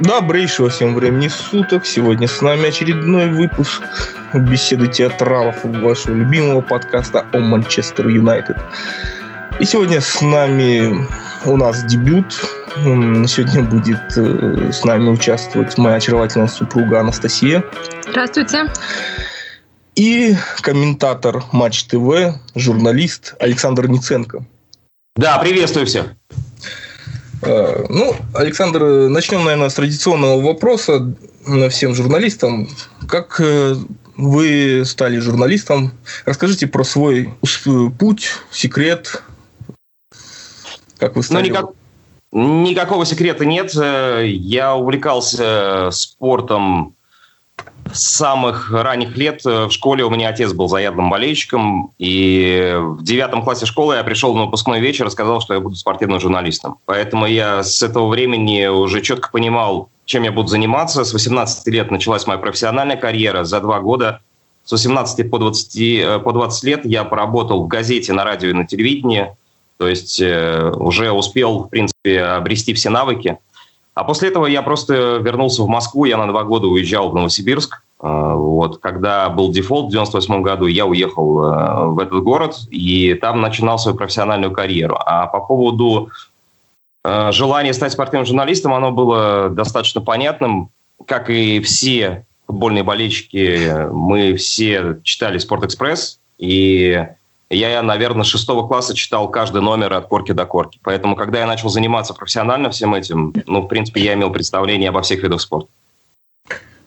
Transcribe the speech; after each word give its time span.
Добрейшего 0.00 0.70
всем 0.70 0.94
времени 0.96 1.28
суток. 1.28 1.86
Сегодня 1.86 2.26
с 2.26 2.42
нами 2.42 2.68
очередной 2.68 3.30
выпуск 3.30 3.82
беседы 4.34 4.88
театралов 4.88 5.62
вашего 5.62 6.16
любимого 6.16 6.62
подкаста 6.62 7.24
о 7.32 7.38
Манчестер 7.38 8.08
Юнайтед. 8.08 8.56
И 9.60 9.64
сегодня 9.64 10.00
с 10.00 10.20
нами 10.20 11.06
у 11.44 11.56
нас 11.56 11.84
дебют. 11.84 12.32
Сегодня 12.74 13.62
будет 13.62 14.16
э, 14.16 14.72
с 14.72 14.84
нами 14.84 15.10
участвовать 15.10 15.78
моя 15.78 15.96
очаровательная 15.96 16.48
супруга 16.48 16.98
Анастасия. 16.98 17.62
Здравствуйте. 18.08 18.64
И 19.94 20.34
комментатор 20.60 21.44
Матч 21.52 21.84
ТВ, 21.84 22.34
журналист 22.56 23.34
Александр 23.38 23.86
Ниценко. 23.86 24.44
Да, 25.14 25.38
приветствую 25.38 25.86
всех. 25.86 26.06
Э, 27.46 27.84
ну, 27.88 28.14
Александр, 28.34 29.08
начнем, 29.08 29.44
наверное, 29.44 29.68
с 29.68 29.74
традиционного 29.74 30.40
вопроса 30.40 31.14
всем 31.70 31.94
журналистам. 31.94 32.68
Как 33.08 33.40
э, 33.40 33.74
вы 34.16 34.82
стали 34.84 35.18
журналистом? 35.18 35.92
Расскажите 36.24 36.66
про 36.66 36.84
свой 36.84 37.34
путь, 37.98 38.30
секрет. 38.50 39.22
Как 40.98 41.16
вы 41.16 41.22
стали? 41.22 41.42
Ну, 41.42 41.48
никак... 41.48 41.70
Никакого 42.32 43.06
секрета 43.06 43.44
нет. 43.44 43.72
Э, 43.76 44.22
я 44.26 44.74
увлекался 44.74 45.90
спортом 45.92 46.93
с 47.92 48.16
самых 48.16 48.70
ранних 48.72 49.16
лет 49.16 49.44
э, 49.46 49.66
в 49.66 49.70
школе 49.70 50.04
у 50.04 50.10
меня 50.10 50.28
отец 50.28 50.52
был 50.52 50.68
заядлым 50.68 51.10
болельщиком, 51.10 51.92
и 51.98 52.74
в 52.76 53.02
девятом 53.02 53.42
классе 53.42 53.66
школы 53.66 53.96
я 53.96 54.04
пришел 54.04 54.34
на 54.34 54.44
выпускной 54.44 54.80
вечер 54.80 55.06
и 55.06 55.10
сказал, 55.10 55.40
что 55.40 55.54
я 55.54 55.60
буду 55.60 55.76
спортивным 55.76 56.20
журналистом. 56.20 56.78
Поэтому 56.86 57.26
я 57.26 57.62
с 57.62 57.82
этого 57.82 58.08
времени 58.08 58.66
уже 58.66 59.00
четко 59.00 59.30
понимал, 59.30 59.90
чем 60.04 60.22
я 60.22 60.32
буду 60.32 60.48
заниматься. 60.48 61.04
С 61.04 61.12
18 61.12 61.66
лет 61.68 61.90
началась 61.90 62.26
моя 62.26 62.38
профессиональная 62.38 62.96
карьера. 62.96 63.44
За 63.44 63.60
два 63.60 63.80
года 63.80 64.20
с 64.64 64.72
18 64.72 65.30
по 65.30 65.38
20, 65.38 65.76
э, 65.76 66.18
по 66.20 66.32
20 66.32 66.64
лет 66.64 66.84
я 66.84 67.04
поработал 67.04 67.64
в 67.64 67.68
газете, 67.68 68.12
на 68.12 68.24
радио 68.24 68.50
и 68.50 68.54
на 68.54 68.66
телевидении. 68.66 69.36
То 69.76 69.88
есть 69.88 70.20
э, 70.20 70.72
уже 70.76 71.10
успел, 71.12 71.64
в 71.64 71.68
принципе, 71.68 72.22
обрести 72.22 72.72
все 72.74 72.90
навыки. 72.90 73.38
А 73.94 74.02
после 74.02 74.28
этого 74.28 74.46
я 74.46 74.62
просто 74.62 75.18
вернулся 75.18 75.62
в 75.62 75.68
Москву, 75.68 76.04
я 76.04 76.16
на 76.16 76.26
два 76.26 76.42
года 76.42 76.66
уезжал 76.66 77.10
в 77.10 77.14
Новосибирск. 77.14 77.82
А, 78.00 78.34
вот, 78.34 78.78
когда 78.78 79.28
был 79.30 79.52
дефолт 79.52 79.86
в 79.86 79.90
98 79.90 80.42
году, 80.42 80.66
я 80.66 80.84
уехал 80.84 81.44
э, 81.44 81.86
в 81.86 81.98
этот 82.00 82.22
город 82.22 82.56
и 82.70 83.14
там 83.14 83.40
начинал 83.40 83.78
свою 83.78 83.96
профессиональную 83.96 84.52
карьеру. 84.52 84.98
А 84.98 85.26
по 85.26 85.40
поводу 85.40 86.10
э, 87.04 87.32
желания 87.32 87.72
стать 87.72 87.92
спортивным 87.92 88.26
журналистом, 88.26 88.74
оно 88.74 88.90
было 88.90 89.48
достаточно 89.48 90.00
понятным. 90.00 90.70
Как 91.06 91.30
и 91.30 91.60
все 91.60 92.26
футбольные 92.46 92.82
болельщики, 92.82 93.88
мы 93.92 94.34
все 94.34 94.98
читали 95.02 95.38
«Спортэкспресс», 95.38 96.18
и 96.36 97.06
я, 97.50 97.82
наверное, 97.82 98.24
с 98.24 98.28
шестого 98.28 98.66
класса 98.66 98.94
читал 98.94 99.28
каждый 99.28 99.62
номер 99.62 99.92
от 99.94 100.06
корки 100.06 100.32
до 100.32 100.46
корки. 100.46 100.80
Поэтому, 100.82 101.14
когда 101.16 101.40
я 101.40 101.46
начал 101.46 101.68
заниматься 101.68 102.14
профессионально 102.14 102.70
всем 102.70 102.94
этим, 102.94 103.34
ну, 103.46 103.62
в 103.62 103.68
принципе, 103.68 104.02
я 104.02 104.14
имел 104.14 104.30
представление 104.30 104.88
обо 104.88 105.02
всех 105.02 105.22
видах 105.22 105.40
спорта. 105.40 105.68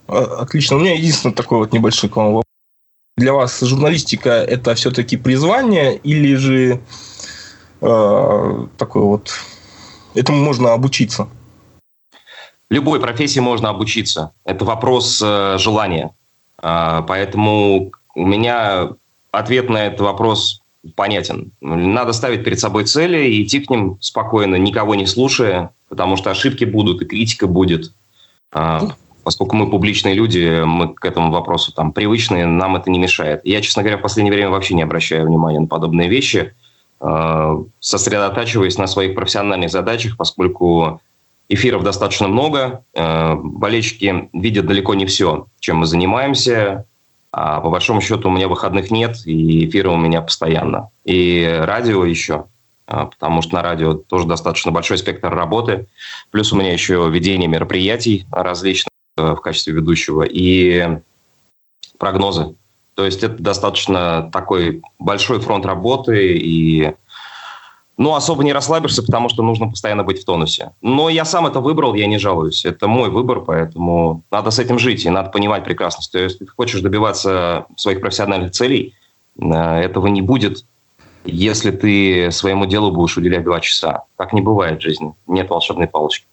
А, 0.08 0.42
отлично. 0.42 0.78
У 0.78 0.80
меня 0.80 0.94
единственный 0.94 1.34
такой 1.34 1.60
вот 1.60 1.74
небольшой 1.74 2.10
к 2.10 2.16
вам 2.16 2.28
вопрос. 2.28 2.44
Для 3.18 3.34
вас 3.34 3.60
журналистика– 3.62 4.30
это 4.30 4.76
все-таки 4.76 5.18
призвание 5.18 5.98
или 5.98 6.36
же 6.36 6.82
э, 7.82 8.68
такой 8.78 9.02
вот… 9.02 9.32
Этому 10.14 10.44
можно 10.44 10.74
обучиться? 10.74 11.28
Любой 12.70 13.00
профессии 13.00 13.40
можно 13.40 13.70
обучиться. 13.70 14.34
Это 14.44 14.66
вопрос 14.66 15.22
э, 15.24 15.58
желания. 15.58 16.16
Э, 16.62 17.02
поэтому 17.08 17.92
у 18.14 18.26
меня 18.26 18.90
ответ 19.32 19.70
на 19.70 19.88
этот 19.88 20.02
вопрос 20.02 20.62
понятен. 20.96 21.52
Надо 21.62 22.14
ставить 22.14 22.44
перед 22.44 22.60
собой 22.60 22.86
цели 22.86 23.28
и 23.28 23.44
идти 23.44 23.60
к 23.60 23.70
ним 23.70 23.98
спокойно, 24.00 24.56
никого 24.56 24.96
не 24.96 25.06
слушая, 25.06 25.72
потому 25.90 26.18
что 26.18 26.32
ошибки 26.32 26.66
будут 26.66 27.02
и 27.02 27.06
критика 27.06 27.48
будет. 27.48 27.94
А, 28.52 28.88
поскольку 29.24 29.56
мы 29.56 29.70
публичные 29.70 30.14
люди, 30.14 30.64
мы 30.64 30.94
к 30.94 31.04
этому 31.06 31.32
вопросу 31.32 31.74
там 31.74 31.92
привычные, 31.92 32.46
нам 32.46 32.76
это 32.76 32.90
не 32.90 33.00
мешает. 33.00 33.42
Я, 33.44 33.62
честно 33.62 33.84
говоря, 33.84 33.98
в 33.98 34.02
последнее 34.02 34.34
время 34.34 34.50
вообще 34.50 34.74
не 34.74 34.84
обращаю 34.84 35.26
внимания 35.26 35.60
на 35.60 35.68
подобные 35.68 36.08
вещи, 36.08 36.54
а, 37.00 37.62
сосредотачиваясь 37.80 38.78
на 38.78 38.88
своих 38.88 39.16
профессиональных 39.16 39.70
задачах, 39.70 40.18
поскольку 40.18 41.02
эфиров 41.50 41.84
достаточно 41.84 42.28
много, 42.28 42.84
а, 42.96 43.36
болельщики 43.36 44.30
видят 44.34 44.66
далеко 44.66 44.94
не 44.96 45.06
все, 45.06 45.48
чем 45.60 45.78
мы 45.78 45.86
занимаемся, 45.86 46.86
а 47.32 47.60
по 47.60 47.70
большому 47.70 48.02
счету 48.02 48.30
у 48.30 48.32
меня 48.32 48.48
выходных 48.48 48.92
нет, 48.92 49.18
и 49.26 49.68
эфиры 49.68 49.90
у 49.90 49.98
меня 49.98 50.22
постоянно. 50.22 50.90
И 51.06 51.46
радио 51.64 52.06
еще, 52.06 52.46
а, 52.88 53.06
потому 53.06 53.42
что 53.42 53.56
на 53.56 53.62
радио 53.62 53.94
тоже 53.94 54.26
достаточно 54.28 54.72
большой 54.72 54.98
спектр 54.98 55.30
работы. 55.30 55.88
Плюс 56.32 56.54
у 56.54 56.56
меня 56.56 56.72
еще 56.72 57.10
ведение 57.12 57.48
мероприятий 57.48 58.26
различных 58.32 58.92
э, 59.18 59.34
в 59.34 59.42
качестве 59.42 59.74
ведущего 59.74 60.24
и 60.24 61.00
прогнозы. 61.98 62.56
То 62.96 63.06
есть 63.06 63.24
это 63.24 63.42
достаточно 63.42 64.30
такой 64.32 64.82
большой 64.98 65.40
фронт 65.40 65.66
работы, 65.66 66.36
и 66.38 66.94
ну, 67.98 68.14
особо 68.14 68.44
не 68.44 68.54
расслабишься, 68.54 69.02
потому 69.02 69.28
что 69.28 69.42
нужно 69.42 69.68
постоянно 69.68 70.04
быть 70.04 70.22
в 70.22 70.26
тонусе. 70.26 70.72
Но 70.82 71.10
я 71.10 71.26
сам 71.26 71.48
это 71.48 71.60
выбрал, 71.60 71.96
я 71.96 72.06
не 72.06 72.20
жалуюсь. 72.20 72.64
Это 72.64 72.88
мой 72.88 73.10
выбор, 73.10 73.42
поэтому 73.42 74.22
надо 74.32 74.52
с 74.52 74.60
этим 74.60 74.78
жить, 74.78 75.06
и 75.06 75.10
надо 75.10 75.32
понимать 75.32 75.64
прекрасно, 75.64 76.04
что 76.04 76.20
если 76.20 76.46
ты 76.46 76.52
хочешь 76.56 76.82
добиваться 76.82 77.66
своих 77.76 78.00
профессиональных 78.00 78.52
целей, 78.52 78.94
э, 79.40 79.46
этого 79.48 80.08
не 80.08 80.22
будет, 80.22 80.64
если 81.26 81.72
ты 81.72 82.32
своему 82.32 82.68
делу 82.68 82.92
будешь 82.92 83.18
уделять 83.18 83.44
два 83.44 83.60
часа. 83.60 84.04
Так 84.16 84.32
не 84.32 84.42
бывает 84.42 84.80
в 84.80 84.84
жизни. 84.84 85.14
Нет 85.26 85.50
волшебной 85.50 85.88
палочки. 85.88 86.26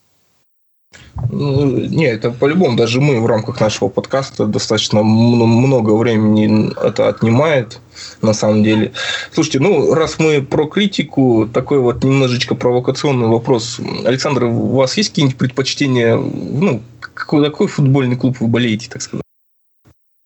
Ну, 1.30 1.64
не, 1.66 2.06
это 2.06 2.30
по-любому, 2.30 2.76
даже 2.76 3.00
мы 3.00 3.20
в 3.20 3.26
рамках 3.26 3.60
нашего 3.60 3.88
подкаста 3.88 4.46
достаточно 4.46 5.02
много 5.02 5.92
времени 5.92 6.72
это 6.84 7.08
отнимает, 7.08 7.80
на 8.20 8.34
самом 8.34 8.64
деле. 8.64 8.92
Слушайте, 9.32 9.60
ну, 9.60 9.94
раз 9.94 10.18
мы 10.18 10.42
про 10.42 10.66
критику, 10.66 11.48
такой 11.52 11.78
вот 11.78 12.02
немножечко 12.02 12.54
провокационный 12.54 13.28
вопрос. 13.28 13.80
Александр, 14.04 14.44
у 14.44 14.76
вас 14.76 14.96
есть 14.96 15.10
какие-нибудь 15.10 15.38
предпочтения, 15.38 16.16
ну, 16.16 16.82
какой, 17.00 17.44
какой 17.44 17.68
футбольный 17.68 18.16
клуб 18.16 18.38
вы 18.40 18.48
болеете, 18.48 18.90
так 18.90 19.02
сказать? 19.02 19.24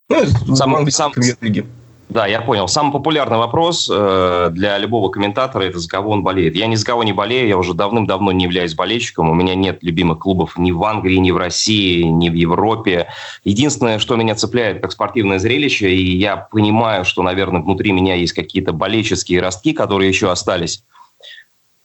Ну, 0.08 0.56
сам, 0.56 0.90
сам, 0.90 1.12
премьер-лиги. 1.12 1.66
Да, 2.08 2.26
я 2.26 2.40
понял. 2.40 2.68
Самый 2.68 2.90
популярный 2.90 3.36
вопрос 3.36 3.90
э, 3.92 4.48
для 4.52 4.78
любого 4.78 5.10
комментатора– 5.10 5.62
это 5.64 5.78
за 5.78 5.88
кого 5.88 6.12
он 6.12 6.22
болеет. 6.22 6.56
Я 6.56 6.66
ни 6.66 6.74
за 6.74 6.86
кого 6.86 7.04
не 7.04 7.12
болею, 7.12 7.46
я 7.48 7.58
уже 7.58 7.74
давным-давно 7.74 8.32
не 8.32 8.44
являюсь 8.44 8.74
болельщиком. 8.74 9.28
У 9.28 9.34
меня 9.34 9.54
нет 9.54 9.82
любимых 9.82 10.20
клубов 10.20 10.56
ни 10.56 10.72
в 10.72 10.82
Англии, 10.84 11.16
ни 11.16 11.30
в 11.30 11.36
России, 11.36 12.02
ни 12.02 12.30
в 12.30 12.34
Европе. 12.34 13.08
Единственное, 13.44 13.98
что 13.98 14.16
меня 14.16 14.34
цепляет 14.34 14.80
как 14.80 14.92
спортивное 14.92 15.38
зрелище, 15.38 15.90
и 15.90 16.16
я 16.16 16.36
понимаю, 16.36 17.04
что, 17.04 17.22
наверное, 17.22 17.60
внутри 17.60 17.92
меня 17.92 18.14
есть 18.14 18.32
какие-то 18.32 18.72
болельческие 18.72 19.40
ростки, 19.40 19.72
которые 19.72 20.08
еще 20.08 20.30
остались– 20.30 20.82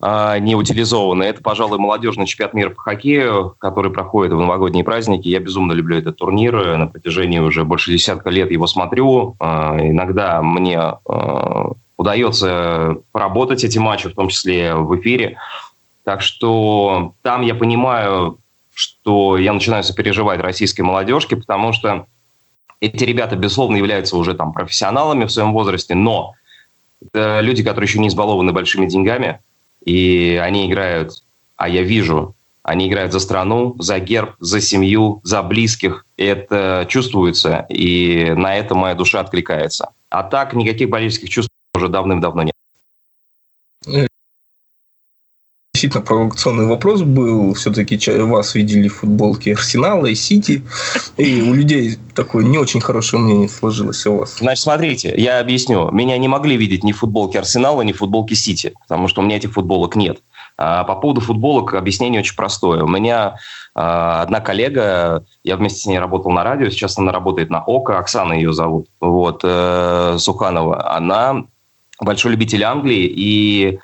не 0.04 0.54
утилизованы. 0.54 1.22
Это, 1.22 1.40
пожалуй, 1.40 1.78
молодежный 1.78 2.26
чемпионат 2.26 2.52
мира 2.52 2.70
по 2.70 2.82
хоккею, 2.82 3.54
который 3.58 3.90
проходит 3.90 4.34
в 4.34 4.38
новогодние 4.38 4.84
праздники. 4.84 5.28
Я 5.28 5.40
безумно 5.40 5.72
люблю 5.72 5.96
этот 5.96 6.16
турнир. 6.16 6.76
На 6.76 6.86
протяжении 6.86 7.38
уже 7.38 7.64
больше 7.64 7.90
десятка 7.90 8.28
лет 8.28 8.50
его 8.50 8.66
смотрю. 8.66 9.34
А, 9.40 9.78
иногда 9.80 10.42
мне 10.42 10.78
а, 10.78 11.72
удается 11.96 12.98
поработать 13.12 13.64
эти 13.64 13.78
матчи, 13.78 14.10
в 14.10 14.14
том 14.14 14.28
числе 14.28 14.74
в 14.74 14.94
эфире. 15.00 15.38
Так 16.02 16.20
что 16.20 17.14
там 17.22 17.40
я 17.40 17.54
понимаю, 17.54 18.36
что 18.74 19.38
я 19.38 19.54
начинаю 19.54 19.84
сопереживать 19.84 20.40
российской 20.40 20.82
молодежке, 20.82 21.36
потому 21.36 21.72
что 21.72 22.04
эти 22.78 23.04
ребята, 23.04 23.36
безусловно, 23.36 23.76
являются 23.76 24.18
уже 24.18 24.34
там 24.34 24.52
профессионалами 24.52 25.24
в 25.24 25.32
своем 25.32 25.54
возрасте, 25.54 25.94
но 25.94 26.34
это 27.00 27.40
люди, 27.40 27.62
которые 27.62 27.88
еще 27.88 28.00
не 28.00 28.08
избалованы 28.08 28.52
большими 28.52 28.84
деньгами– 28.84 29.38
и 29.84 30.40
они 30.42 30.66
играют, 30.66 31.22
а 31.56 31.68
я 31.68 31.82
вижу, 31.82 32.34
они 32.62 32.88
играют 32.88 33.12
за 33.12 33.20
страну, 33.20 33.76
за 33.78 33.98
герб, 33.98 34.34
за 34.38 34.60
семью, 34.60 35.20
за 35.22 35.42
близких. 35.42 36.06
И 36.16 36.24
это 36.24 36.86
чувствуется, 36.88 37.66
и 37.68 38.32
на 38.36 38.56
это 38.56 38.74
моя 38.74 38.94
душа 38.94 39.20
откликается. 39.20 39.90
А 40.08 40.22
так 40.22 40.54
никаких 40.54 40.88
болельческих 40.88 41.28
чувств 41.28 41.50
уже 41.74 41.88
давным-давно 41.88 42.44
нет 42.44 42.54
действительно 45.84 46.04
провокационный 46.04 46.66
вопрос 46.66 47.02
был. 47.02 47.54
Все-таки 47.54 47.98
вас 48.22 48.54
видели 48.54 48.88
в 48.88 48.96
футболке 48.96 49.52
Арсенала 49.52 50.06
и 50.06 50.14
Сити. 50.14 50.62
И 51.16 51.42
у 51.42 51.52
людей 51.52 51.98
такое 52.14 52.44
не 52.44 52.58
очень 52.58 52.80
хорошее 52.80 53.22
мнение 53.22 53.48
сложилось 53.48 54.06
о 54.06 54.18
вас. 54.18 54.38
Значит, 54.38 54.62
смотрите, 54.62 55.14
я 55.16 55.40
объясню. 55.40 55.90
Меня 55.90 56.16
не 56.18 56.28
могли 56.28 56.56
видеть 56.56 56.84
ни 56.84 56.92
в 56.92 56.98
футболке 56.98 57.38
Арсенала, 57.38 57.82
ни 57.82 57.92
в 57.92 57.98
футболке 57.98 58.34
Сити, 58.34 58.72
потому 58.80 59.08
что 59.08 59.20
у 59.20 59.24
меня 59.24 59.36
этих 59.36 59.52
футболок 59.52 59.96
нет. 59.96 60.22
А, 60.56 60.84
по 60.84 60.94
поводу 60.94 61.20
футболок 61.20 61.74
объяснение 61.74 62.20
очень 62.20 62.36
простое. 62.36 62.82
У 62.82 62.88
меня 62.88 63.36
а, 63.74 64.22
одна 64.22 64.40
коллега, 64.40 65.24
я 65.42 65.56
вместе 65.56 65.80
с 65.80 65.86
ней 65.86 65.98
работал 65.98 66.30
на 66.30 66.44
радио, 66.44 66.70
сейчас 66.70 66.96
она 66.96 67.12
работает 67.12 67.50
на 67.50 67.60
ОКО, 67.60 67.98
Оксана 67.98 68.32
ее 68.32 68.52
зовут, 68.52 68.86
вот, 69.00 69.40
э, 69.44 70.16
Суханова. 70.18 70.94
Она 70.96 71.44
большой 72.00 72.32
любитель 72.32 72.64
Англии, 72.64 73.12
и 73.14 73.78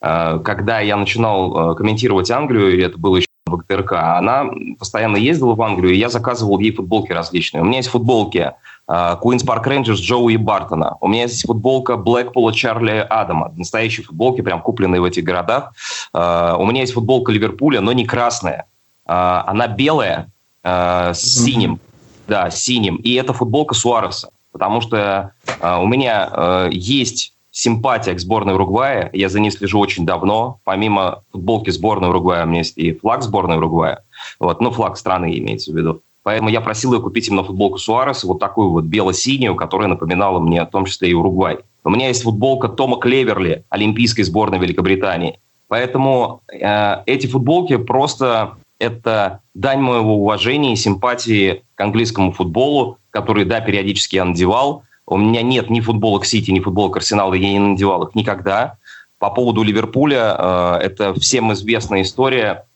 когда 0.00 0.80
я 0.80 0.96
начинал 0.96 1.72
э, 1.72 1.74
комментировать 1.74 2.30
Англию, 2.30 2.76
и 2.76 2.82
это 2.82 2.98
было 2.98 3.16
еще 3.16 3.26
в 3.46 3.56
ГТРК, 3.56 3.92
она 3.92 4.46
постоянно 4.78 5.16
ездила 5.16 5.54
в 5.54 5.62
Англию, 5.62 5.94
и 5.94 5.98
я 5.98 6.08
заказывал 6.08 6.58
ей 6.58 6.72
футболки 6.72 7.12
различные. 7.12 7.62
У 7.62 7.64
меня 7.64 7.78
есть 7.78 7.88
футболки 7.88 8.52
Куинс 8.86 9.42
Парк 9.42 9.66
Рейнджерс 9.66 10.00
Джоуи 10.00 10.36
Бартона. 10.36 10.96
У 11.00 11.08
меня 11.08 11.22
есть 11.22 11.46
футболка 11.46 11.96
Блэкпула 11.96 12.52
Чарли 12.52 13.06
Адама. 13.08 13.52
Настоящие 13.56 14.04
футболки, 14.04 14.42
прям 14.42 14.60
купленные 14.60 15.00
в 15.00 15.04
этих 15.04 15.24
городах. 15.24 15.72
У 16.12 16.18
меня 16.66 16.80
есть 16.80 16.92
футболка 16.92 17.32
Ливерпуля, 17.32 17.80
но 17.80 17.92
не 17.92 18.04
красная. 18.04 18.66
Она 19.04 19.66
белая 19.66 20.28
с 20.62 21.18
синим. 21.18 21.80
Да, 22.28 22.50
синим. 22.50 22.96
И 22.96 23.14
это 23.14 23.32
футболка 23.32 23.74
Суареса. 23.74 24.30
Потому 24.52 24.80
что 24.80 25.32
у 25.60 25.86
меня 25.86 26.68
есть 26.70 27.32
симпатия 27.56 28.12
к 28.12 28.20
сборной 28.20 28.52
Уругвая. 28.52 29.08
Я 29.14 29.30
за 29.30 29.40
ней 29.40 29.50
слежу 29.50 29.78
очень 29.78 30.04
давно. 30.04 30.60
Помимо 30.64 31.22
футболки 31.32 31.70
сборной 31.70 32.10
Уругвая, 32.10 32.44
у 32.44 32.48
меня 32.48 32.58
есть 32.58 32.76
и 32.76 32.92
флаг 32.92 33.22
сборной 33.22 33.56
Уругвая. 33.56 34.04
Вот, 34.38 34.60
ну, 34.60 34.70
флаг 34.70 34.98
страны 34.98 35.38
имеется 35.38 35.72
в 35.72 35.76
виду. 35.76 36.02
Поэтому 36.22 36.50
я 36.50 36.60
просил 36.60 36.92
ее 36.92 37.00
купить 37.00 37.28
именно 37.28 37.44
футболку 37.44 37.78
Суареса, 37.78 38.26
вот 38.26 38.40
такую 38.40 38.70
вот 38.70 38.84
бело-синюю, 38.84 39.54
которая 39.54 39.88
напоминала 39.88 40.38
мне 40.38 40.62
в 40.62 40.70
том 40.70 40.84
числе 40.84 41.08
и 41.08 41.14
Уругвай. 41.14 41.60
У 41.82 41.88
меня 41.88 42.08
есть 42.08 42.24
футболка 42.24 42.68
Тома 42.68 42.98
Клеверли, 42.98 43.64
олимпийской 43.70 44.24
сборной 44.24 44.58
Великобритании. 44.58 45.40
Поэтому 45.68 46.42
э, 46.52 47.02
эти 47.06 47.26
футболки 47.26 47.78
просто 47.78 48.58
это 48.78 49.40
дань 49.54 49.80
моего 49.80 50.16
уважения 50.16 50.74
и 50.74 50.76
симпатии 50.76 51.62
к 51.74 51.80
английскому 51.80 52.32
футболу, 52.32 52.98
который, 53.10 53.46
да, 53.46 53.60
периодически 53.60 54.16
я 54.16 54.26
надевал. 54.26 54.82
У 55.06 55.16
меня 55.16 55.42
нет 55.42 55.70
ни 55.70 55.80
футболок 55.80 56.24
Сити, 56.24 56.50
ни 56.50 56.60
футболок 56.60 56.96
Арсенала, 56.96 57.34
я 57.34 57.52
не 57.52 57.58
надевал 57.58 58.02
их 58.04 58.14
никогда. 58.14 58.78
По 59.18 59.30
поводу 59.30 59.62
Ливерпуля, 59.62 60.36
э, 60.36 60.78
это 60.82 61.14
всем 61.14 61.52
известная 61.52 62.02
история. 62.02 62.66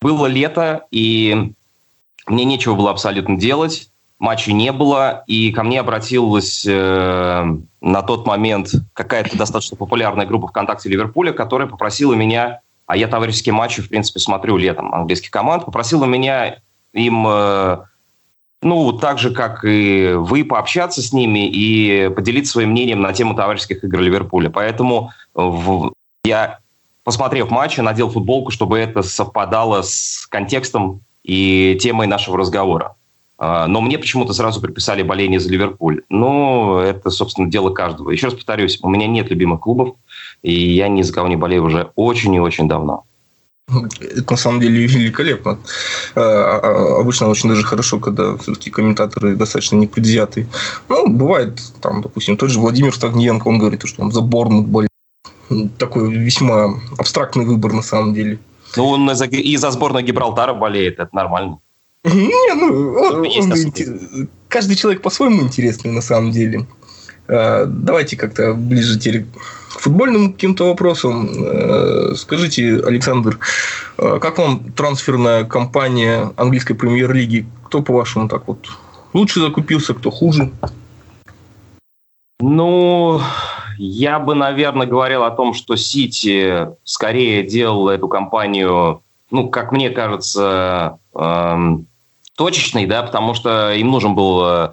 Было 0.00 0.26
лето, 0.26 0.86
и 0.90 1.52
мне 2.26 2.44
нечего 2.44 2.74
было 2.74 2.90
абсолютно 2.90 3.36
делать, 3.36 3.90
матчей 4.18 4.54
не 4.54 4.72
было, 4.72 5.24
и 5.26 5.52
ко 5.52 5.62
мне 5.62 5.80
обратилась 5.80 6.64
э, 6.66 7.56
на 7.80 8.02
тот 8.02 8.26
момент 8.26 8.72
какая-то 8.94 9.36
достаточно 9.36 9.76
популярная 9.76 10.26
группа 10.26 10.48
ВКонтакте 10.48 10.88
Ливерпуля, 10.88 11.32
которая 11.32 11.68
попросила 11.68 12.14
меня, 12.14 12.60
а 12.86 12.96
я 12.96 13.08
товарищеские 13.08 13.52
матчи, 13.52 13.82
в 13.82 13.88
принципе, 13.88 14.20
смотрю 14.20 14.56
летом 14.56 14.94
английских 14.94 15.30
команд, 15.30 15.66
попросила 15.66 16.06
меня 16.06 16.60
им, 16.92 17.26
э, 17.26 17.78
ну, 18.64 18.92
так 18.92 19.18
же, 19.18 19.30
как 19.30 19.64
и 19.64 20.14
вы, 20.16 20.44
пообщаться 20.44 21.02
с 21.02 21.12
ними 21.12 21.48
и 21.48 22.08
поделиться 22.08 22.52
своим 22.52 22.70
мнением 22.70 23.02
на 23.02 23.12
тему 23.12 23.34
товарищеских 23.34 23.84
игр 23.84 24.00
Ливерпуля. 24.00 24.50
Поэтому 24.50 25.10
в, 25.34 25.92
я, 26.24 26.58
посмотрев 27.04 27.50
матчи, 27.50 27.80
надел 27.80 28.10
футболку, 28.10 28.50
чтобы 28.50 28.78
это 28.78 29.02
совпадало 29.02 29.82
с 29.82 30.26
контекстом 30.28 31.02
и 31.22 31.78
темой 31.80 32.06
нашего 32.06 32.38
разговора. 32.38 32.96
А, 33.36 33.66
но 33.66 33.80
мне 33.80 33.98
почему-то 33.98 34.32
сразу 34.32 34.60
приписали 34.60 35.02
боление 35.02 35.40
за 35.40 35.50
Ливерпуль. 35.50 36.02
Ну, 36.08 36.78
это, 36.78 37.10
собственно, 37.10 37.50
дело 37.50 37.70
каждого. 37.70 38.10
Еще 38.10 38.26
раз 38.26 38.34
повторюсь, 38.34 38.78
у 38.82 38.88
меня 38.88 39.06
нет 39.06 39.28
любимых 39.30 39.60
клубов, 39.60 39.96
и 40.42 40.52
я 40.52 40.88
ни 40.88 41.02
за 41.02 41.12
кого 41.12 41.28
не 41.28 41.36
болею 41.36 41.64
уже 41.64 41.90
очень 41.96 42.34
и 42.34 42.40
очень 42.40 42.68
давно. 42.68 43.04
Это 43.68 44.32
на 44.32 44.36
самом 44.36 44.60
деле 44.60 44.86
великолепно. 44.86 45.58
А, 46.14 46.20
а, 46.20 47.00
обычно 47.00 47.28
очень 47.28 47.48
даже 47.48 47.64
хорошо, 47.64 47.98
когда 47.98 48.36
все-таки 48.36 48.70
комментаторы 48.70 49.36
достаточно 49.36 49.76
непредвзятые. 49.76 50.46
Ну, 50.88 51.08
бывает, 51.08 51.60
там, 51.80 52.02
допустим, 52.02 52.36
тот 52.36 52.50
же 52.50 52.60
Владимир 52.60 52.94
Стагниенко, 52.94 53.48
он 53.48 53.58
говорит, 53.58 53.82
что 53.86 54.02
он 54.02 54.12
за 54.12 54.20
Борнмут 54.20 54.66
болеет. 54.66 54.90
Такой 55.78 56.12
весьма 56.12 56.80
абстрактный 56.98 57.44
выбор 57.44 57.72
на 57.72 57.82
самом 57.82 58.14
деле. 58.14 58.38
Ну, 58.76 58.86
он 58.86 59.10
и 59.10 59.56
за 59.56 59.70
сборную 59.70 60.04
Гибралтара 60.04 60.52
болеет, 60.52 60.98
это 60.98 61.14
нормально. 61.14 61.58
Не, 62.04 62.54
ну, 62.54 62.92
он, 62.98 63.26
он, 63.26 64.28
каждый 64.48 64.76
человек 64.76 65.00
по-своему 65.00 65.42
интересный 65.42 65.90
на 65.90 66.02
самом 66.02 66.32
деле. 66.32 66.66
А, 67.28 67.64
давайте 67.66 68.16
как-то 68.16 68.52
ближе 68.52 68.98
теперь 68.98 69.26
к 69.74 69.80
футбольным 69.80 70.32
каким-то 70.32 70.68
вопросам. 70.68 71.28
А, 71.36 72.14
скажите, 72.16 72.80
Александр, 72.84 73.38
а, 73.98 74.18
как 74.18 74.38
вам 74.38 74.72
трансферная 74.72 75.44
кампания 75.44 76.32
английской 76.36 76.74
премьер-лиги? 76.74 77.46
Кто, 77.64 77.82
по-вашему, 77.82 78.28
так 78.28 78.46
вот 78.46 78.68
лучше 79.12 79.40
закупился, 79.40 79.94
кто 79.94 80.10
хуже? 80.10 80.50
Ну, 82.40 83.20
я 83.78 84.18
бы, 84.18 84.34
наверное, 84.34 84.86
говорил 84.86 85.24
о 85.24 85.30
том, 85.30 85.54
что 85.54 85.76
Сити 85.76 86.68
скорее 86.84 87.42
делал 87.42 87.88
эту 87.88 88.08
компанию, 88.08 89.02
ну, 89.30 89.48
как 89.48 89.72
мне 89.72 89.90
кажется, 89.90 90.98
эм, 91.14 91.86
точечной, 92.36 92.86
да, 92.86 93.02
потому 93.02 93.34
что 93.34 93.72
им 93.72 93.90
нужен 93.90 94.14
был, 94.14 94.44
э, 94.44 94.72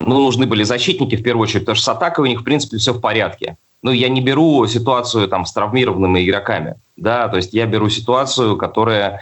ну, 0.00 0.20
нужны 0.20 0.46
были 0.46 0.62
защитники 0.62 1.16
в 1.16 1.22
первую 1.22 1.44
очередь, 1.44 1.62
потому 1.62 1.76
что 1.76 1.84
с 1.84 1.88
атакой 1.88 2.24
у 2.24 2.28
них, 2.28 2.40
в 2.40 2.44
принципе, 2.44 2.78
все 2.78 2.92
в 2.92 3.00
порядке. 3.00 3.56
Ну, 3.82 3.90
я 3.90 4.08
не 4.08 4.20
беру 4.20 4.66
ситуацию 4.66 5.28
там 5.28 5.44
с 5.44 5.52
травмированными 5.52 6.24
игроками, 6.24 6.76
да, 6.96 7.28
то 7.28 7.36
есть 7.36 7.52
я 7.52 7.66
беру 7.66 7.88
ситуацию, 7.88 8.56
которая 8.56 9.20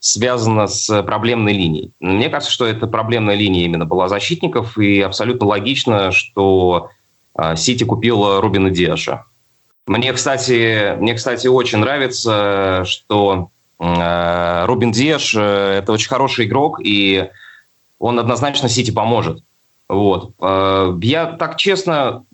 связана 0.00 0.66
с 0.66 1.02
проблемной 1.02 1.52
линией. 1.52 1.92
Мне 2.00 2.28
кажется, 2.28 2.52
что 2.52 2.66
эта 2.66 2.86
проблемная 2.86 3.36
линия 3.36 3.64
именно 3.64 3.86
была 3.86 4.08
защитников, 4.08 4.76
и 4.76 5.00
абсолютно 5.00 5.46
логично, 5.46 6.12
что 6.12 6.90
а, 7.34 7.56
Сити 7.56 7.84
купил 7.84 8.40
Рубина 8.40 8.70
Диаша. 8.70 9.24
Мне, 9.86 10.12
кстати, 10.12 10.96
мне, 10.96 11.14
кстати, 11.14 11.46
очень 11.46 11.78
нравится, 11.78 12.84
что 12.86 13.50
э, 13.78 14.64
Рубин 14.64 14.92
Диаш 14.92 15.34
э,– 15.36 15.78
это 15.78 15.92
очень 15.92 16.08
хороший 16.08 16.46
игрок, 16.46 16.80
и 16.82 17.28
он 17.98 18.18
однозначно 18.18 18.70
Сити 18.70 18.90
поможет. 18.90 19.42
Вот. 19.88 20.32
Э, 20.40 20.98
я 21.02 21.26
так 21.26 21.58
честно 21.58 22.24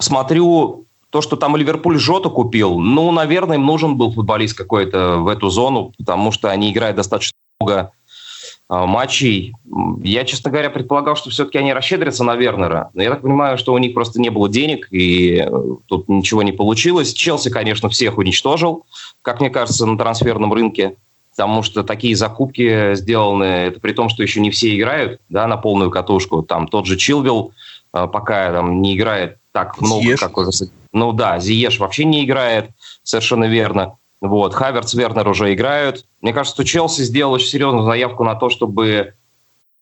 смотрю, 0.00 0.86
то, 1.10 1.20
что 1.20 1.36
там 1.36 1.56
Ливерпуль 1.56 1.98
Жота 1.98 2.28
купил, 2.28 2.78
ну, 2.78 3.10
наверное, 3.10 3.56
им 3.56 3.66
нужен 3.66 3.96
был 3.96 4.12
футболист 4.12 4.56
какой-то 4.56 5.18
в 5.18 5.28
эту 5.28 5.50
зону, 5.50 5.92
потому 5.98 6.32
что 6.32 6.50
они 6.50 6.70
играют 6.70 6.96
достаточно 6.96 7.36
много 7.60 7.92
а, 8.68 8.86
матчей. 8.86 9.52
Я, 10.04 10.24
честно 10.24 10.52
говоря, 10.52 10.70
предполагал, 10.70 11.16
что 11.16 11.30
все-таки 11.30 11.58
они 11.58 11.72
расщедрятся 11.72 12.22
на 12.22 12.36
Вернера. 12.36 12.90
Но 12.94 13.02
я 13.02 13.10
так 13.10 13.22
понимаю, 13.22 13.58
что 13.58 13.72
у 13.72 13.78
них 13.78 13.94
просто 13.94 14.20
не 14.20 14.30
было 14.30 14.48
денег, 14.48 14.86
и 14.92 15.44
э, 15.44 15.62
тут 15.86 16.08
ничего 16.08 16.44
не 16.44 16.52
получилось. 16.52 17.12
Челси, 17.12 17.50
конечно, 17.50 17.88
всех 17.88 18.16
уничтожил, 18.16 18.86
как 19.22 19.40
мне 19.40 19.50
кажется, 19.50 19.86
на 19.86 19.98
трансферном 19.98 20.52
рынке. 20.52 20.94
Потому 21.32 21.62
что 21.64 21.82
такие 21.82 22.14
закупки 22.14 22.94
сделаны, 22.94 23.44
это 23.44 23.80
при 23.80 23.92
том, 23.92 24.08
что 24.08 24.22
еще 24.22 24.40
не 24.40 24.50
все 24.50 24.76
играют 24.76 25.20
да, 25.28 25.48
на 25.48 25.56
полную 25.56 25.90
катушку. 25.90 26.42
Там 26.42 26.68
тот 26.68 26.86
же 26.86 26.96
Чилвилл 26.96 27.52
пока 27.92 28.52
там, 28.52 28.80
не 28.80 28.96
играет 28.96 29.38
так 29.52 29.80
много, 29.80 30.02
Зиеш. 30.02 30.20
как 30.20 30.36
уже... 30.36 30.50
Ну 30.92 31.12
да, 31.12 31.38
Зиеш 31.38 31.78
вообще 31.78 32.04
не 32.04 32.24
играет, 32.24 32.70
совершенно 33.02 33.44
верно. 33.44 33.96
Вот, 34.20 34.54
Хаверц, 34.54 34.94
Вернер 34.94 35.26
уже 35.28 35.52
играют. 35.54 36.04
Мне 36.20 36.32
кажется, 36.32 36.54
что 36.54 36.64
Челси 36.64 37.02
сделал 37.02 37.32
очень 37.32 37.48
серьезную 37.48 37.84
заявку 37.84 38.22
на 38.24 38.34
то, 38.34 38.50
чтобы 38.50 39.14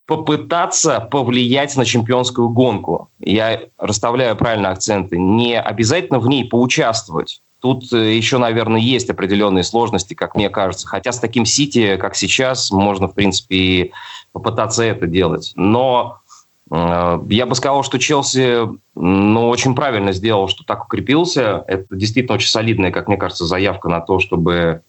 попытаться 0.05 1.01
повлиять 1.01 1.75
на 1.75 1.85
чемпионскую 1.85 2.49
гонку. 2.49 3.09
Я 3.19 3.61
расставляю 3.77 4.35
правильно 4.35 4.69
акценты. 4.69 5.17
Не 5.17 5.59
обязательно 5.59 6.19
в 6.19 6.27
ней 6.27 6.45
поучаствовать. 6.45 7.41
Тут 7.59 7.91
э, 7.91 8.15
еще, 8.15 8.37
наверное, 8.37 8.79
есть 8.79 9.09
определенные 9.09 9.63
сложности, 9.63 10.13
как 10.13 10.35
мне 10.35 10.49
кажется. 10.49 10.87
Хотя 10.87 11.11
с 11.11 11.19
таким 11.19 11.45
Сити, 11.45 11.97
как 11.97 12.15
сейчас, 12.15 12.71
можно, 12.71 13.07
в 13.07 13.13
принципе, 13.13 13.55
и 13.55 13.91
попытаться 14.31 14.83
это 14.83 15.05
делать. 15.05 15.51
Но 15.55 16.21
Э, 16.28 16.28
я 16.71 17.45
бы 17.47 17.55
сказал, 17.55 17.83
что 17.83 17.97
Челси 17.97 18.69
ну, 18.95 19.49
очень 19.49 19.75
правильно 19.75 20.11
сделал, 20.11 20.47
что 20.47 20.63
так 20.63 20.85
укрепился. 20.85 21.63
Это 21.67 21.95
действительно 21.95 22.35
очень 22.35 22.49
солидная, 22.49 22.91
как 22.91 23.07
мне 23.07 23.17
кажется, 23.17 23.45
заявка 23.45 23.89
на 23.89 24.01
то, 24.01 24.19
чтобы 24.19 24.81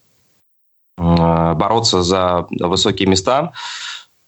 э, 0.98 1.54
бороться 1.54 2.02
за 2.02 2.46
высокие 2.50 3.08
места. 3.08 3.52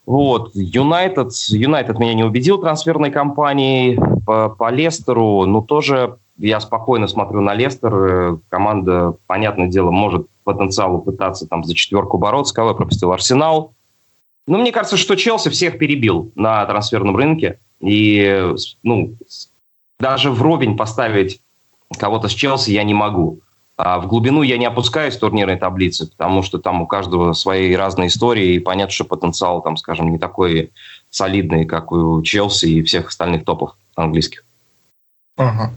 Вот, 0.06 0.50
Юнайтед, 0.54 1.32
Юнайтед 1.48 1.98
меня 1.98 2.14
не 2.14 2.24
убедил 2.24 2.58
трансферной 2.58 3.10
кампанией 3.10 3.98
по, 4.24 4.48
по 4.48 4.70
Лестеру, 4.70 5.44
но 5.44 5.60
тоже 5.60 6.18
я 6.38 6.58
спокойно 6.58 7.06
смотрю 7.06 7.40
на 7.40 7.54
Лестер. 7.54 8.38
Команда, 8.48 9.14
понятное 9.26 9.68
дело, 9.68 9.90
может 9.90 10.26
потенциалу 10.44 11.00
пытаться 11.00 11.46
там 11.46 11.64
за 11.64 11.74
четверку 11.74 12.18
бороться. 12.18 12.54
Кого 12.54 12.70
я 12.70 12.74
пропустил? 12.74 13.12
Арсенал. 13.12 13.74
Ну, 14.46 14.58
мне 14.58 14.72
кажется, 14.72 14.96
что 14.96 15.14
Челси 15.14 15.50
всех 15.50 15.78
перебил 15.78 16.32
на 16.34 16.64
трансферном 16.66 17.16
рынке. 17.16 17.60
И 17.80 18.52
ну, 18.82 19.16
даже 19.98 20.30
вровень 20.30 20.76
поставить 20.76 21.40
кого-то 21.98 22.28
с 22.28 22.32
Челси 22.32 22.70
я 22.70 22.84
не 22.84 22.94
могу. 22.94 23.40
А 23.76 23.98
в 23.98 24.06
глубину 24.06 24.42
я 24.42 24.58
не 24.58 24.66
опускаюсь 24.66 25.16
в 25.16 25.20
турнирной 25.20 25.56
таблице, 25.56 26.06
потому 26.06 26.42
что 26.42 26.58
там 26.58 26.82
у 26.82 26.86
каждого 26.86 27.32
свои 27.32 27.74
разные 27.74 28.08
истории, 28.08 28.54
и 28.54 28.58
понятно, 28.58 28.92
что 28.92 29.04
потенциал 29.04 29.62
там, 29.62 29.76
скажем, 29.76 30.12
не 30.12 30.18
такой 30.18 30.72
солидный, 31.10 31.64
как 31.64 31.90
у 31.90 32.22
Челси 32.22 32.66
и 32.66 32.82
всех 32.82 33.08
остальных 33.08 33.44
топов 33.44 33.76
английских. 33.96 34.44
Ага. 35.36 35.72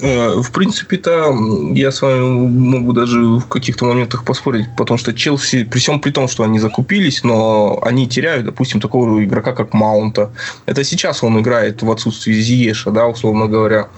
В 0.00 0.50
принципе-то 0.52 1.36
я 1.74 1.92
с 1.92 2.02
вами 2.02 2.20
могу 2.48 2.92
даже 2.92 3.20
в 3.20 3.46
каких-то 3.46 3.84
моментах 3.84 4.24
поспорить, 4.24 4.66
потому 4.76 4.98
что 4.98 5.12
Челси, 5.12 5.64
при 5.64 5.78
всем 5.78 6.00
при 6.00 6.10
том, 6.10 6.28
что 6.28 6.44
они 6.44 6.58
закупились, 6.58 7.22
но 7.24 7.80
они 7.82 8.08
теряют, 8.08 8.46
допустим, 8.46 8.80
такого 8.80 9.22
игрока, 9.22 9.52
как 9.52 9.74
Маунта. 9.74 10.30
Это 10.66 10.84
сейчас 10.84 11.22
он 11.22 11.40
играет 11.40 11.82
в 11.82 11.90
отсутствии 11.90 12.32
Зиеша, 12.32 12.90
да, 12.90 13.06
условно 13.06 13.46
говоря. 13.46 13.88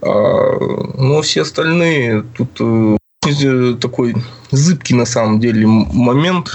А, 0.00 0.58
но 0.98 1.22
все 1.22 1.42
остальные 1.42 2.24
тут 2.36 2.60
э, 2.60 2.96
такой 3.80 4.14
зыбкий 4.50 4.94
на 4.94 5.06
самом 5.06 5.40
деле 5.40 5.66
момент. 5.66 6.50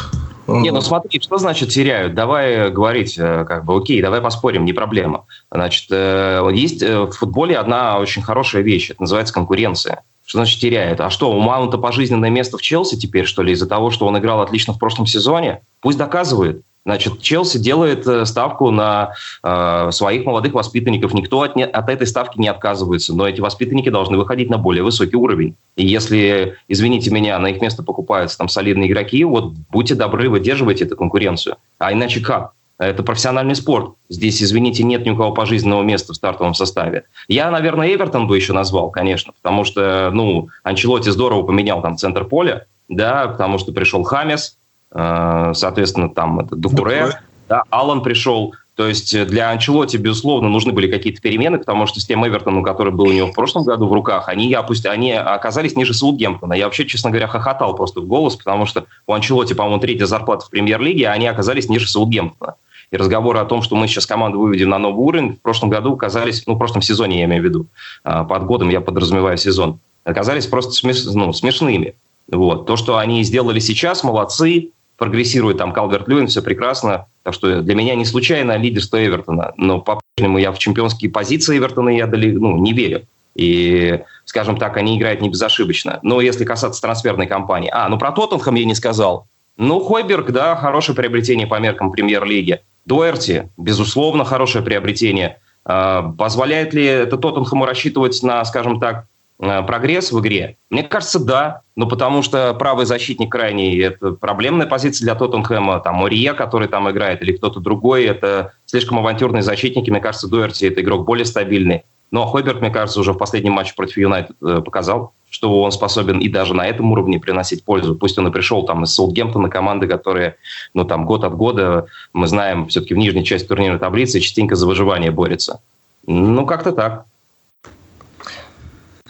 Не, 0.48 0.72
ну 0.72 0.82
смотри, 0.82 1.20
что 1.20 1.38
значит 1.38 1.70
теряют? 1.70 2.14
Давай 2.14 2.72
говорить, 2.72 3.18
э, 3.18 3.46
как 3.46 3.66
бы, 3.66 3.76
окей, 3.76 4.02
давай 4.02 4.22
поспорим, 4.22 4.66
не 4.66 4.74
проблема. 4.74 5.26
Значит, 5.52 5.88
э, 5.92 6.50
есть 6.54 6.82
в 6.82 7.12
футболе 7.12 7.58
одна 7.58 7.98
очень 7.98 8.22
хорошая 8.22 8.62
вещь, 8.62 8.90
это 8.92 9.02
называется 9.02 9.34
конкуренция. 9.34 10.04
Что 10.28 10.40
значит 10.40 10.60
теряет? 10.60 11.00
А 11.00 11.10
что, 11.10 11.32
у 11.32 11.40
Маунта 11.40 11.78
пожизненное 11.78 12.30
место 12.30 12.58
в 12.58 12.62
Челси 12.62 12.98
теперь, 12.98 13.26
что 13.26 13.44
ли, 13.44 13.54
из-за 13.54 13.66
того, 13.66 13.92
что 13.92 14.06
он 14.06 14.18
играл 14.18 14.42
отлично 14.42 14.74
в 14.74 14.80
прошлом 14.80 15.06
сезоне? 15.06 15.62
Пусть 15.80 15.98
доказывает. 15.98 16.64
Значит, 16.88 17.22
Челси 17.22 17.58
делает 17.58 18.08
э, 18.08 18.26
ставку 18.26 18.72
на 18.72 19.12
э, 19.44 19.92
своих 19.92 20.26
молодых 20.26 20.54
воспитанников. 20.54 21.14
Никто 21.14 21.42
от, 21.42 21.58
не, 21.58 21.66
от 21.66 21.90
этой 21.90 22.08
ставки 22.08 22.40
не 22.40 22.48
отказывается, 22.48 23.14
но 23.14 23.28
эти 23.28 23.42
воспитанники 23.42 23.90
должны 23.90 24.18
выходить 24.18 24.50
на 24.50 24.58
более 24.58 24.84
высокий 24.84 25.18
уровень. 25.18 25.58
И 25.76 25.86
если, 25.86 26.56
извините 26.70 27.12
меня, 27.12 27.38
на 27.40 27.48
их 27.48 27.62
место 27.62 27.84
покупаются 27.84 28.38
там 28.38 28.48
солидные 28.48 28.90
игроки, 28.90 29.22
вот 29.26 29.52
будьте 29.70 29.96
добры, 29.96 30.30
выдерживайте 30.30 30.86
эту 30.86 30.96
конкуренцию. 30.96 31.58
А 31.78 31.92
иначе 31.92 32.22
как? 32.22 32.54
Это 32.80 33.04
профессиональный 33.04 33.56
спорт. 33.58 33.96
Здесь, 34.08 34.42
извините, 34.42 34.84
нет 34.84 35.06
ни 35.06 35.10
у 35.10 35.18
кого 35.18 35.34
пожизненного 35.34 35.84
места 35.84 36.14
в 36.14 36.16
стартовом 36.16 36.54
составе. 36.54 37.04
Я, 37.28 37.52
наверное, 37.52 37.94
Эвертон 37.94 38.28
бы 38.28 38.38
еще 38.38 38.54
назвал, 38.54 38.92
конечно, 38.92 39.34
потому 39.34 39.66
что, 39.66 40.10
ну, 40.14 40.48
Анчелоти 40.64 41.10
здорово 41.10 41.44
поменял 41.44 41.82
там 41.82 41.98
центр 41.98 42.24
поля, 42.24 42.66
да, 42.88 43.28
потому 43.28 43.58
что 43.58 43.74
пришел 43.74 44.04
Хамес, 44.04 44.57
соответственно, 44.92 46.10
там 46.10 46.40
это 46.40 46.56
Дукуре, 46.56 47.20
да, 47.48 47.64
Аллан 47.70 48.02
пришел. 48.02 48.54
То 48.78 48.88
есть 48.88 49.14
э, 49.16 49.26
для 49.26 49.50
Анчелоти, 49.50 49.98
безусловно, 49.98 50.50
нужны 50.50 50.72
были 50.72 50.90
какие-то 50.90 51.20
перемены, 51.20 51.58
потому 51.58 51.88
что 51.88 52.00
с 52.00 52.06
тем 52.06 52.26
Эвертоном, 52.26 52.64
который 52.64 52.94
был 52.94 53.06
у 53.06 53.12
него 53.12 53.28
в 53.28 53.34
прошлом 53.34 53.64
году 53.64 53.88
в 53.88 53.94
руках, 53.94 54.30
они, 54.30 54.54
опусть, 54.54 54.86
они 54.86 55.14
оказались 55.14 55.76
ниже 55.76 55.96
Саутгемптона. 55.96 56.54
Я 56.54 56.66
вообще, 56.66 56.86
честно 56.86 57.10
говоря, 57.10 57.28
хохотал 57.28 57.76
просто 57.76 58.02
в 58.02 58.06
голос, 58.06 58.36
потому 58.36 58.68
что 58.68 58.86
у 59.08 59.14
Анчелоти, 59.14 59.54
по-моему, 59.54 59.80
третья 59.80 60.06
зарплата 60.06 60.46
в 60.46 60.52
премьер-лиге, 60.52 61.08
а 61.08 61.14
они 61.14 61.26
оказались 61.26 61.70
ниже 61.70 61.88
Саутгемптона. 61.88 62.56
И 62.92 62.98
разговоры 62.98 63.40
о 63.40 63.46
том, 63.46 63.64
что 63.64 63.76
мы 63.76 63.88
сейчас 63.88 64.06
команду 64.06 64.40
выведем 64.40 64.70
на 64.70 64.78
новый 64.78 65.04
уровень, 65.04 65.36
в 65.36 65.42
прошлом 65.42 65.70
году 65.70 65.94
оказались, 65.94 66.46
ну, 66.46 66.54
в 66.54 66.58
прошлом 66.60 66.84
сезоне 66.84 67.20
я 67.20 67.26
имею 67.26 67.42
в 67.42 67.46
виду, 67.46 67.66
а, 68.04 68.24
под 68.24 68.46
годом 68.46 68.70
я 68.70 68.80
подразумеваю 68.80 69.38
сезон, 69.38 69.80
оказались 70.06 70.46
просто 70.46 70.72
смеш, 70.72 71.04
ну, 71.04 71.34
смешными. 71.34 71.96
Вот. 72.32 72.66
То, 72.66 72.76
что 72.76 72.98
они 72.98 73.24
сделали 73.24 73.60
сейчас, 73.60 74.04
молодцы, 74.04 74.70
прогрессирует 74.98 75.58
там 75.58 75.72
Калверт 75.72 76.08
Льюин, 76.08 76.28
все 76.28 76.42
прекрасно. 76.42 77.08
Так 77.24 77.34
что 77.34 77.62
для 77.62 77.76
меня 77.76 77.96
не 77.96 78.06
случайно 78.06 78.58
лидерство 78.58 79.04
Эвертона. 79.06 79.54
Но 79.58 79.80
по-прежнему 79.80 80.38
я 80.40 80.52
в 80.52 80.60
чемпионские 80.60 81.12
позиции 81.12 81.58
Эвертона 81.58 81.90
я 81.90 82.08
дали, 82.08 82.32
ну, 82.32 82.58
не 82.58 82.74
верю. 82.74 83.04
И, 83.36 84.00
скажем 84.26 84.58
так, 84.58 84.78
они 84.78 84.98
играют 84.98 85.22
не 85.22 85.30
безошибочно. 85.30 86.00
Но 86.02 86.22
если 86.22 86.44
касаться 86.44 86.82
трансферной 86.82 87.28
кампании... 87.28 87.70
А, 87.72 87.88
ну 87.88 88.00
про 88.00 88.12
Тоттенхэм 88.12 88.56
я 88.56 88.66
не 88.66 88.76
сказал. 88.76 89.28
Ну, 89.58 89.80
Хойберг, 89.80 90.32
да, 90.32 90.56
хорошее 90.56 90.96
приобретение 90.96 91.46
по 91.46 91.60
меркам 91.60 91.92
премьер-лиги. 91.92 92.62
Дуэрти, 92.86 93.50
безусловно, 93.58 94.26
хорошее 94.26 94.64
приобретение. 94.64 95.38
А, 95.66 96.14
позволяет 96.18 96.74
ли 96.74 96.84
это 96.84 97.18
Тоттенхэму 97.18 97.66
рассчитывать 97.66 98.24
на, 98.24 98.44
скажем 98.46 98.80
так, 98.80 99.06
прогресс 99.40 100.12
в 100.12 100.20
игре? 100.20 100.58
Мне 100.70 100.84
кажется, 100.84 101.20
да. 101.20 101.62
Ну, 101.76 101.88
потому 101.88 102.22
что 102.24 102.54
правый 102.56 102.86
защитник 102.86 103.32
крайний– 103.32 103.80
это 103.84 104.12
проблемная 104.12 104.68
позиция 104.68 105.06
для 105.06 105.16
Тоттенхэма. 105.16 105.80
Там 105.80 105.96
Мория, 105.96 106.34
который 106.34 106.68
там 106.68 106.90
играет, 106.90 107.22
или 107.22 107.34
кто-то 107.34 107.60
другой– 107.60 108.04
это 108.06 108.54
слишком 108.66 109.00
авантюрные 109.00 109.44
защитники. 109.44 109.90
Мне 109.90 110.00
кажется, 110.00 110.28
Дуэрти– 110.28 110.66
это 110.68 110.82
игрок 110.82 111.06
более 111.06 111.26
стабильный. 111.26 111.84
Но 112.10 112.26
Хойберг, 112.26 112.62
мне 112.62 112.70
кажется, 112.70 113.00
уже 113.00 113.14
в 113.14 113.18
последнем 113.18 113.54
матче 113.54 113.74
против 113.76 113.98
Юнайтед 113.98 114.38
э, 114.42 114.62
показал, 114.64 115.14
что 115.30 115.62
он 115.62 115.72
способен 115.74 116.20
и 116.20 116.30
даже 116.30 116.54
на 116.54 116.66
этом 116.66 116.92
уровне 116.92 117.20
приносить 117.20 117.66
пользу. 117.66 117.96
Пусть 117.96 118.18
он 118.18 118.28
и 118.28 118.32
пришел 118.32 118.64
там 118.64 118.84
из 118.84 118.94
Саутгемптона, 118.94 119.50
команды, 119.50 119.88
которые, 119.88 120.38
ну, 120.74 120.86
там, 120.86 121.06
год 121.06 121.26
от 121.26 121.36
года, 121.36 121.88
мы 122.14 122.28
знаем, 122.28 122.68
все-таки 122.68 122.94
в 122.94 122.98
нижней 122.98 123.26
части 123.26 123.46
турнирной 123.46 123.80
таблицы 123.80 124.22
частенько 124.22 124.56
за 124.56 124.66
выживание 124.66 125.12
борется. 125.12 125.60
Ну, 126.06 126.46
как-то 126.46 126.72
так. 126.72 127.06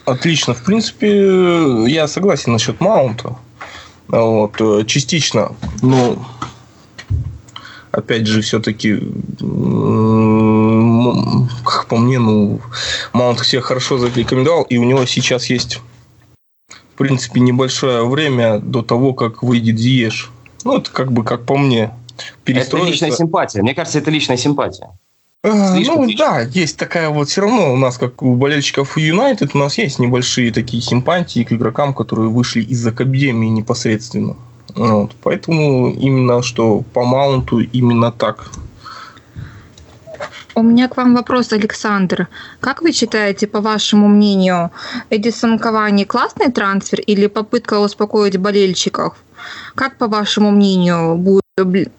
Отлично. 0.08 0.54
В 0.54 0.64
принципе, 0.64 1.86
я 1.92 2.08
согласен 2.08 2.54
насчет 2.54 2.80
маунта. 2.80 3.36
Вот, 4.08 4.56
э, 4.62 4.86
частично. 4.86 5.52
Ну, 5.82 6.18
опять 7.92 8.26
же, 8.26 8.40
все-таки, 8.42 8.96
как 11.66 11.88
по 11.88 11.98
мне, 11.98 12.20
ну, 12.20 12.62
Маунт 13.12 13.42
всех 13.42 13.66
хорошо 13.66 13.98
зарекомендовал, 13.98 14.64
и 14.64 14.78
у 14.78 14.86
него 14.86 15.06
сейчас 15.06 15.50
есть, 15.50 15.82
в 16.70 16.98
принципе, 16.98 17.42
небольшое 17.42 18.08
время 18.08 18.60
до 18.60 18.84
того, 18.84 19.14
как 19.14 19.44
выйдет 19.44 19.78
Зиеш. 19.78 20.32
Ну, 20.64 20.78
это 20.78 20.90
как 20.90 21.12
бы, 21.12 21.26
как 21.26 21.44
по 21.44 21.58
мне, 21.58 21.92
Это 22.46 22.78
личная 22.78 23.12
симпатия. 23.12 23.62
Мне 23.62 23.76
кажется, 23.76 24.00
это 24.00 24.10
личная 24.10 24.38
симпатия. 24.38 24.88
А, 25.44 25.76
ну 25.76 26.08
да, 26.18 26.42
есть 26.42 26.78
такая 26.78 27.10
вот, 27.10 27.30
все 27.30 27.42
равно 27.42 27.74
у 27.74 27.78
нас, 27.78 27.98
как 27.98 28.22
у 28.22 28.36
болельщиков 28.36 28.98
Юнайтед, 28.98 29.52
у 29.54 29.58
нас 29.58 29.78
есть 29.78 30.00
небольшие 30.00 30.52
такие 30.52 30.82
симпатии 30.82 31.44
к 31.44 31.52
игрокам, 31.54 31.94
которые 31.94 32.30
вышли 32.30 32.62
из 32.62 32.86
Академии 32.86 33.48
непосредственно. 33.48 34.36
Вот. 34.76 35.12
Поэтому 35.24 35.92
именно 35.92 36.44
что 36.44 36.84
по 36.94 37.04
маунту 37.04 37.62
именно 37.62 38.12
так. 38.12 38.52
У 40.58 40.64
меня 40.64 40.88
к 40.88 40.98
вам 40.98 41.14
вопрос, 41.14 41.54
Александр. 41.54 42.28
Как 42.60 42.82
вы 42.82 42.92
считаете, 42.92 43.46
по 43.46 43.62
вашему 43.62 44.08
мнению, 44.08 44.72
Эдисон 45.12 45.60
Кавани 45.60 46.04
классный 46.04 46.52
трансфер 46.52 47.00
или 47.02 47.28
попытка 47.28 47.80
успокоить 47.80 48.38
болельщиков? 48.38 49.14
Как, 49.76 49.98
по 49.98 50.08
вашему 50.08 50.50
мнению, 50.50 51.16
будет 51.16 51.44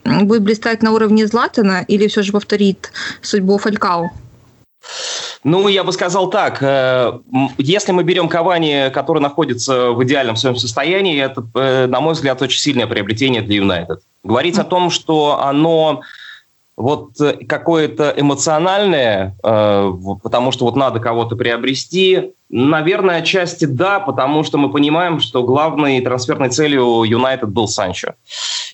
будет 0.05 0.43
блистать 0.43 0.83
на 0.83 0.91
уровне 0.91 1.29
Златана 1.29 1.85
или 1.87 2.09
все 2.09 2.23
же 2.23 2.33
повторит 2.33 2.91
судьбу 3.23 3.59
Фалькау? 3.59 4.11
Ну, 5.45 5.69
я 5.69 5.85
бы 5.85 5.93
сказал 5.93 6.29
так. 6.29 6.59
Э, 6.61 7.13
если 7.59 7.93
мы 7.93 8.03
берем 8.03 8.29
Кавани, 8.29 8.91
который 8.93 9.23
находится 9.23 9.93
в 9.93 10.03
идеальном 10.03 10.35
своем 10.35 10.57
состоянии, 10.57 11.23
это, 11.23 11.47
э, 11.55 11.87
на 11.87 12.01
мой 12.01 12.15
взгляд, 12.15 12.43
очень 12.43 12.59
сильное 12.59 12.89
приобретение 12.89 13.43
для 13.43 13.57
Юнайтед. 13.57 14.01
Говорить 14.25 14.59
о 14.59 14.65
том, 14.65 14.91
что 14.91 15.41
оно 15.41 16.03
вот 16.79 17.21
э, 17.21 17.45
какое-то 17.47 18.15
эмоциональное, 18.17 19.37
потому 19.43 20.53
что 20.53 20.65
вот 20.65 20.77
надо 20.77 21.01
кого-то 21.01 21.37
приобрести, 21.37 22.33
Наверное, 22.51 23.19
отчасти 23.19 23.67
да, 23.67 24.01
потому 24.01 24.43
что 24.43 24.57
мы 24.57 24.71
понимаем, 24.71 25.21
что 25.21 25.43
главной 25.43 26.01
трансферной 26.01 26.49
целью 26.49 27.03
Юнайтед 27.03 27.51
был 27.51 27.69
Санчо. 27.69 28.15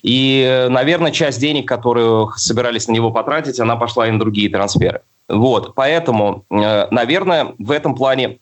И, 0.01 0.67
наверное, 0.69 1.11
часть 1.11 1.41
денег, 1.41 1.67
которые 1.67 2.29
собирались 2.37 2.87
на 2.87 2.93
него 2.93 3.11
потратить, 3.11 3.59
она 3.59 3.75
пошла 3.75 4.07
и 4.07 4.11
на 4.11 4.19
другие 4.19 4.49
трансферы. 4.49 5.01
Вот, 5.27 5.75
поэтому, 5.75 6.45
э, 6.49 6.87
наверное, 6.89 7.53
в 7.59 7.71
этом 7.71 7.95
плане 7.95 8.37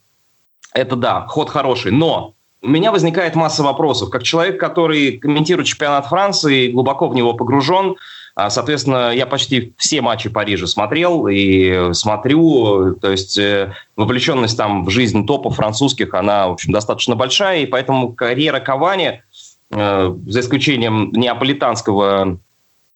это 0.74 0.96
да, 0.96 1.22
ход 1.28 1.50
хороший. 1.50 1.92
Но 1.92 2.34
у 2.64 2.70
меня 2.70 2.92
возникает 2.92 3.36
масса 3.36 3.62
вопросов. 3.62 4.10
Как 4.10 4.24
человек, 4.24 4.60
который 4.60 5.18
комментирует 5.18 5.68
чемпионат 5.68 6.08
Франции, 6.08 6.72
глубоко 6.72 7.08
в 7.10 7.16
него 7.16 7.34
погружен, 7.34 7.98
а, 8.36 8.50
соответственно, 8.50 9.12
я 9.14 9.28
почти 9.28 9.74
все 9.78 10.02
матчи 10.02 10.30
Парижа 10.30 10.66
смотрел 10.66 11.28
и 11.28 11.94
смотрю, 11.94 12.96
то 12.96 13.12
есть 13.12 13.38
э, 13.38 13.74
вовлеченность 13.96 14.58
там 14.58 14.86
в 14.86 14.90
жизнь 14.90 15.28
топов 15.28 15.58
французских, 15.58 16.16
она, 16.16 16.48
в 16.48 16.54
общем, 16.54 16.72
достаточно 16.72 17.16
большая, 17.16 17.60
и 17.60 17.66
поэтому 17.68 18.14
карьера 18.14 18.60
Кавани, 18.60 19.22
э, 19.70 20.16
за 20.26 20.40
исключением 20.40 21.12
неаполитанского 21.12 22.40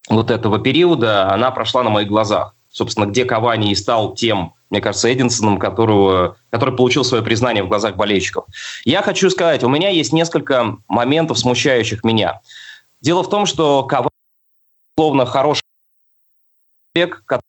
вот 0.09 0.31
этого 0.31 0.57
периода, 0.57 1.31
она 1.31 1.51
прошла 1.51 1.83
на 1.83 1.91
моих 1.91 2.07
глазах. 2.07 2.55
Собственно, 2.69 3.05
где 3.05 3.23
Кавани 3.25 3.71
и 3.71 3.75
стал 3.75 4.15
тем, 4.15 4.53
мне 4.69 4.81
кажется, 4.81 5.11
Эдинсоном, 5.11 5.59
которого, 5.59 6.37
который 6.49 6.75
получил 6.75 7.03
свое 7.03 7.23
признание 7.23 7.63
в 7.63 7.67
глазах 7.67 7.95
болельщиков. 7.95 8.45
Я 8.83 9.01
хочу 9.01 9.29
сказать, 9.29 9.63
у 9.63 9.69
меня 9.69 9.89
есть 9.89 10.13
несколько 10.13 10.77
моментов, 10.87 11.39
смущающих 11.39 12.03
меня. 12.03 12.41
Дело 13.01 13.23
в 13.23 13.29
том, 13.29 13.45
что 13.45 13.83
Кавани 13.83 14.09
безусловно, 14.97 15.25
хороший 15.25 15.61
человек, 16.95 17.23
который 17.25 17.41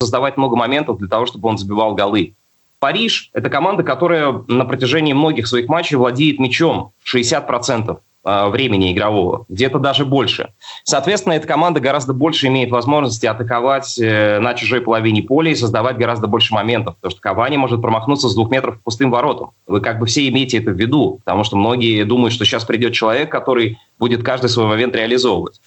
создавать 0.00 0.36
много 0.36 0.56
моментов 0.56 0.98
для 0.98 1.08
того, 1.08 1.26
чтобы 1.26 1.48
он 1.48 1.58
забивал 1.58 1.94
голы. 1.94 2.34
Париж– 2.78 3.30
это 3.34 3.50
команда, 3.50 3.82
которая 3.82 4.32
на 4.48 4.64
протяжении 4.64 5.12
многих 5.12 5.46
своих 5.46 5.68
матчей 5.68 5.96
владеет 5.96 6.38
мячом 6.38 6.92
60%. 7.04 8.00
Э, 8.22 8.48
времени 8.50 8.92
игрового, 8.92 9.46
где-то 9.48 9.78
даже 9.78 10.04
больше. 10.04 10.50
Соответственно, 10.84 11.32
эта 11.32 11.46
команда 11.48 11.80
гораздо 11.80 12.12
больше 12.12 12.48
имеет 12.48 12.70
возможности 12.70 13.24
атаковать 13.24 13.98
э, 13.98 14.40
на 14.40 14.52
чужой 14.52 14.82
половине 14.82 15.22
поля 15.22 15.50
и 15.50 15.54
создавать 15.54 15.96
гораздо 15.96 16.26
больше 16.26 16.52
моментов, 16.52 16.96
потому 16.96 17.12
что 17.12 17.20
Кавани 17.22 17.56
может 17.56 17.80
промахнуться 17.80 18.28
с 18.28 18.34
двух 18.34 18.50
метров 18.50 18.78
пустым 18.82 19.10
воротом. 19.10 19.52
Вы 19.66 19.80
как 19.80 19.98
бы 19.98 20.04
все 20.04 20.28
имеете 20.28 20.58
это 20.58 20.70
в 20.70 20.78
виду, 20.78 21.20
потому 21.24 21.44
что 21.44 21.56
многие 21.56 22.04
думают, 22.04 22.34
что 22.34 22.44
сейчас 22.44 22.66
придет 22.66 22.92
человек, 22.92 23.32
который 23.32 23.78
будет 23.98 24.22
каждый 24.22 24.50
свой 24.50 24.66
момент 24.66 24.94
реализовывать. 24.94 25.58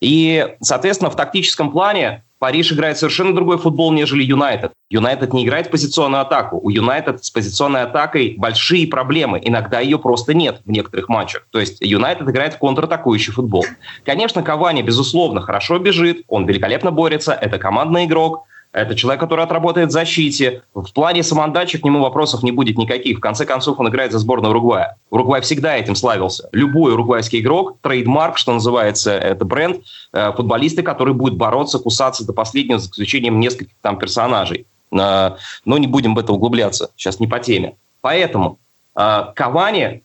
И, 0.00 0.56
соответственно, 0.60 1.10
в 1.10 1.16
тактическом 1.16 1.70
плане 1.70 2.24
Париж 2.40 2.72
играет 2.72 2.96
совершенно 2.96 3.34
другой 3.34 3.58
футбол, 3.58 3.92
нежели 3.92 4.22
Юнайтед. 4.24 4.72
Юнайтед 4.88 5.34
не 5.34 5.44
играет 5.44 5.70
позиционную 5.70 6.22
атаку. 6.22 6.58
У 6.60 6.70
Юнайтед 6.70 7.22
с 7.22 7.30
позиционной 7.30 7.82
атакой 7.82 8.34
большие 8.38 8.86
проблемы. 8.86 9.38
Иногда 9.44 9.80
ее 9.80 9.98
просто 9.98 10.32
нет 10.32 10.62
в 10.64 10.70
некоторых 10.70 11.10
матчах. 11.10 11.46
То 11.50 11.60
есть 11.60 11.82
Юнайтед 11.82 12.26
играет 12.26 12.56
контратакующий 12.56 13.34
футбол. 13.34 13.66
Конечно, 14.06 14.42
Кавани, 14.42 14.80
безусловно, 14.80 15.42
хорошо 15.42 15.78
бежит, 15.78 16.22
он 16.28 16.46
великолепно 16.46 16.90
борется, 16.90 17.34
это 17.34 17.58
командный 17.58 18.06
игрок, 18.06 18.46
это 18.72 18.94
человек, 18.94 19.20
который 19.20 19.44
отработает 19.44 19.88
в 19.88 19.92
защите. 19.92 20.62
В 20.74 20.92
плане 20.92 21.22
самоотдачи 21.22 21.78
к 21.78 21.84
нему 21.84 22.00
вопросов 22.00 22.44
не 22.44 22.52
будет 22.52 22.78
никаких. 22.78 23.18
В 23.18 23.20
конце 23.20 23.44
концов, 23.44 23.80
он 23.80 23.88
играет 23.88 24.12
за 24.12 24.18
сборную 24.18 24.50
Уругвая. 24.50 24.96
Уругвай 25.10 25.40
всегда 25.40 25.76
этим 25.76 25.96
славился. 25.96 26.48
Любой 26.52 26.92
уругвайский 26.92 27.40
игрок, 27.40 27.78
trademark, 27.80 28.38
что 28.38 28.52
называется, 28.52 29.12
это 29.12 29.44
бренд, 29.44 29.82
э, 30.12 30.32
футболисты, 30.36 30.82
которые 30.82 31.14
будут 31.14 31.36
бороться, 31.36 31.80
кусаться 31.80 32.24
до 32.24 32.32
последнего, 32.32 32.78
за 32.78 32.90
исключением 32.90 33.40
нескольких 33.40 33.74
там 33.80 33.98
персонажей. 33.98 34.66
Э, 34.92 35.36
но 35.64 35.78
не 35.78 35.88
будем 35.88 36.14
в 36.14 36.18
это 36.18 36.32
углубляться. 36.32 36.90
Сейчас 36.96 37.18
не 37.18 37.26
по 37.26 37.40
теме. 37.40 37.74
Поэтому 38.00 38.58
э, 38.96 39.24
Кавани 39.34 40.02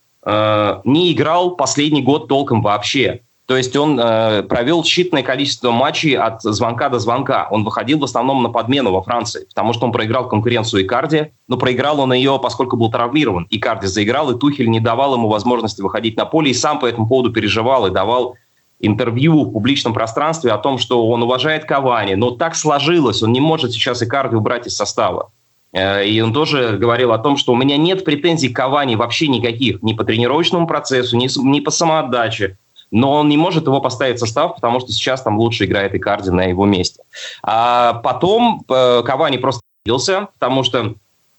не 0.85 1.13
играл 1.13 1.55
последний 1.55 2.01
год 2.01 2.27
толком 2.27 2.63
вообще. 2.63 3.21
То 3.45 3.55
есть 3.55 3.75
он 3.75 3.99
э, 3.99 4.41
провел 4.43 4.81
считанное 4.81 5.21
количество 5.21 5.69
матчей 5.69 6.17
от 6.17 6.41
звонка 6.41 6.89
до 6.89 6.97
звонка. 6.97 7.47
Он 7.51 7.63
выходил 7.63 7.99
в 7.99 8.03
основном 8.03 8.41
на 8.41 8.49
подмену 8.49 8.91
во 8.91 9.03
Франции, 9.03 9.45
потому 9.45 9.73
что 9.73 9.85
он 9.85 9.91
проиграл 9.91 10.27
конкуренцию 10.27 10.83
Икарди, 10.83 11.31
но 11.47 11.57
проиграл 11.57 11.99
он 11.99 12.11
ее, 12.13 12.39
поскольку 12.41 12.75
был 12.75 12.89
травмирован. 12.89 13.45
Икарди 13.51 13.85
заиграл, 13.85 14.31
и 14.31 14.39
Тухель 14.39 14.69
не 14.69 14.79
давал 14.79 15.13
ему 15.13 15.29
возможности 15.29 15.81
выходить 15.81 16.17
на 16.17 16.25
поле, 16.25 16.49
и 16.49 16.55
сам 16.55 16.79
по 16.79 16.87
этому 16.87 17.07
поводу 17.07 17.31
переживал 17.31 17.85
и 17.85 17.91
давал 17.91 18.35
интервью 18.79 19.43
в 19.43 19.51
публичном 19.51 19.93
пространстве 19.93 20.51
о 20.51 20.57
том, 20.57 20.79
что 20.79 21.07
он 21.07 21.21
уважает 21.21 21.65
Кавани, 21.65 22.15
но 22.15 22.31
так 22.31 22.55
сложилось, 22.55 23.21
он 23.21 23.31
не 23.31 23.41
может 23.41 23.73
сейчас 23.73 24.01
Икарди 24.01 24.35
убрать 24.35 24.65
из 24.65 24.75
состава. 24.75 25.31
Э, 25.71 26.03
и 26.03 26.19
он 26.19 26.33
тоже 26.33 26.77
говорил 26.79 27.11
о 27.11 27.19
том, 27.19 27.37
что 27.37 27.53
у 27.53 27.55
меня 27.55 27.77
нет 27.77 28.03
претензий 28.03 28.49
к 28.49 28.55
Кавани 28.55 28.95
вообще 28.95 29.27
никаких, 29.27 29.83
ни 29.83 29.93
по 29.93 30.03
тренировочному 30.03 30.65
процессу, 30.65 31.15
ни, 31.15 31.29
ни 31.47 31.59
по 31.59 31.69
самоотдаче 31.69 32.57
но 32.91 33.11
он 33.11 33.29
не 33.29 33.37
может 33.37 33.67
его 33.67 33.81
поставить 33.81 34.17
в 34.17 34.19
состав, 34.19 34.55
потому 34.55 34.79
что 34.79 34.91
сейчас 34.91 35.21
там 35.21 35.39
лучше 35.39 35.65
играет 35.65 35.95
Икарди 35.95 36.29
на 36.29 36.43
его 36.43 36.65
месте. 36.65 37.03
А 37.43 37.93
потом 37.93 38.63
э, 38.69 39.03
Кавани 39.03 39.37
просто 39.37 39.61
бился, 39.85 40.29
потому 40.39 40.63
что 40.63 40.95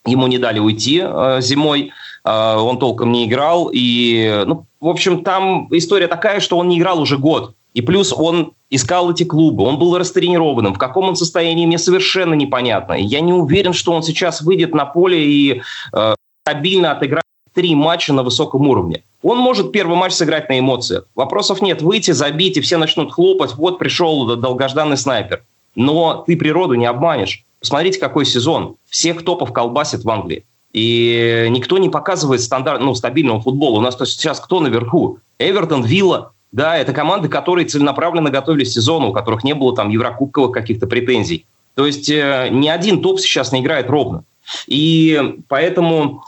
ему 0.06 0.26
не 0.26 0.38
дали 0.38 0.58
уйти 0.58 1.02
э, 1.02 1.38
зимой, 1.40 1.92
э, 2.24 2.56
он 2.56 2.78
толком 2.78 3.12
не 3.12 3.26
играл, 3.26 3.70
и, 3.72 4.44
ну, 4.46 4.66
в 4.80 4.88
общем, 4.88 5.24
там 5.24 5.68
история 5.70 6.08
такая, 6.08 6.40
что 6.40 6.58
он 6.58 6.68
не 6.68 6.78
играл 6.78 7.00
уже 7.00 7.18
год, 7.18 7.54
и 7.74 7.82
плюс 7.82 8.12
он 8.12 8.52
искал 8.70 9.10
эти 9.10 9.24
клубы, 9.24 9.64
он 9.64 9.78
был 9.78 9.96
растренированным. 9.98 10.74
В 10.74 10.78
каком 10.78 11.08
он 11.08 11.16
состоянии, 11.16 11.66
мне 11.66 11.78
совершенно 11.78 12.34
непонятно. 12.34 12.94
Я 12.94 13.20
не 13.20 13.32
уверен, 13.32 13.72
что 13.72 13.92
он 13.92 14.02
сейчас 14.02 14.40
выйдет 14.40 14.74
на 14.74 14.86
поле 14.86 15.24
и 15.24 15.62
э, 15.92 16.14
стабильно 16.42 16.92
отыграет 16.92 17.24
три 17.52 17.74
матча 17.74 18.12
на 18.12 18.22
высоком 18.22 18.68
уровне. 18.68 19.02
Он 19.26 19.38
может 19.38 19.72
первый 19.72 19.96
матч 19.96 20.12
сыграть 20.12 20.48
на 20.48 20.56
эмоциях. 20.60 21.08
Вопросов 21.16 21.60
нет. 21.60 21.82
Выйти, 21.82 22.12
забить, 22.12 22.58
и 22.58 22.60
все 22.60 22.76
начнут 22.76 23.12
хлопать. 23.12 23.56
Вот 23.56 23.76
пришел 23.76 24.36
долгожданный 24.36 24.96
снайпер. 24.96 25.42
Но 25.74 26.22
ты 26.24 26.36
природу 26.36 26.74
не 26.74 26.86
обманешь. 26.86 27.44
Посмотрите, 27.58 27.98
какой 27.98 28.24
сезон. 28.24 28.76
Всех 28.88 29.24
топов 29.24 29.52
колбасит 29.52 30.04
в 30.04 30.10
Англии. 30.10 30.44
И 30.72 31.48
никто 31.50 31.78
не 31.78 31.88
показывает 31.88 32.40
стандарт, 32.40 32.80
ну, 32.80 32.94
стабильного 32.94 33.40
футбола. 33.40 33.78
У 33.78 33.80
нас 33.80 33.96
то 33.96 34.06
сейчас 34.06 34.38
кто 34.38 34.60
наверху? 34.60 35.18
Эвертон, 35.40 35.82
Вилла. 35.82 36.30
Да, 36.52 36.76
это 36.76 36.92
команды, 36.92 37.28
которые 37.28 37.66
целенаправленно 37.66 38.30
готовились 38.30 38.70
к 38.70 38.74
сезону, 38.74 39.08
у 39.08 39.12
которых 39.12 39.42
не 39.42 39.54
было 39.54 39.74
там 39.74 39.88
еврокубковых 39.88 40.52
каких-то 40.52 40.86
претензий. 40.86 41.46
То 41.74 41.84
есть 41.84 42.08
э, 42.08 42.48
ни 42.52 42.68
один 42.68 43.02
топ 43.02 43.18
сейчас 43.18 43.50
не 43.50 43.58
играет 43.58 43.90
ровно. 43.90 44.22
И 44.68 45.34
поэтому 45.48 46.22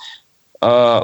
э, 0.61 1.03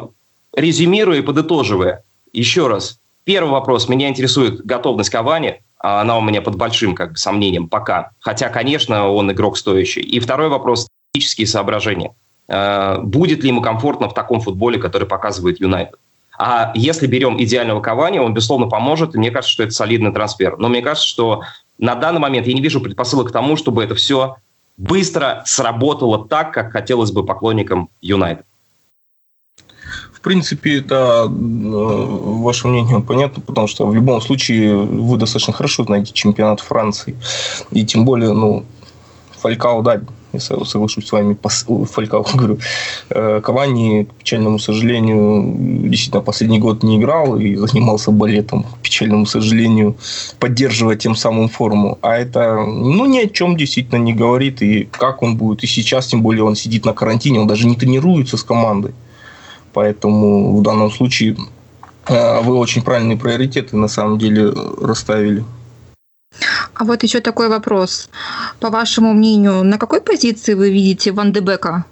резюмируя 0.56 1.18
и 1.18 1.22
подытоживая, 1.22 2.04
еще 2.32 2.66
раз, 2.66 2.98
первый 3.24 3.50
вопрос, 3.50 3.88
меня 3.88 4.08
интересует 4.08 4.64
готовность 4.64 5.10
Кавани, 5.10 5.62
а 5.78 6.00
она 6.00 6.16
у 6.18 6.22
меня 6.22 6.40
под 6.40 6.56
большим 6.56 6.94
как 6.94 7.12
бы, 7.12 7.16
сомнением 7.16 7.68
пока, 7.68 8.10
хотя, 8.20 8.48
конечно, 8.48 9.08
он 9.10 9.30
игрок 9.32 9.56
стоящий. 9.58 10.00
И 10.00 10.20
второй 10.20 10.48
вопрос, 10.48 10.88
тактические 11.12 11.46
соображения. 11.46 12.14
Э, 12.48 12.98
будет 13.00 13.42
ли 13.42 13.48
ему 13.48 13.60
комфортно 13.60 14.08
в 14.08 14.14
таком 14.14 14.40
футболе, 14.40 14.78
который 14.78 15.06
показывает 15.06 15.60
Юнайтед? 15.60 15.98
А 16.36 16.72
если 16.74 17.06
берем 17.06 17.40
идеального 17.40 17.80
Кавани, 17.80 18.18
он, 18.18 18.34
безусловно, 18.34 18.66
поможет, 18.66 19.14
и 19.14 19.18
мне 19.18 19.30
кажется, 19.30 19.52
что 19.52 19.62
это 19.62 19.72
солидный 19.72 20.12
трансфер. 20.12 20.56
Но 20.58 20.68
мне 20.68 20.82
кажется, 20.82 21.06
что 21.06 21.42
на 21.78 21.94
данный 21.94 22.20
момент 22.20 22.46
я 22.46 22.54
не 22.54 22.60
вижу 22.60 22.80
предпосылок 22.80 23.28
к 23.28 23.32
тому, 23.32 23.56
чтобы 23.56 23.84
это 23.84 23.94
все 23.94 24.36
быстро 24.76 25.42
сработало 25.46 26.26
так, 26.26 26.52
как 26.52 26.72
хотелось 26.72 27.12
бы 27.12 27.24
поклонникам 27.24 27.88
Юнайтед 28.00 28.46
принципе, 30.24 30.78
это 30.78 31.26
ваше 31.28 32.68
мнение 32.68 33.00
понятно, 33.00 33.42
потому 33.42 33.66
что 33.66 33.86
в 33.86 33.94
любом 33.94 34.20
случае 34.20 34.76
вы 34.76 35.18
достаточно 35.18 35.52
хорошо 35.52 35.84
знаете 35.84 36.12
чемпионат 36.12 36.60
Франции. 36.60 37.14
И 37.70 37.84
тем 37.84 38.04
более, 38.04 38.32
ну, 38.32 38.64
Фалькао, 39.40 39.82
да, 39.82 40.00
я 40.32 40.40
соглашусь 40.40 41.06
с 41.06 41.12
вами, 41.12 41.36
Фалькао, 41.84 42.24
говорю, 42.34 42.58
э, 43.10 43.40
Кавани, 43.42 44.04
к 44.04 44.14
печальному 44.14 44.58
сожалению, 44.58 45.54
действительно 45.88 46.22
последний 46.22 46.58
год 46.58 46.82
не 46.82 46.96
играл 46.96 47.36
и 47.36 47.54
занимался 47.56 48.10
балетом, 48.10 48.62
к 48.62 48.78
печальному 48.82 49.26
сожалению, 49.26 49.94
поддерживая 50.38 50.96
тем 50.96 51.14
самым 51.14 51.48
форму. 51.48 51.98
А 52.02 52.16
это, 52.16 52.64
ну, 52.64 53.06
ни 53.06 53.18
о 53.18 53.28
чем 53.28 53.56
действительно 53.56 53.98
не 53.98 54.14
говорит, 54.14 54.62
и 54.62 54.88
как 54.90 55.22
он 55.22 55.36
будет, 55.36 55.62
и 55.64 55.66
сейчас, 55.66 56.06
тем 56.06 56.22
более, 56.22 56.44
он 56.44 56.56
сидит 56.56 56.84
на 56.84 56.92
карантине, 56.94 57.40
он 57.40 57.46
даже 57.46 57.66
не 57.66 57.76
тренируется 57.76 58.36
с 58.36 58.42
командой. 58.42 58.92
Поэтому 59.74 60.56
в 60.58 60.62
данном 60.62 60.90
случае 60.90 61.36
э, 62.06 62.40
вы 62.40 62.56
очень 62.56 62.82
правильные 62.82 63.18
приоритеты 63.18 63.76
на 63.76 63.88
самом 63.88 64.18
деле 64.18 64.52
расставили. 64.80 65.44
А 66.74 66.84
вот 66.84 67.02
еще 67.02 67.20
такой 67.20 67.48
вопрос. 67.48 68.08
По 68.60 68.70
вашему 68.70 69.12
мнению, 69.12 69.64
на 69.64 69.78
какой 69.78 70.00
позиции 70.00 70.54
вы 70.54 70.70
видите 70.70 71.12
Ван 71.12 71.32
Дебека? 71.32 71.84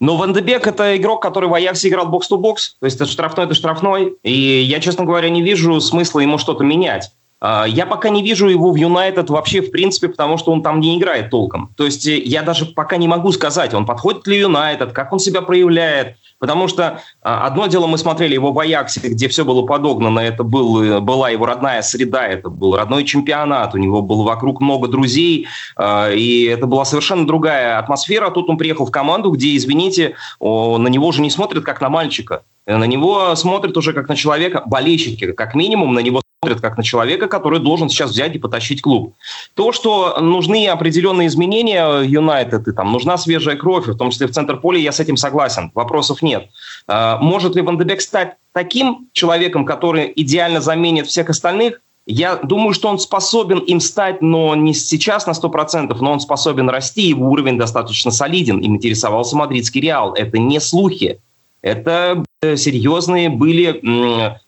Ну, 0.00 0.16
Ван 0.16 0.32
Дебек– 0.32 0.66
это 0.66 0.96
игрок, 0.96 1.22
который 1.22 1.48
в 1.48 1.54
Аяксе 1.54 1.88
играл 1.88 2.06
бокс-то-бокс. 2.06 2.76
То 2.80 2.86
есть 2.86 2.96
это 2.96 3.06
штрафной, 3.06 3.46
это 3.46 3.54
штрафной. 3.54 4.16
И 4.22 4.32
я, 4.32 4.80
честно 4.80 5.04
говоря, 5.04 5.28
не 5.28 5.42
вижу 5.42 5.80
смысла 5.80 6.20
ему 6.20 6.38
что-то 6.38 6.64
менять. 6.64 7.12
А, 7.46 7.66
я 7.66 7.84
пока 7.84 8.08
не 8.08 8.22
вижу 8.22 8.48
его 8.48 8.70
в 8.70 8.76
Юнайтед 8.76 9.28
вообще 9.28 9.60
в 9.60 9.70
принципе, 9.70 10.08
потому 10.08 10.38
что 10.38 10.50
он 10.50 10.62
там 10.62 10.80
не 10.80 10.96
играет 10.96 11.28
толком. 11.28 11.74
То 11.76 11.84
есть 11.84 12.06
э, 12.06 12.16
я 12.16 12.40
даже 12.40 12.64
пока 12.64 12.96
не 12.96 13.06
могу 13.06 13.32
сказать, 13.32 13.74
он 13.74 13.84
подходит 13.84 14.26
ли 14.26 14.38
Юнайтед, 14.38 14.92
как 14.92 15.12
он 15.12 15.18
себя 15.18 15.42
проявляет. 15.42 16.16
Потому 16.38 16.68
что 16.68 17.02
а, 17.20 17.46
одно 17.46 17.66
дело 17.66 17.86
мы 17.86 17.98
смотрели 17.98 18.32
его 18.32 18.50
в 18.50 18.58
Аяксе, 18.58 19.00
где 19.00 19.28
все 19.28 19.44
было 19.44 19.60
подогнано, 19.66 20.20
это 20.20 20.42
был, 20.42 20.82
э, 20.82 21.00
была 21.00 21.28
его 21.28 21.44
родная 21.44 21.82
среда, 21.82 22.26
это 22.26 22.48
был 22.48 22.76
родной 22.76 23.04
чемпионат, 23.04 23.74
у 23.74 23.78
него 23.78 24.00
было 24.00 24.22
вокруг 24.22 24.62
много 24.62 24.88
друзей, 24.88 25.46
а, 25.76 26.10
и 26.10 26.44
это 26.44 26.66
была 26.66 26.86
совершенно 26.86 27.26
другая 27.26 27.78
атмосфера. 27.78 28.30
Тут 28.30 28.48
он 28.48 28.56
приехал 28.56 28.86
в 28.86 28.90
команду, 28.90 29.30
где, 29.30 29.54
извините, 29.54 30.16
на 30.40 30.88
него 30.88 31.08
уже 31.08 31.20
не 31.20 31.28
смотрят 31.28 31.62
как 31.62 31.82
на 31.82 31.90
мальчика. 31.90 32.42
На 32.66 32.84
него 32.84 33.34
смотрят 33.34 33.76
уже 33.76 33.92
как 33.92 34.08
на 34.08 34.16
человека, 34.16 34.62
болельщики, 34.64 35.32
как 35.32 35.54
минимум, 35.54 35.92
на 35.92 36.00
него 36.00 36.22
смотрят 36.44 36.60
как 36.60 36.76
на 36.76 36.82
человека, 36.82 37.26
который 37.26 37.58
должен 37.58 37.88
сейчас 37.88 38.10
взять 38.10 38.36
и 38.36 38.38
потащить 38.38 38.82
клуб. 38.82 39.14
То, 39.54 39.72
что 39.72 40.18
нужны 40.20 40.68
определенные 40.68 41.28
изменения 41.28 42.02
Юнайтед, 42.02 42.68
и 42.68 42.72
там 42.72 42.92
нужна 42.92 43.16
свежая 43.16 43.56
кровь, 43.56 43.86
в 43.86 43.96
том 43.96 44.10
числе 44.10 44.26
в 44.26 44.32
центр 44.32 44.58
поля, 44.58 44.78
я 44.78 44.92
с 44.92 45.00
этим 45.00 45.16
согласен, 45.16 45.70
вопросов 45.74 46.20
нет. 46.20 46.50
А, 46.86 47.16
может 47.18 47.56
ли 47.56 47.62
Ван 47.62 47.80
стать 47.98 48.34
таким 48.52 49.08
человеком, 49.12 49.64
который 49.64 50.12
идеально 50.14 50.60
заменит 50.60 51.06
всех 51.06 51.30
остальных? 51.30 51.80
Я 52.06 52.36
думаю, 52.36 52.74
что 52.74 52.88
он 52.88 52.98
способен 52.98 53.60
им 53.60 53.80
стать, 53.80 54.20
но 54.20 54.54
не 54.54 54.74
сейчас 54.74 55.26
на 55.26 55.30
100%, 55.30 55.96
но 55.98 56.12
он 56.12 56.20
способен 56.20 56.68
расти, 56.68 57.08
его 57.08 57.30
уровень 57.30 57.56
достаточно 57.56 58.10
солиден. 58.10 58.58
Им 58.58 58.76
интересовался 58.76 59.36
мадридский 59.36 59.80
Реал. 59.80 60.12
Это 60.12 60.38
не 60.38 60.60
слухи. 60.60 61.20
Это 61.62 62.22
э, 62.42 62.56
серьезные 62.56 63.30
были 63.30 63.80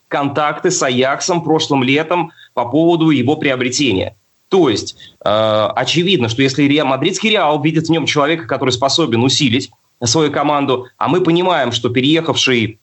контакты 0.07 0.71
с 0.71 0.81
Аяксом 0.81 1.43
прошлым 1.43 1.83
летом 1.83 2.31
по 2.53 2.65
поводу 2.65 3.09
его 3.09 3.35
приобретения. 3.35 4.15
То 4.49 4.69
есть, 4.69 4.95
э, 5.23 5.69
очевидно, 5.75 6.29
что 6.29 6.41
если 6.41 6.63
Реал, 6.63 6.87
мадридский 6.87 7.31
Реал 7.31 7.61
видит 7.61 7.87
в 7.87 7.91
нем 7.91 8.05
человека, 8.05 8.47
который 8.47 8.71
способен 8.71 9.23
усилить 9.23 9.71
свою 10.03 10.31
команду, 10.31 10.87
а 10.97 11.07
мы 11.07 11.21
понимаем, 11.21 11.71
что 11.71 11.89
переехавший 11.89 12.79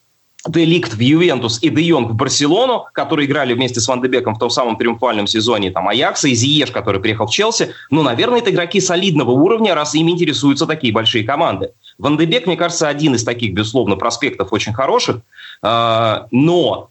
Деликт 0.46 0.92
в 0.92 1.00
Ювентус 1.00 1.58
и 1.62 1.70
Де 1.70 1.82
Йонг 1.82 2.10
в 2.10 2.14
Барселону, 2.14 2.84
которые 2.92 3.26
играли 3.26 3.54
вместе 3.54 3.80
с 3.80 3.88
Ван 3.88 4.02
Дебеком 4.02 4.34
в 4.34 4.38
том 4.38 4.50
самом 4.50 4.76
триумфальном 4.76 5.26
сезоне 5.26 5.70
там 5.70 5.88
Аякса 5.88 6.28
и 6.28 6.34
Зиеш, 6.34 6.70
который 6.70 7.00
приехал 7.00 7.26
в 7.26 7.30
Челси, 7.30 7.70
ну, 7.90 8.02
наверное, 8.02 8.40
это 8.40 8.50
игроки 8.50 8.80
солидного 8.80 9.30
уровня, 9.30 9.74
раз 9.74 9.94
ими 9.94 10.10
интересуются 10.10 10.66
такие 10.66 10.92
большие 10.92 11.24
команды. 11.24 11.70
Ван 11.96 12.18
Дебек, 12.18 12.46
мне 12.46 12.56
кажется, 12.56 12.88
один 12.88 13.14
из 13.14 13.24
таких, 13.24 13.54
безусловно, 13.54 13.96
проспектов 13.96 14.52
очень 14.52 14.74
хороших, 14.74 15.20
э, 15.62 16.16
но 16.30 16.90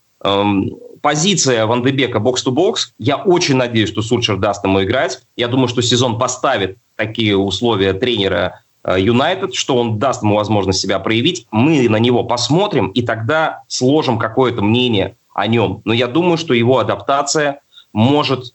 позиция 1.02 1.66
Ван 1.66 1.84
Дебека 1.84 2.20
бокс-то-бокс, 2.20 2.94
я 2.98 3.18
очень 3.18 3.56
надеюсь, 3.56 3.90
что 3.90 4.02
Сульшер 4.02 4.38
даст 4.38 4.64
ему 4.64 4.84
играть. 4.84 5.22
Я 5.36 5.48
думаю, 5.48 5.68
что 5.68 5.82
сезон 5.82 6.18
поставит 6.18 6.78
такие 6.96 7.38
условия 7.38 7.94
тренера 7.94 8.64
Э, 8.84 9.00
Юнайтед, 9.00 9.56
что 9.56 9.78
он 9.78 9.98
даст 9.98 10.24
ему 10.24 10.36
возможность 10.36 10.80
себя 10.80 11.00
проявить. 11.00 11.48
Мы 11.52 11.88
на 11.90 11.98
него 11.98 12.24
посмотрим 12.24 12.88
и 12.90 13.02
тогда 13.02 13.64
сложим 13.68 14.20
какое-то 14.20 14.62
мнение 14.62 15.16
о 15.34 15.48
нем. 15.48 15.82
Но 15.86 15.94
я 15.94 16.08
думаю, 16.08 16.38
что 16.38 16.54
его 16.54 16.80
адаптация 16.80 17.62
может 17.94 18.54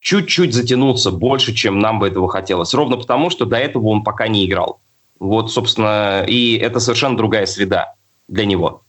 чуть-чуть 0.00 0.54
затянуться 0.54 1.10
больше, 1.10 1.54
чем 1.54 1.78
нам 1.78 1.98
бы 1.98 2.08
этого 2.08 2.28
хотелось. 2.28 2.74
Ровно 2.74 2.96
потому, 2.96 3.30
что 3.30 3.46
до 3.46 3.56
этого 3.56 3.88
он 3.88 4.04
пока 4.04 4.28
не 4.28 4.46
играл. 4.46 4.80
Вот, 5.18 5.50
собственно, 5.50 6.24
и 6.26 6.56
это 6.56 6.80
совершенно 6.80 7.16
другая 7.16 7.46
среда 7.46 7.94
для 8.28 8.46
него. 8.46 8.82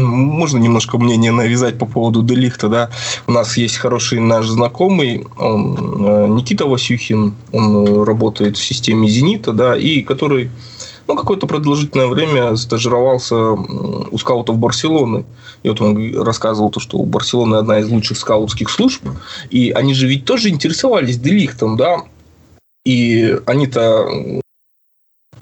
Можно 0.00 0.58
немножко 0.58 0.98
мнение 0.98 1.32
навязать 1.32 1.78
по 1.78 1.86
поводу 1.86 2.22
Делихта, 2.22 2.68
да? 2.68 2.90
У 3.26 3.32
нас 3.32 3.56
есть 3.56 3.76
хороший 3.76 4.20
наш 4.20 4.46
знакомый, 4.46 5.26
он, 5.38 5.76
э, 6.06 6.26
Никита 6.28 6.66
Васюхин, 6.66 7.34
он 7.52 7.86
э, 7.86 8.04
работает 8.04 8.56
в 8.56 8.64
системе 8.64 9.08
«Зенита», 9.08 9.52
да, 9.52 9.76
и 9.76 10.02
который 10.02 10.50
ну, 11.08 11.16
какое-то 11.16 11.46
продолжительное 11.46 12.06
время 12.06 12.56
стажировался 12.56 13.36
у 13.36 14.16
скаутов 14.18 14.58
Барселоны. 14.58 15.24
И 15.62 15.68
вот 15.68 15.80
он 15.80 16.22
рассказывал 16.22 16.70
то, 16.70 16.80
что 16.80 16.98
у 16.98 17.04
Барселоны 17.04 17.56
одна 17.56 17.80
из 17.80 17.88
лучших 17.88 18.16
скаутских 18.16 18.70
служб, 18.70 19.02
и 19.50 19.70
они 19.70 19.94
же 19.94 20.06
ведь 20.06 20.24
тоже 20.24 20.48
интересовались 20.48 21.18
Делихтом, 21.18 21.76
да, 21.76 22.02
и 22.84 23.38
они-то, 23.46 24.40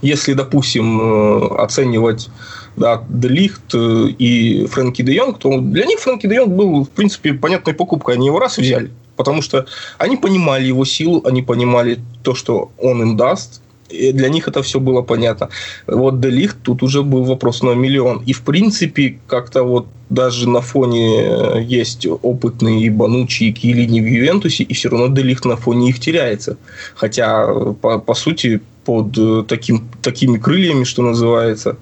если, 0.02 0.34
допустим, 0.34 1.00
э, 1.00 1.56
оценивать 1.56 2.28
да, 2.76 3.04
Делихт 3.08 3.74
э, 3.74 4.08
и 4.18 4.66
Фрэнки 4.66 5.02
де 5.02 5.14
Йонг, 5.14 5.38
то 5.38 5.60
для 5.60 5.86
них 5.86 5.98
Фрэнки 6.00 6.26
де 6.26 6.36
Йонг 6.36 6.50
был, 6.50 6.84
в 6.84 6.90
принципе, 6.90 7.34
понятной 7.34 7.74
покупкой. 7.74 8.14
Они 8.14 8.26
его 8.26 8.38
раз 8.38 8.58
взяли, 8.58 8.90
потому 9.16 9.42
что 9.42 9.66
они 9.98 10.16
понимали 10.16 10.66
его 10.66 10.84
силу, 10.84 11.22
они 11.24 11.42
понимали 11.42 11.98
то, 12.22 12.34
что 12.34 12.70
он 12.78 13.02
им 13.02 13.16
даст, 13.16 13.60
и 13.90 14.12
для 14.12 14.28
них 14.28 14.48
это 14.48 14.62
все 14.62 14.80
было 14.80 15.02
понятно. 15.02 15.48
Вот 15.86 16.20
Делихт 16.20 16.56
тут 16.62 16.82
уже 16.82 17.02
был 17.02 17.24
вопрос 17.24 17.62
на 17.62 17.74
миллион. 17.74 18.22
И, 18.26 18.32
в 18.32 18.42
принципе, 18.42 19.18
как-то 19.26 19.62
вот 19.64 19.86
даже 20.08 20.48
на 20.48 20.60
фоне 20.60 21.22
э, 21.22 21.62
есть 21.62 22.06
опытные 22.06 22.82
и 22.82 22.90
Банучи, 22.90 23.44
и 23.44 23.52
Килини 23.52 24.00
в 24.00 24.06
Ювентусе, 24.06 24.64
и 24.64 24.74
все 24.74 24.88
равно 24.88 25.08
Делихт 25.08 25.44
на 25.44 25.56
фоне 25.56 25.90
их 25.90 26.00
теряется. 26.00 26.56
Хотя, 26.94 27.46
э, 27.48 27.74
по, 27.80 27.98
по 27.98 28.14
сути, 28.14 28.60
под 28.84 29.46
таким, 29.46 29.88
такими 30.02 30.38
крыльями, 30.38 30.84
что 30.84 31.02
называется, 31.02 31.76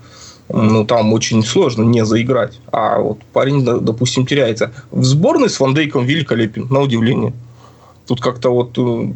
ну, 0.48 0.84
там 0.84 1.12
очень 1.12 1.42
сложно 1.42 1.82
не 1.82 2.04
заиграть. 2.04 2.58
А 2.72 2.98
вот 3.00 3.18
парень, 3.32 3.64
допустим, 3.64 4.26
теряется. 4.26 4.72
В 4.90 5.04
сборной 5.04 5.50
с 5.50 5.61
Ван 5.61 5.74
Дейком 5.74 6.06
великолепен, 6.06 6.68
на 6.70 6.80
удивление. 6.80 7.32
Тут 8.06 8.20
как-то 8.20 8.50
вот 8.50 8.78
э, 8.78 9.12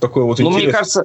такой 0.00 0.24
вот 0.24 0.38
ну, 0.40 0.50
интерес. 0.50 0.64
мне 0.64 0.72
кажется, 0.72 1.04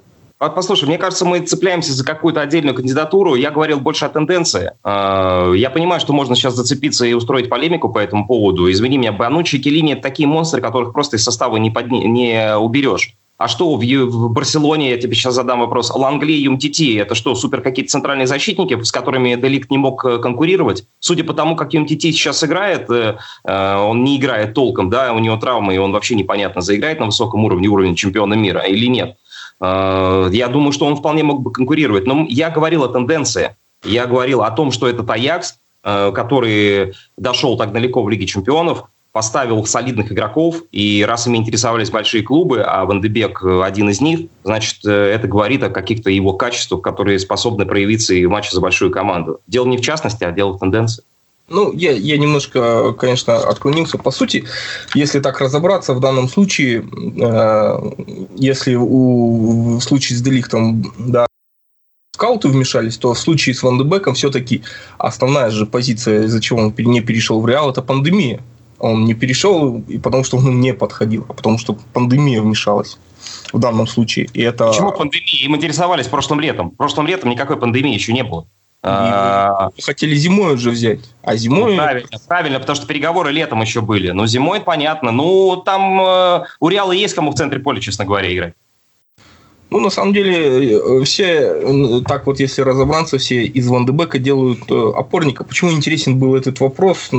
Послушай, 0.50 0.86
мне 0.86 0.98
кажется, 0.98 1.26
мы 1.26 1.40
цепляемся 1.40 1.94
за 1.94 2.04
какую-то 2.04 2.42
отдельную 2.42 2.76
кандидатуру. 2.76 3.36
Я 3.36 3.52
говорил 3.52 3.80
больше 3.80 4.06
о 4.06 4.10
тенденции. 4.10 4.72
А, 4.84 5.54
я 5.54 5.70
понимаю, 5.70 6.02
что 6.02 6.12
можно 6.12 6.36
сейчас 6.36 6.56
зацепиться 6.56 7.06
и 7.06 7.14
устроить 7.14 7.50
полемику 7.50 7.90
по 7.90 8.00
этому 8.00 8.28
поводу. 8.28 8.70
Извини 8.70 8.98
меня, 8.98 9.14
Банучи 9.14 9.56
и 9.56 9.60
Келини– 9.60 9.94
это 9.94 10.02
такие 10.02 10.28
монстры, 10.28 10.62
которых 10.62 10.92
просто 10.92 11.18
из 11.18 11.24
состава 11.24 11.58
не, 11.58 11.72
под... 11.72 11.90
не 11.90 12.58
уберешь. 12.58 13.16
А 13.44 13.50
что 13.50 13.76
в, 13.76 13.84
в 13.84 14.30
Барселоне, 14.32 14.92
я 14.92 14.98
тебе 14.98 15.16
сейчас 15.16 15.34
задам 15.34 15.60
вопрос, 15.60 15.94
Лангли 15.94 16.32
и 16.32 16.44
Юмтити, 16.44 16.96
это 16.96 17.14
что, 17.14 17.36
супер 17.36 17.60
какие-то 17.60 17.92
центральные 17.92 18.26
защитники, 18.26 18.82
с 18.82 18.90
которыми 18.90 19.36
Деликт 19.36 19.70
не 19.70 19.78
мог 19.78 20.06
э, 20.06 20.18
конкурировать? 20.20 20.86
Судя 21.02 21.26
по 21.26 21.34
тому, 21.34 21.58
как 21.58 21.74
Юмтити 21.74 22.14
сейчас 22.14 22.42
играет, 22.46 22.90
э, 22.90 23.18
э, 23.44 23.76
он 23.76 24.06
не 24.06 24.16
играет 24.16 24.54
толком, 24.54 24.90
да, 24.90 25.12
у 25.12 25.20
него 25.20 25.36
травмы, 25.36 25.76
и 25.76 25.78
он 25.78 25.92
вообще 25.92 26.16
непонятно, 26.16 26.62
заиграет 26.62 27.02
на 27.02 27.08
высоком 27.08 27.44
уровне, 27.44 27.68
уровень 27.68 27.96
чемпиона 27.96 28.36
мира 28.36 28.62
или 28.62 28.86
нет. 28.86 29.18
Я 29.60 30.48
думаю, 30.50 30.72
что 30.72 30.86
он 30.86 30.96
вполне 30.96 31.24
мог 31.24 31.42
бы 31.42 31.52
конкурировать. 31.52 32.08
Но 32.08 32.26
я 32.30 32.50
говорил 32.50 32.84
о 32.84 32.88
тенденции. 32.88 33.56
Я 33.84 34.08
говорил 34.08 34.42
о 34.42 34.52
том, 34.52 34.72
что 34.72 34.88
этот 34.88 35.10
Аякс, 35.10 35.56
который 35.84 36.94
дошел 37.18 37.58
так 37.58 37.72
далеко 37.72 38.04
в 38.04 38.10
Лиге 38.10 38.26
чемпионов, 38.26 38.86
поставил 39.14 39.64
солидных 39.66 40.12
игроков, 40.12 40.64
и 40.72 41.06
раз 41.08 41.28
ими 41.28 41.38
интересовались 41.38 41.92
большие 41.92 42.24
клубы, 42.24 42.64
а 42.64 42.84
Вандебек 42.84 43.44
один 43.44 43.90
из 43.90 44.02
них, 44.02 44.22
значит, 44.44 44.80
э, 44.86 44.92
это 44.92 45.28
говорит 45.28 45.64
о 45.64 45.70
каких-то 45.70 46.10
его 46.10 46.34
качествах, 46.34 46.82
которые 46.82 47.20
способны 47.20 47.66
проявиться 47.66 48.16
и 48.16 48.26
в 48.26 48.30
матче 48.30 48.50
за 48.52 48.60
большую 48.60 48.92
команду. 48.92 49.40
Дело 49.48 49.68
не 49.68 49.78
в 49.78 49.82
частности, 49.82 50.24
а 50.24 50.32
дело 50.32 50.54
в 50.54 50.60
тенденции. 50.60 51.04
Ну, 51.48 51.72
я, 51.74 51.92
я 51.92 52.18
немножко, 52.18 52.94
конечно, 52.94 53.38
отклонился. 53.38 54.00
По 54.00 54.10
сути, 54.10 54.46
если 54.96 55.20
так 55.20 55.40
разобраться, 55.40 55.94
в 55.94 56.00
данном 56.00 56.28
случае, 56.28 56.80
э, 56.82 57.92
если 58.36 58.74
у, 58.74 59.78
в 59.78 59.82
случае 59.82 60.18
с 60.18 60.22
Делихтом, 60.24 60.92
да, 60.98 61.28
скауты 62.16 62.48
вмешались, 62.48 62.98
то 62.98 63.14
в 63.14 63.20
случае 63.20 63.54
с 63.54 63.62
Вандебеком 63.62 64.16
все-таки 64.16 64.64
основная 64.98 65.52
же 65.52 65.68
позиция, 65.68 66.24
из-за 66.24 66.42
чего 66.42 66.60
он 66.60 66.74
не 66.78 67.02
перешел 67.02 67.42
в 67.42 67.48
Реал, 67.48 67.70
это 67.70 67.84
пандемия. 67.84 68.42
Он 68.84 69.06
не 69.06 69.14
перешел, 69.14 69.82
и 69.88 69.98
потому 69.98 70.26
что 70.26 70.36
он 70.36 70.60
не 70.60 70.74
подходил, 70.74 71.26
а 71.30 71.34
потому 71.34 71.58
что 71.58 71.78
пандемия 71.94 72.42
вмешалась 72.42 72.98
в 73.54 73.60
данном 73.60 73.88
случае. 73.88 74.28
И 74.34 74.42
это... 74.42 74.68
Почему 74.68 74.92
пандемия? 74.92 75.46
Им 75.46 75.56
интересовались 75.56 76.08
прошлым 76.08 76.42
летом. 76.42 76.72
Прошлым 76.72 77.08
летом 77.08 77.30
никакой 77.30 77.56
пандемии 77.56 77.94
еще 77.94 78.12
не 78.12 78.24
было. 78.24 78.46
А... 78.82 79.70
Хотели 79.82 80.16
зимой 80.16 80.56
уже 80.56 80.70
взять, 80.70 81.00
а 81.22 81.38
зимой... 81.38 81.72
Ну, 81.72 81.78
правильно, 81.78 82.10
правильно, 82.28 82.60
потому 82.60 82.76
что 82.76 82.86
переговоры 82.86 83.32
летом 83.32 83.62
еще 83.62 83.80
были. 83.80 84.12
Но 84.12 84.28
зимой 84.28 84.60
понятно. 84.60 85.12
Ну, 85.12 85.56
там 85.66 86.02
э, 86.02 86.44
у 86.60 86.68
Реала 86.68 86.92
есть 86.92 87.14
кому 87.14 87.32
в 87.32 87.36
центре 87.36 87.62
поля, 87.62 87.80
честно 87.80 88.04
говоря, 88.04 88.34
играть. 88.34 88.54
Ну, 89.74 89.80
на 89.80 89.90
самом 89.90 90.14
деле, 90.14 90.78
э, 90.78 91.04
все, 91.04 92.04
так 92.08 92.28
вот, 92.28 92.40
если 92.40 92.62
разобраться, 92.62 93.18
все 93.18 93.44
из 93.44 93.68
Вандебека 93.68 94.20
делают 94.20 94.70
э, 94.70 94.92
опорника. 94.96 95.44
Почему 95.44 95.72
интересен 95.72 96.20
был 96.20 96.36
этот 96.36 96.60
вопрос, 96.60 97.10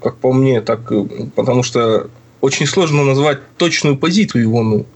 как 0.00 0.16
по 0.18 0.32
мне, 0.32 0.60
так 0.60 0.92
э, 0.92 1.06
потому 1.34 1.64
что 1.64 2.08
очень 2.40 2.66
сложно 2.66 3.04
назвать 3.04 3.38
точную 3.56 3.96
позицию 3.96 4.42
его. 4.42 4.62
Ну, 4.62 4.86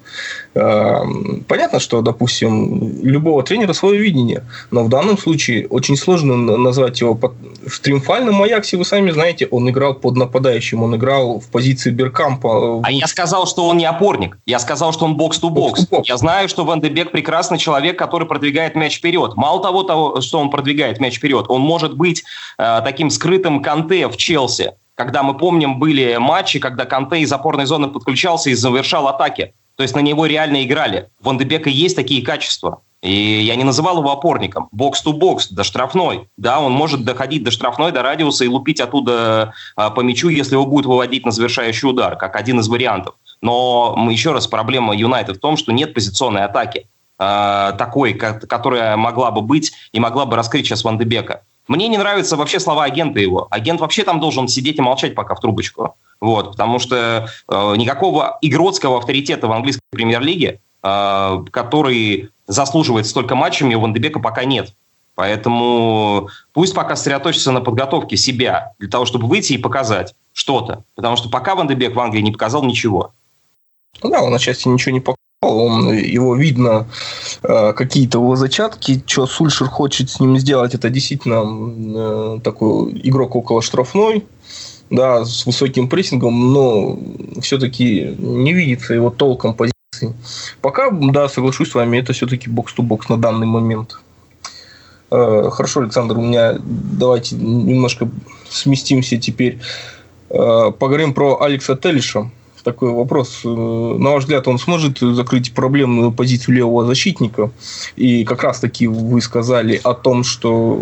Эм, 0.55 1.45
понятно, 1.49 1.81
что, 1.81 2.03
допустим, 2.03 3.03
любого 3.03 3.43
тренера 3.43 3.73
свое 3.73 4.01
видение, 4.01 4.45
но 4.71 4.85
в 4.85 4.89
данном 4.89 5.17
случае 5.17 5.67
очень 5.69 5.97
сложно 5.97 6.37
назвать 6.37 7.01
его 7.01 7.15
под... 7.15 7.33
в 7.67 7.81
триумфальном 7.81 8.43
Аяксе, 8.43 8.77
вы 8.77 8.85
сами 8.85 9.11
знаете, 9.11 9.49
он 9.51 9.69
играл 9.71 9.95
под 9.95 10.17
нападающим, 10.17 10.83
он 10.83 10.97
играл 10.97 11.41
в 11.41 11.47
позиции 11.49 11.91
Беркампа. 11.91 12.83
А 12.85 12.91
я 12.91 13.07
сказал, 13.07 13.47
что 13.47 13.67
он 13.67 13.79
не 13.79 13.87
опорник, 13.87 14.39
я 14.45 14.59
сказал, 14.59 14.93
что 14.93 15.07
он 15.07 15.17
бокс-то-бокс. 15.17 15.87
Я 16.05 16.17
знаю, 16.19 16.49
что 16.49 16.65
Ван 16.65 16.81
Дебек 16.81 17.13
прекрасный 17.13 17.59
человек, 17.59 17.99
который 17.99 18.29
продвигает 18.29 18.75
мяч 18.75 18.99
вперед. 18.99 19.33
Мало 19.37 19.63
того, 19.63 19.83
того 19.85 20.21
что 20.21 20.39
он 20.39 20.51
продвигает 20.51 21.01
мяч 21.01 21.17
вперед, 21.17 21.47
он 21.49 21.63
может 21.63 21.97
быть 21.97 22.25
э, 22.59 22.81
таким 22.85 23.09
скрытым 23.09 23.63
Канте 23.63 24.09
в 24.09 24.17
Челси, 24.17 24.73
когда 25.03 25.25
мы 25.25 25.37
помним, 25.37 25.81
были 25.81 26.17
матчи, 26.17 26.61
когда 26.61 26.85
Канте 26.85 27.19
из 27.23 27.33
опорной 27.33 27.67
зоны 27.67 27.89
подключался 27.89 28.51
и 28.51 28.55
завершал 28.55 29.09
атаки. 29.09 29.53
То 29.75 29.83
есть 29.83 29.97
на 29.97 30.01
него 30.01 30.27
реально 30.27 30.63
играли. 30.63 31.09
У 31.21 31.25
Ван 31.25 31.41
есть 31.41 31.97
такие 31.97 32.25
качества. 32.25 32.83
И 33.03 33.41
я 33.41 33.57
не 33.57 33.65
называл 33.65 33.99
его 33.99 34.13
опорником. 34.13 34.69
Бокс-то-бокс, 34.71 35.49
до 35.49 35.65
штрафной. 35.65 36.29
Да, 36.37 36.61
он 36.61 36.71
может 36.71 37.05
доходить 37.05 37.43
до 37.43 37.51
штрафной, 37.51 37.91
до 37.91 38.03
радиуса 38.03 38.45
и 38.45 38.49
лупить 38.49 38.81
оттуда 38.81 39.55
а, 39.75 39.91
по 39.91 40.03
мячу, 40.03 40.29
если 40.29 40.55
его 40.55 40.67
будет 40.67 40.87
выводить 40.87 41.27
на 41.27 41.33
завершающий 41.33 41.89
удар, 41.89 42.15
как 42.15 42.37
один 42.37 42.61
из 42.61 42.69
вариантов. 42.69 43.17
Но 43.41 44.09
еще 44.09 44.31
раз, 44.31 44.47
проблема 44.47 44.95
Юнайтед 44.95 45.39
в 45.39 45.41
том, 45.41 45.57
что 45.57 45.73
нет 45.73 45.95
позиционной 45.95 46.45
атаки 46.45 46.87
а, 47.19 47.73
такой, 47.73 48.15
которая 48.15 48.97
могла 48.97 49.33
бы 49.33 49.41
быть 49.41 49.73
и 49.91 49.99
могла 49.99 50.27
бы 50.27 50.37
раскрыть 50.37 50.67
сейчас 50.67 50.85
Ван 50.85 50.97
Дебека. 50.97 51.43
Мне 51.69 51.89
не 51.89 51.97
нравятся 51.97 52.37
вообще 52.37 52.59
слова 52.59 52.85
агента 52.85 53.21
его. 53.21 53.47
Агент 53.51 53.81
вообще 53.81 54.05
там 54.05 54.21
должен 54.21 54.49
сидеть 54.49 54.79
и 54.79 54.83
молчать 54.83 55.15
пока 55.15 55.35
в 55.35 55.41
трубочку. 55.41 55.95
Вот, 56.21 56.53
потому 56.53 56.79
что 56.79 57.29
э, 57.49 57.77
никакого 57.77 58.39
игротского 58.43 58.99
авторитета 58.99 59.49
в 59.49 59.53
английской 59.53 59.83
премьер-лиге, 59.91 60.61
э, 60.83 61.45
который 61.51 62.31
заслуживает 62.47 63.07
столько 63.07 63.35
матчами, 63.35 63.75
у 63.75 63.81
Вандебека 63.81 64.21
пока 64.21 64.45
нет. 64.45 64.75
Поэтому 65.15 66.29
пусть 66.53 66.75
пока 66.75 66.97
сосредоточится 66.97 67.53
на 67.53 67.61
подготовке 67.61 68.17
себя 68.17 68.73
для 68.79 68.89
того, 68.89 69.05
чтобы 69.05 69.27
выйти 69.27 69.55
и 69.55 69.59
показать 69.59 70.15
что-то. 70.33 70.85
Потому 70.95 71.17
что 71.17 71.29
пока 71.29 71.55
Вандебек 71.55 71.95
в 71.95 72.01
Англии 72.01 72.23
не 72.23 72.33
показал 72.33 72.65
ничего. 72.65 73.13
Да, 74.03 74.23
он 74.23 74.35
отчасти 74.35 74.69
ничего 74.69 74.93
не 74.93 75.01
показал. 75.01 75.17
Он, 75.43 75.93
его 75.93 76.37
видно, 76.37 76.87
э, 77.43 77.73
какие-то 77.73 78.19
его 78.19 78.37
зачатки, 78.37 79.03
что 79.05 79.27
Сульшер 79.27 79.67
хочет 79.67 80.09
с 80.09 80.21
ним 80.21 80.39
сделать, 80.39 80.73
это 80.75 80.89
действительно 80.89 82.37
э, 82.37 82.41
такой 82.45 82.93
игрок 83.03 83.35
около 83.35 83.61
штрафной, 83.61 84.25
да, 84.89 85.25
с 85.25 85.45
высоким 85.45 85.89
прессингом, 85.89 86.53
но 86.53 86.97
все-таки 87.41 88.15
не 88.19 88.53
видится 88.53 88.95
его 88.95 89.11
толком 89.11 89.55
позиции. 89.55 90.15
Пока, 90.61 90.91
да, 90.93 91.29
соглашусь 91.29 91.73
с 91.73 91.75
вами, 91.75 91.99
это 91.99 92.13
все-таки 92.13 92.49
бокс-то-бокс 92.49 93.09
на 93.09 93.17
данный 93.17 93.49
момент. 93.49 93.99
Э, 95.11 95.51
хорошо, 95.51 95.81
Александр, 95.81 96.19
у 96.19 96.23
меня 96.23 96.55
давайте 96.61 97.35
немножко 97.35 98.09
сместимся 98.49 99.17
теперь. 99.17 99.59
Поговорим 100.29 101.13
про 101.13 101.43
Алекса 101.43 101.77
Телиша 101.77 102.31
такой 102.63 102.91
вопрос. 102.91 103.43
Э, 103.45 103.49
на 103.49 104.11
ваш 104.11 104.25
взгляд, 104.25 104.49
он 104.49 104.59
сможет 104.59 104.99
закрыть 104.99 105.53
проблемную 105.53 106.13
позицию 106.13 106.57
левого 106.57 106.87
защитника? 106.87 107.51
И 107.97 108.25
как 108.25 108.43
раз 108.43 108.61
таки 108.61 108.87
вы 108.87 109.21
сказали 109.21 109.81
о 109.83 109.95
том, 109.95 110.25
что 110.25 110.79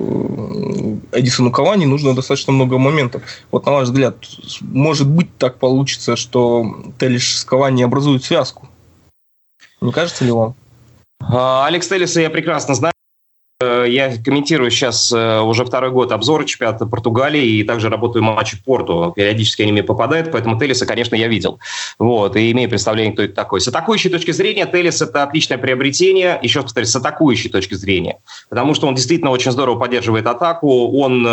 э, 1.12 1.19
Эдисону 1.19 1.51
Кавани 1.51 1.87
нужно 1.87 2.14
достаточно 2.14 2.53
много 2.53 2.79
моментов. 2.79 3.23
Вот 3.51 3.66
на 3.66 3.73
ваш 3.73 3.88
взгляд, 3.88 4.16
может 4.61 5.09
быть 5.09 5.37
так 5.38 5.59
получится, 5.59 6.16
что 6.16 6.77
Телиш 6.99 7.38
с 7.38 7.45
Кавани 7.45 7.83
образуют 7.83 8.25
связку? 8.25 8.69
Не 9.81 9.93
кажется 9.93 10.25
ли 10.25 10.33
вам? 10.33 10.55
А, 11.21 11.66
Алекс 11.66 11.88
Теллиса 11.88 12.21
я 12.21 12.31
прекрасно 12.31 12.75
знаю. 12.75 12.93
Э, 13.62 13.85
я 13.87 14.16
комментирую 14.16 14.70
сейчас 14.70 15.12
э, 15.12 15.40
уже 15.40 15.66
второй 15.66 15.90
год 15.90 16.12
обзоры 16.12 16.46
чемпионата 16.46 16.87
Португалии 16.87 17.44
и 17.44 17.62
также 17.62 17.90
работаю 17.90 18.23
матчи 18.23 18.57
Порту. 18.64 19.12
Периодически 19.14 19.62
они 19.62 19.73
мне 19.73 19.83
попадают, 19.83 20.33
поэтому 20.33 20.59
Телиса, 20.59 20.87
конечно, 20.87 21.14
я 21.14 21.29
видел. 21.29 21.61
Вот, 21.99 22.37
и 22.37 22.51
имею 22.53 22.70
представление, 22.70 23.12
кто 23.12 23.23
это 23.23 23.35
такой. 23.35 23.61
С 23.61 23.68
атакующей 23.68 24.09
точки 24.09 24.31
зрения 24.31 24.64
Телис– 24.64 25.03
это 25.03 25.25
отличное 25.25 25.59
приобретение, 25.59 26.38
еще 26.42 26.61
раз 26.61 26.64
повторюсь, 26.64 26.88
с 26.88 26.96
атакующей 26.96 27.51
точки 27.51 27.75
зрения. 27.75 28.18
Потому 28.49 28.73
что 28.73 28.87
он 28.87 28.94
действительно 28.94 29.31
очень 29.31 29.53
здорово 29.53 29.79
поддерживает 29.79 30.27
атаку, 30.27 30.99
он 30.99 31.29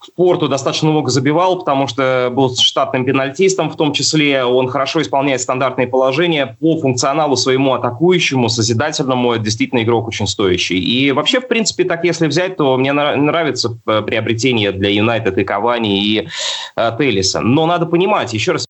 в 0.00 0.12
Порту 0.14 0.48
достаточно 0.48 0.88
много 0.88 1.10
забивал, 1.10 1.58
потому 1.58 1.86
что 1.86 2.32
был 2.32 2.56
штатным 2.56 3.04
пенальтистом, 3.04 3.68
в 3.68 3.76
том 3.76 3.92
числе 3.92 4.44
он 4.44 4.68
хорошо 4.68 5.02
исполняет 5.02 5.42
стандартные 5.42 5.86
положения 5.86 6.56
по 6.58 6.78
функционалу 6.78 7.36
своему 7.36 7.74
атакующему, 7.74 8.48
созидательному, 8.48 9.34
это 9.34 9.44
действительно 9.44 9.82
игрок 9.82 10.08
очень 10.08 10.26
стоящий. 10.26 10.78
И 10.78 11.12
вообще, 11.12 11.40
в 11.40 11.48
принципе, 11.48 11.84
так 11.84 12.04
если 12.04 12.26
взять, 12.26 12.56
то 12.56 12.78
мне 12.78 12.94
нравится 12.94 13.78
э, 13.86 14.00
приобретение 14.00 14.72
для 14.72 14.88
Юнайтед 14.88 15.36
и 15.36 15.44
Кавани, 15.44 16.02
и 16.02 16.28
э, 16.76 16.92
Телиса. 16.98 17.40
Но 17.40 17.66
надо 17.66 17.84
понимать, 17.84 18.32
еще 18.32 18.52
раз, 18.52 18.66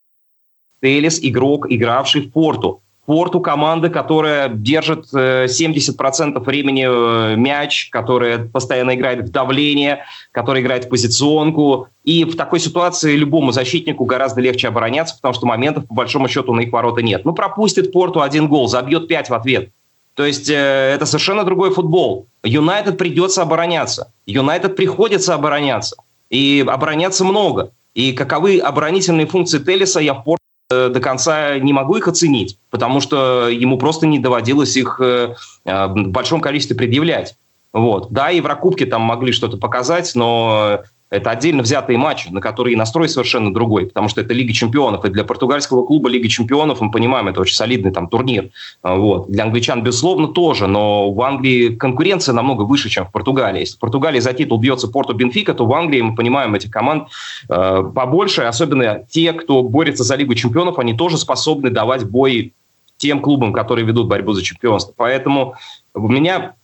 Телис– 0.82 1.20
игрок, 1.22 1.66
игравший 1.70 2.22
в 2.22 2.32
Порту. 2.32 2.82
Порту 3.10 3.40
команда, 3.40 3.90
которая 3.90 4.48
держит 4.48 5.12
70% 5.12 6.36
э, 6.36 6.38
времени 6.38 6.86
э, 6.88 7.34
мяч, 7.34 7.88
которая 7.90 8.38
постоянно 8.38 8.94
играет 8.94 9.28
в 9.28 9.32
давление, 9.32 10.04
которая 10.30 10.62
играет 10.62 10.84
в 10.84 10.88
позиционку. 10.90 11.88
И 12.04 12.22
в 12.22 12.36
такой 12.36 12.60
ситуации 12.60 13.16
любому 13.16 13.50
защитнику 13.50 14.04
гораздо 14.04 14.40
легче 14.40 14.68
обороняться, 14.68 15.16
потому 15.16 15.34
что 15.34 15.44
моментов, 15.44 15.88
по 15.88 15.94
большому 15.94 16.28
счету, 16.28 16.54
на 16.54 16.60
их 16.60 16.72
ворота 16.72 17.02
нет. 17.02 17.24
Ну, 17.24 17.32
пропустит 17.32 17.90
Порту 17.90 18.22
один 18.22 18.46
гол, 18.46 18.68
забьет 18.68 19.08
пять 19.08 19.28
в 19.28 19.34
ответ. 19.34 19.70
То 20.14 20.24
есть 20.24 20.48
э, 20.48 20.92
это 20.94 21.04
совершенно 21.04 21.42
другой 21.42 21.72
футбол. 21.72 22.28
Юнайтед 22.44 22.96
придется 22.96 23.42
обороняться. 23.42 24.12
Юнайтед 24.26 24.76
приходится 24.76 25.34
обороняться. 25.34 25.96
И 26.28 26.64
обороняться 26.64 27.24
много. 27.24 27.72
И 27.92 28.12
каковы 28.12 28.60
оборонительные 28.60 29.26
функции 29.26 29.58
Телеса, 29.58 29.98
я 29.98 30.14
в 30.14 30.22
Порту 30.22 30.39
до 30.70 31.00
конца 31.00 31.58
не 31.58 31.72
могу 31.72 31.96
их 31.96 32.06
оценить, 32.06 32.58
потому 32.70 33.00
что 33.00 33.48
ему 33.48 33.76
просто 33.76 34.06
не 34.06 34.18
доводилось 34.18 34.76
их 34.76 35.00
э, 35.02 35.34
э, 35.64 35.86
в 35.86 36.08
большом 36.08 36.40
количестве 36.40 36.76
предъявлять. 36.76 37.36
Вот. 37.72 38.10
Да, 38.10 38.28
Еврокубки 38.30 38.86
там 38.86 39.02
могли 39.02 39.32
что-то 39.32 39.56
показать, 39.56 40.12
но 40.14 40.80
это 41.10 41.30
отдельно 41.30 41.62
взятые 41.62 41.98
матчи, 41.98 42.28
на 42.28 42.40
которые 42.40 42.76
настрой 42.76 43.08
совершенно 43.08 43.52
другой, 43.52 43.86
потому 43.86 44.08
что 44.08 44.20
это 44.20 44.32
Лига 44.32 44.52
чемпионов. 44.52 45.04
И 45.04 45.10
для 45.10 45.24
португальского 45.24 45.84
клуба 45.84 46.08
Лига 46.08 46.28
чемпионов, 46.28 46.80
мы 46.80 46.92
понимаем, 46.92 47.26
это 47.26 47.40
очень 47.40 47.56
солидный 47.56 47.90
там 47.90 48.08
турнир. 48.08 48.50
Вот. 48.82 49.28
Для 49.28 49.44
англичан, 49.44 49.82
безусловно, 49.82 50.28
тоже, 50.28 50.68
но 50.68 51.10
в 51.10 51.20
Англии 51.20 51.74
конкуренция 51.74 52.32
намного 52.32 52.62
выше, 52.62 52.88
чем 52.88 53.06
в 53.06 53.12
Португалии. 53.12 53.60
Если 53.60 53.76
в 53.76 53.80
Португалии 53.80 54.20
за 54.20 54.32
титул 54.32 54.58
бьется 54.58 54.86
Порту 54.86 55.12
Бенфика, 55.14 55.52
то 55.52 55.66
в 55.66 55.74
Англии, 55.74 56.00
мы 56.00 56.14
понимаем, 56.14 56.54
этих 56.54 56.70
команд 56.70 57.08
э, 57.48 57.82
побольше, 57.92 58.42
особенно 58.42 59.04
те, 59.08 59.32
кто 59.32 59.64
борется 59.64 60.04
за 60.04 60.14
Лигу 60.14 60.36
чемпионов, 60.36 60.78
они 60.78 60.94
тоже 60.94 61.18
способны 61.18 61.70
давать 61.70 62.04
бой 62.04 62.52
тем 62.98 63.20
клубам, 63.20 63.52
которые 63.52 63.84
ведут 63.84 64.06
борьбу 64.06 64.32
за 64.32 64.42
чемпионство. 64.42 64.92
Поэтому 64.96 65.54
меня 65.96 66.54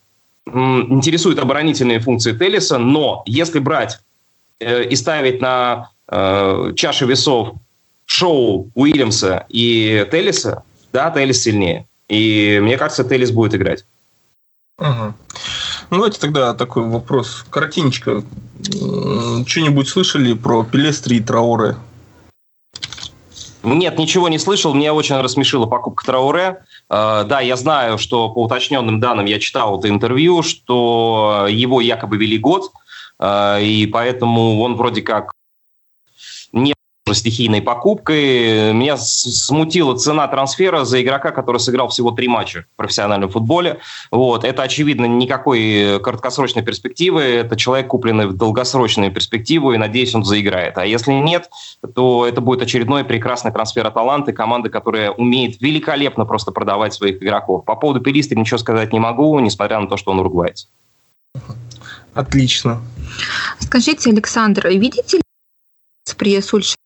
интересуют 0.47 1.41
оборонительные 1.41 1.99
функции 1.99 2.33
Телиса, 2.33 2.79
но 2.79 3.25
если 3.27 3.59
брать 3.59 3.99
и 4.61 4.97
ставить 4.97 5.41
на 5.41 5.91
э, 6.09 6.73
чаше 6.77 7.07
весов 7.07 7.55
шоу 8.07 8.71
Уильямса 8.75 9.47
и 9.49 10.07
Теллиса, 10.11 10.63
да, 10.93 11.11
Теллис 11.11 11.43
сильнее. 11.43 11.87
И 12.09 12.59
мне 12.63 12.79
кажется, 12.79 13.05
Теллис 13.05 13.31
будет 13.31 13.55
играть. 13.55 13.85
Угу. 14.79 15.15
Ну, 15.91 15.97
давайте 15.97 16.21
тогда 16.21 16.55
такой 16.55 16.89
вопрос. 16.89 17.45
Коротенечко. 17.51 18.23
Что-нибудь 19.47 19.89
слышали 19.89 20.33
про 20.35 20.65
Пелестри 20.65 21.19
и 21.19 21.21
Трауре? 21.21 21.77
Нет, 23.63 23.99
ничего 23.99 24.29
не 24.29 24.39
слышал. 24.39 24.75
Меня 24.75 24.95
очень 24.95 25.17
рассмешила 25.17 25.67
покупка 25.67 26.07
Трауре. 26.07 26.63
Э, 26.89 27.25
да, 27.27 27.41
я 27.41 27.57
знаю, 27.57 27.99
что 27.99 28.29
по 28.31 28.45
уточненным 28.45 29.01
данным 29.01 29.27
я 29.27 29.41
читал 29.41 29.79
это 29.79 29.89
интервью, 29.89 30.43
что 30.43 31.47
его 31.51 31.81
якобы 31.81 32.17
вели 32.17 32.39
год– 32.39 32.71
и 33.23 33.89
поэтому 33.93 34.61
он 34.61 34.77
вроде 34.77 35.03
как 35.03 35.33
не 36.53 36.75
стихийной 37.15 37.63
покупкой. 37.63 38.73
Меня 38.73 38.97
смутила 38.97 39.97
цена 39.97 40.27
трансфера 40.27 40.85
за 40.85 41.01
игрока, 41.03 41.31
который 41.31 41.59
сыграл 41.59 41.89
всего 41.89 42.11
три 42.11 42.27
матча 42.29 42.67
в 42.75 42.77
профессиональном 42.77 43.31
футболе. 43.31 43.79
Вот. 44.11 44.45
Это, 44.45 44.63
очевидно, 44.63 45.07
никакой 45.07 46.01
краткосрочной 46.01 46.63
перспективы. 46.63 47.23
Это 47.23 47.57
человек, 47.57 47.89
купленный 47.89 48.27
в 48.27 48.37
долгосрочную 48.37 49.13
перспективу, 49.13 49.73
и, 49.73 49.77
надеюсь, 49.77 50.15
он 50.15 50.25
заиграет. 50.25 50.79
А 50.79 50.85
если 50.85 51.13
нет, 51.13 51.49
то 51.95 52.27
это 52.27 52.41
будет 52.41 52.63
очередной 52.63 53.05
прекрасный 53.05 53.53
трансфер 53.53 53.89
таланты 53.91 54.33
команды, 54.33 54.69
которая 54.69 55.13
умеет 55.13 55.61
великолепно 55.61 56.25
просто 56.25 56.51
продавать 56.51 56.93
своих 56.93 57.23
игроков. 57.23 57.65
По 57.65 57.77
поводу 57.77 58.01
Пелистри 58.01 58.37
ничего 58.37 58.59
сказать 58.59 58.93
не 58.93 58.99
могу, 58.99 59.39
несмотря 59.39 59.79
на 59.79 59.87
то, 59.87 59.97
что 59.97 60.11
он 60.11 60.19
уругвайец. 60.19 60.69
Отлично. 62.17 62.81
Скажите, 63.61 64.11
Александр, 64.11 64.69
видите 64.69 65.19
ли 65.19 65.23
при 66.17 66.41
Сульшере? 66.41 66.77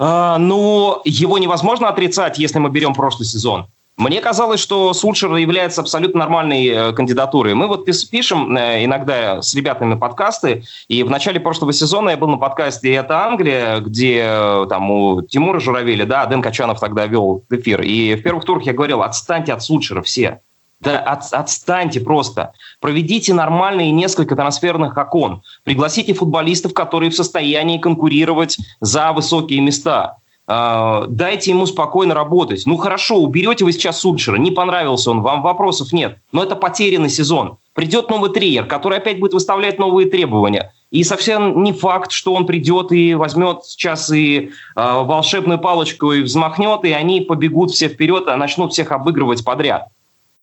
А, 0.00 0.38
ну, 0.38 1.00
его 1.04 1.38
невозможно 1.38 1.88
отрицать, 1.88 2.38
если 2.38 2.58
мы 2.58 2.68
берем 2.70 2.94
прошлый 2.94 3.26
сезон. 3.26 3.68
Мне 3.96 4.20
казалось, 4.20 4.58
что 4.58 4.92
Сульшер 4.94 5.36
является 5.36 5.82
абсолютно 5.82 6.20
нормальной 6.20 6.66
э, 6.66 6.92
кандидатурой. 6.94 7.54
Мы 7.54 7.68
вот 7.68 7.86
пишем 8.10 8.56
э, 8.56 8.84
иногда 8.84 9.40
с 9.40 9.54
ребятами 9.54 9.94
подкасты, 9.94 10.64
и 10.88 11.04
в 11.04 11.10
начале 11.10 11.38
прошлого 11.38 11.72
сезона 11.72 12.10
я 12.10 12.16
был 12.16 12.28
на 12.28 12.38
подкасте 12.38 12.92
«Это 12.92 13.24
Англия», 13.24 13.78
где 13.78 14.24
э, 14.24 14.66
там 14.68 14.90
у 14.90 15.22
Тимура 15.22 15.60
Журавеля, 15.60 16.06
да, 16.06 16.26
Дэн 16.26 16.42
Качанов 16.42 16.80
тогда 16.80 17.06
вел 17.06 17.44
эфир, 17.50 17.82
и 17.82 18.16
в 18.16 18.22
первых 18.22 18.44
турах 18.44 18.64
я 18.64 18.72
говорил, 18.72 19.02
отстаньте 19.02 19.52
от 19.52 19.62
Сульшера 19.62 20.02
все. 20.02 20.40
Да 20.82 20.98
от, 20.98 21.32
отстаньте 21.32 22.00
просто. 22.00 22.52
Проведите 22.80 23.32
нормальные 23.32 23.92
несколько 23.92 24.34
трансферных 24.34 24.96
окон. 24.96 25.42
Пригласите 25.62 26.12
футболистов, 26.12 26.74
которые 26.74 27.10
в 27.10 27.16
состоянии 27.16 27.78
конкурировать 27.78 28.58
за 28.80 29.12
высокие 29.12 29.60
места. 29.60 30.16
Uh, 30.48 31.06
дайте 31.06 31.52
ему 31.52 31.66
спокойно 31.66 32.14
работать. 32.14 32.64
Ну 32.66 32.76
хорошо, 32.76 33.18
уберете 33.18 33.64
вы 33.64 33.72
сейчас 33.72 34.00
Сульшера, 34.00 34.36
не 34.36 34.50
понравился 34.50 35.12
он, 35.12 35.22
вам 35.22 35.40
вопросов 35.40 35.92
нет. 35.92 36.18
Но 36.32 36.42
это 36.42 36.56
потерянный 36.56 37.10
сезон. 37.10 37.58
Придет 37.74 38.10
новый 38.10 38.28
тренер, 38.30 38.66
который 38.66 38.98
опять 38.98 39.20
будет 39.20 39.34
выставлять 39.34 39.78
новые 39.78 40.10
требования. 40.10 40.72
И 40.90 41.04
совсем 41.04 41.62
не 41.62 41.72
факт, 41.72 42.10
что 42.10 42.34
он 42.34 42.44
придет 42.44 42.90
и 42.90 43.14
возьмет 43.14 43.64
сейчас 43.64 44.10
и 44.10 44.50
uh, 44.76 45.04
волшебную 45.04 45.60
палочку 45.60 46.12
и 46.12 46.22
взмахнет, 46.22 46.84
и 46.84 46.90
они 46.90 47.20
побегут 47.20 47.70
все 47.70 47.88
вперед, 47.88 48.26
а 48.26 48.36
начнут 48.36 48.72
всех 48.72 48.90
обыгрывать 48.90 49.44
подряд. 49.44 49.90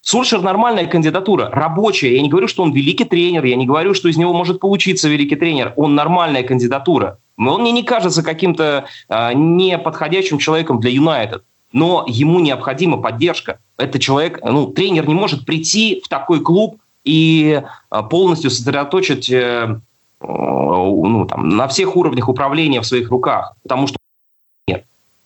Сульшер 0.02 0.42
нормальная 0.42 0.86
кандидатура, 0.86 1.50
рабочая. 1.50 2.16
Я 2.16 2.22
не 2.22 2.30
говорю, 2.30 2.48
что 2.48 2.64
он 2.64 2.72
великий 2.72 3.04
тренер, 3.04 3.44
я 3.46 3.56
не 3.56 3.66
говорю, 3.66 3.94
что 3.94 4.08
из 4.08 4.18
него 4.18 4.34
может 4.34 4.60
получиться 4.60 5.10
великий 5.10 5.36
тренер. 5.36 5.74
Он 5.76 5.94
нормальная 5.96 6.44
кандидатура. 6.44 7.20
Он 7.38 7.62
мне 7.62 7.72
не 7.72 7.84
кажется 7.84 8.24
каким-то 8.24 8.86
э, 9.10 9.34
неподходящим 9.34 10.38
человеком 10.38 10.80
для 10.80 10.92
Юнайтед. 10.92 11.44
Но 11.72 12.06
ему 12.08 12.40
необходима 12.40 12.98
поддержка. 12.98 13.60
Это 13.78 14.00
человек, 14.00 14.40
ну, 14.44 14.68
тренер 14.68 15.08
не 15.08 15.14
может 15.14 15.46
прийти 15.46 16.02
в 16.04 16.08
такой 16.08 16.42
клуб 16.42 16.80
и 17.04 17.62
э, 17.92 18.04
полностью 18.10 18.52
сосредоточить 18.52 19.30
э, 19.30 19.80
ну, 20.22 21.26
там, 21.30 21.50
на 21.50 21.68
всех 21.68 21.96
уровнях 21.96 22.30
управления 22.30 22.82
в 22.82 22.86
своих 22.86 23.10
руках, 23.10 23.56
потому 23.64 23.88
что 23.88 23.98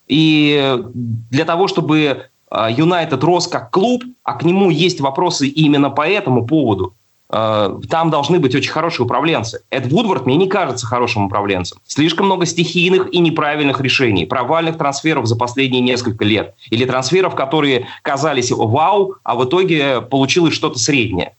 И 0.07 0.77
для 0.93 1.45
того, 1.45 1.67
чтобы 1.67 2.27
Юнайтед 2.69 3.23
рос 3.23 3.47
как 3.47 3.71
клуб, 3.71 4.03
а 4.23 4.33
к 4.33 4.43
нему 4.43 4.69
есть 4.69 5.01
вопросы 5.01 5.47
именно 5.47 5.89
по 5.89 6.07
этому 6.07 6.45
поводу, 6.45 6.93
Э, 7.35 7.79
там 7.89 8.11
должны 8.11 8.39
быть 8.39 8.53
очень 8.53 8.71
хорошие 8.71 9.05
управленцы. 9.05 9.61
Эд 9.71 9.87
Вудвард 9.87 10.27
мне 10.27 10.35
не 10.35 10.47
кажется 10.47 10.85
хорошим 10.85 11.25
управленцем. 11.25 11.79
Слишком 11.85 12.27
много 12.27 12.45
стихийных 12.45 13.11
и 13.11 13.17
неправильных 13.17 13.81
решений, 13.81 14.27
провальных 14.27 14.77
трансферов 14.77 15.25
за 15.25 15.35
последние 15.35 15.81
несколько 15.81 16.23
лет. 16.25 16.53
Или 16.69 16.85
трансферов, 16.85 17.33
которые 17.33 17.87
казались 18.03 18.51
вау, 18.51 19.15
а 19.23 19.33
в 19.35 19.45
итоге 19.45 20.01
получилось 20.01 20.53
что-то 20.53 20.77
среднее. 20.77 21.35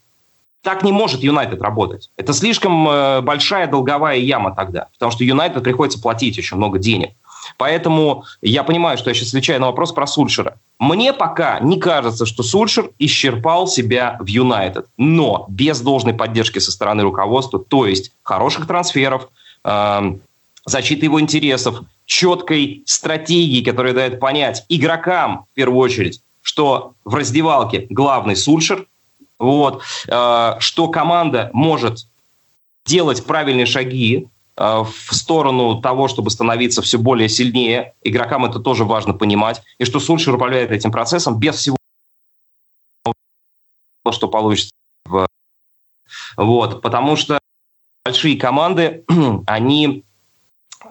Так 0.63 0.83
не 0.83 0.91
может 0.91 1.21
Юнайтед 1.21 1.61
работать. 1.61 2.09
Это 2.17 2.33
слишком 2.33 2.89
э, 2.89 3.21
большая 3.21 3.67
долговая 3.67 4.17
яма 4.17 4.53
тогда, 4.53 4.87
потому 4.93 5.13
что 5.13 5.23
Юнайтед 5.23 5.63
приходится 5.63 6.01
платить 6.01 6.37
очень 6.37 6.57
много 6.57 6.77
денег. 6.77 7.11
Поэтому 7.57 8.25
я 8.41 8.63
понимаю, 8.63 8.97
что 8.97 9.09
я 9.09 9.13
сейчас 9.13 9.29
отвечаю 9.29 9.59
на 9.59 9.67
вопрос 9.67 9.91
про 9.91 10.07
Сульшера. 10.07 10.57
Мне 10.79 11.13
пока 11.13 11.59
не 11.59 11.79
кажется, 11.79 12.25
что 12.25 12.43
Сульшер 12.43 12.91
исчерпал 12.99 13.67
себя 13.67 14.17
в 14.19 14.27
Юнайтед. 14.27 14.87
Но 14.97 15.45
без 15.49 15.81
должной 15.81 16.13
поддержки 16.13 16.59
со 16.59 16.71
стороны 16.71 17.03
руководства, 17.03 17.59
то 17.59 17.85
есть 17.85 18.11
хороших 18.23 18.67
трансферов, 18.67 19.29
э, 19.63 20.15
защиты 20.65 21.05
его 21.05 21.21
интересов, 21.21 21.81
четкой 22.05 22.83
стратегии, 22.85 23.63
которая 23.63 23.93
дает 23.93 24.19
понять 24.19 24.65
игрокам, 24.69 25.45
в 25.51 25.55
первую 25.55 25.79
очередь, 25.79 26.21
что 26.41 26.93
в 27.03 27.15
раздевалке 27.15 27.87
главный 27.89 28.35
Сульшер, 28.35 28.85
вот, 29.39 29.81
э, 30.07 30.55
что 30.59 30.87
команда 30.89 31.49
может 31.53 32.07
делать 32.85 33.25
правильные 33.25 33.65
шаги, 33.65 34.27
в 34.57 34.87
сторону 35.11 35.81
того, 35.81 36.07
чтобы 36.07 36.29
становиться 36.29 36.81
все 36.81 36.97
более 36.97 37.27
сильнее. 37.27 37.93
Игрокам 38.03 38.45
это 38.45 38.59
тоже 38.59 38.85
важно 38.85 39.13
понимать. 39.13 39.61
И 39.79 39.85
что 39.85 39.99
Сульшер 39.99 40.35
управляет 40.35 40.71
этим 40.71 40.91
процессом 40.91 41.37
без 41.39 41.55
всего, 41.55 41.75
что 44.11 44.27
получится. 44.27 44.71
Вот, 46.37 46.81
потому 46.81 47.15
что 47.15 47.39
большие 48.03 48.37
команды, 48.37 49.03
они 49.47 50.03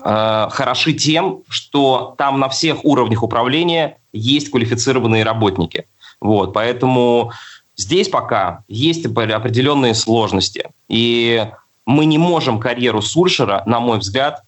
э, 0.05 0.49
хороши 0.51 0.93
тем, 0.95 1.43
что 1.49 2.15
там 2.19 2.41
на 2.41 2.49
всех 2.49 2.85
уровнях 2.85 3.23
управления 3.23 3.99
есть 4.13 4.51
квалифицированные 4.51 5.25
работники. 5.25 5.87
Вот, 6.21 6.53
поэтому 6.53 7.33
здесь 7.77 8.09
пока 8.09 8.65
есть 8.69 9.07
определенные 9.07 9.95
сложности. 9.95 10.71
И 10.89 11.47
мы 11.87 12.07
не 12.07 12.19
можем 12.19 12.59
карьеру 12.59 13.03
Сульшера, 13.03 13.63
на 13.67 13.81
мой 13.81 13.99
взгляд, 13.99 14.43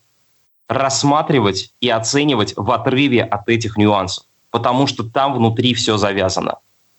рассматривать 0.68 1.72
и 1.80 1.88
оценивать 1.88 2.54
в 2.56 2.70
отрыве 2.70 3.22
от 3.22 3.48
этих 3.48 3.76
нюансов, 3.76 4.24
потому 4.50 4.86
что 4.86 5.04
там 5.04 5.34
внутри 5.34 5.74
все 5.74 5.96
завязано. 5.96 6.58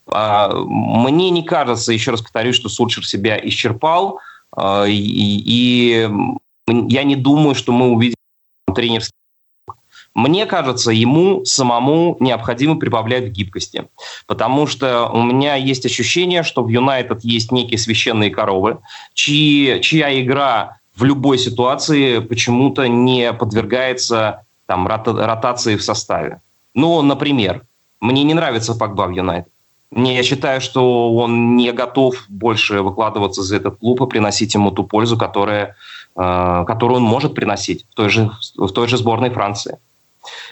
А, 0.09 0.53
мне 0.53 1.29
не 1.29 1.43
кажется, 1.43 1.91
еще 1.91 2.11
раз 2.11 2.21
повторюсь, 2.21 2.55
что 2.55 2.69
Сульшер 2.69 3.05
себя 3.05 3.37
исчерпал, 3.43 4.19
а, 4.55 4.85
и, 4.85 4.93
и 4.95 6.09
я 6.67 7.03
не 7.03 7.15
думаю, 7.15 7.55
что 7.55 7.71
мы 7.71 7.89
увидим 7.89 8.15
тренерский 8.73 9.13
мне 10.17 10.47
кажется, 10.47 10.91
ему 10.91 11.45
самому 11.45 12.17
необходимо 12.19 12.79
прибавлять 12.79 13.27
гибкости, 13.27 13.87
потому 14.25 14.65
что 14.65 15.11
у 15.13 15.21
меня 15.21 15.53
есть 15.53 15.85
ощущение, 15.85 16.41
что 16.41 16.63
в 16.63 16.69
Юнайтед 16.69 17.23
есть 17.23 17.51
некие 17.51 17.77
священные 17.77 18.31
коровы, 18.31 18.79
чьи, 19.13 19.79
чья 19.81 20.19
игра 20.19 20.79
в 20.95 21.03
любой 21.03 21.37
ситуации 21.37 22.17
почему-то 22.17 22.87
не 22.87 23.31
подвергается 23.31 24.41
там, 24.65 24.87
ротации 24.87 25.75
в 25.75 25.83
составе. 25.83 26.41
Ну, 26.73 26.99
например, 27.03 27.61
мне 28.01 28.23
не 28.23 28.33
нравится 28.33 28.73
Погба 28.73 29.03
в 29.03 29.11
Юнайтед. 29.11 29.51
Не, 29.91 30.15
я 30.15 30.23
считаю, 30.23 30.61
что 30.61 31.13
он 31.13 31.55
не 31.57 31.71
готов 31.71 32.25
больше 32.27 32.81
выкладываться 32.81 33.43
за 33.43 33.57
этот 33.57 33.77
клуб 33.77 34.01
и 34.01 34.07
приносить 34.07 34.55
ему 34.55 34.71
ту 34.71 34.83
пользу, 34.83 35.15
которая, 35.15 35.75
э, 36.15 36.63
которую 36.65 36.97
он 36.97 37.03
может 37.03 37.35
приносить 37.35 37.85
в 37.91 37.93
той 37.93 38.09
же, 38.09 38.31
в 38.55 38.71
той 38.71 38.87
же 38.87 38.97
сборной 38.97 39.29
Франции. 39.29 39.77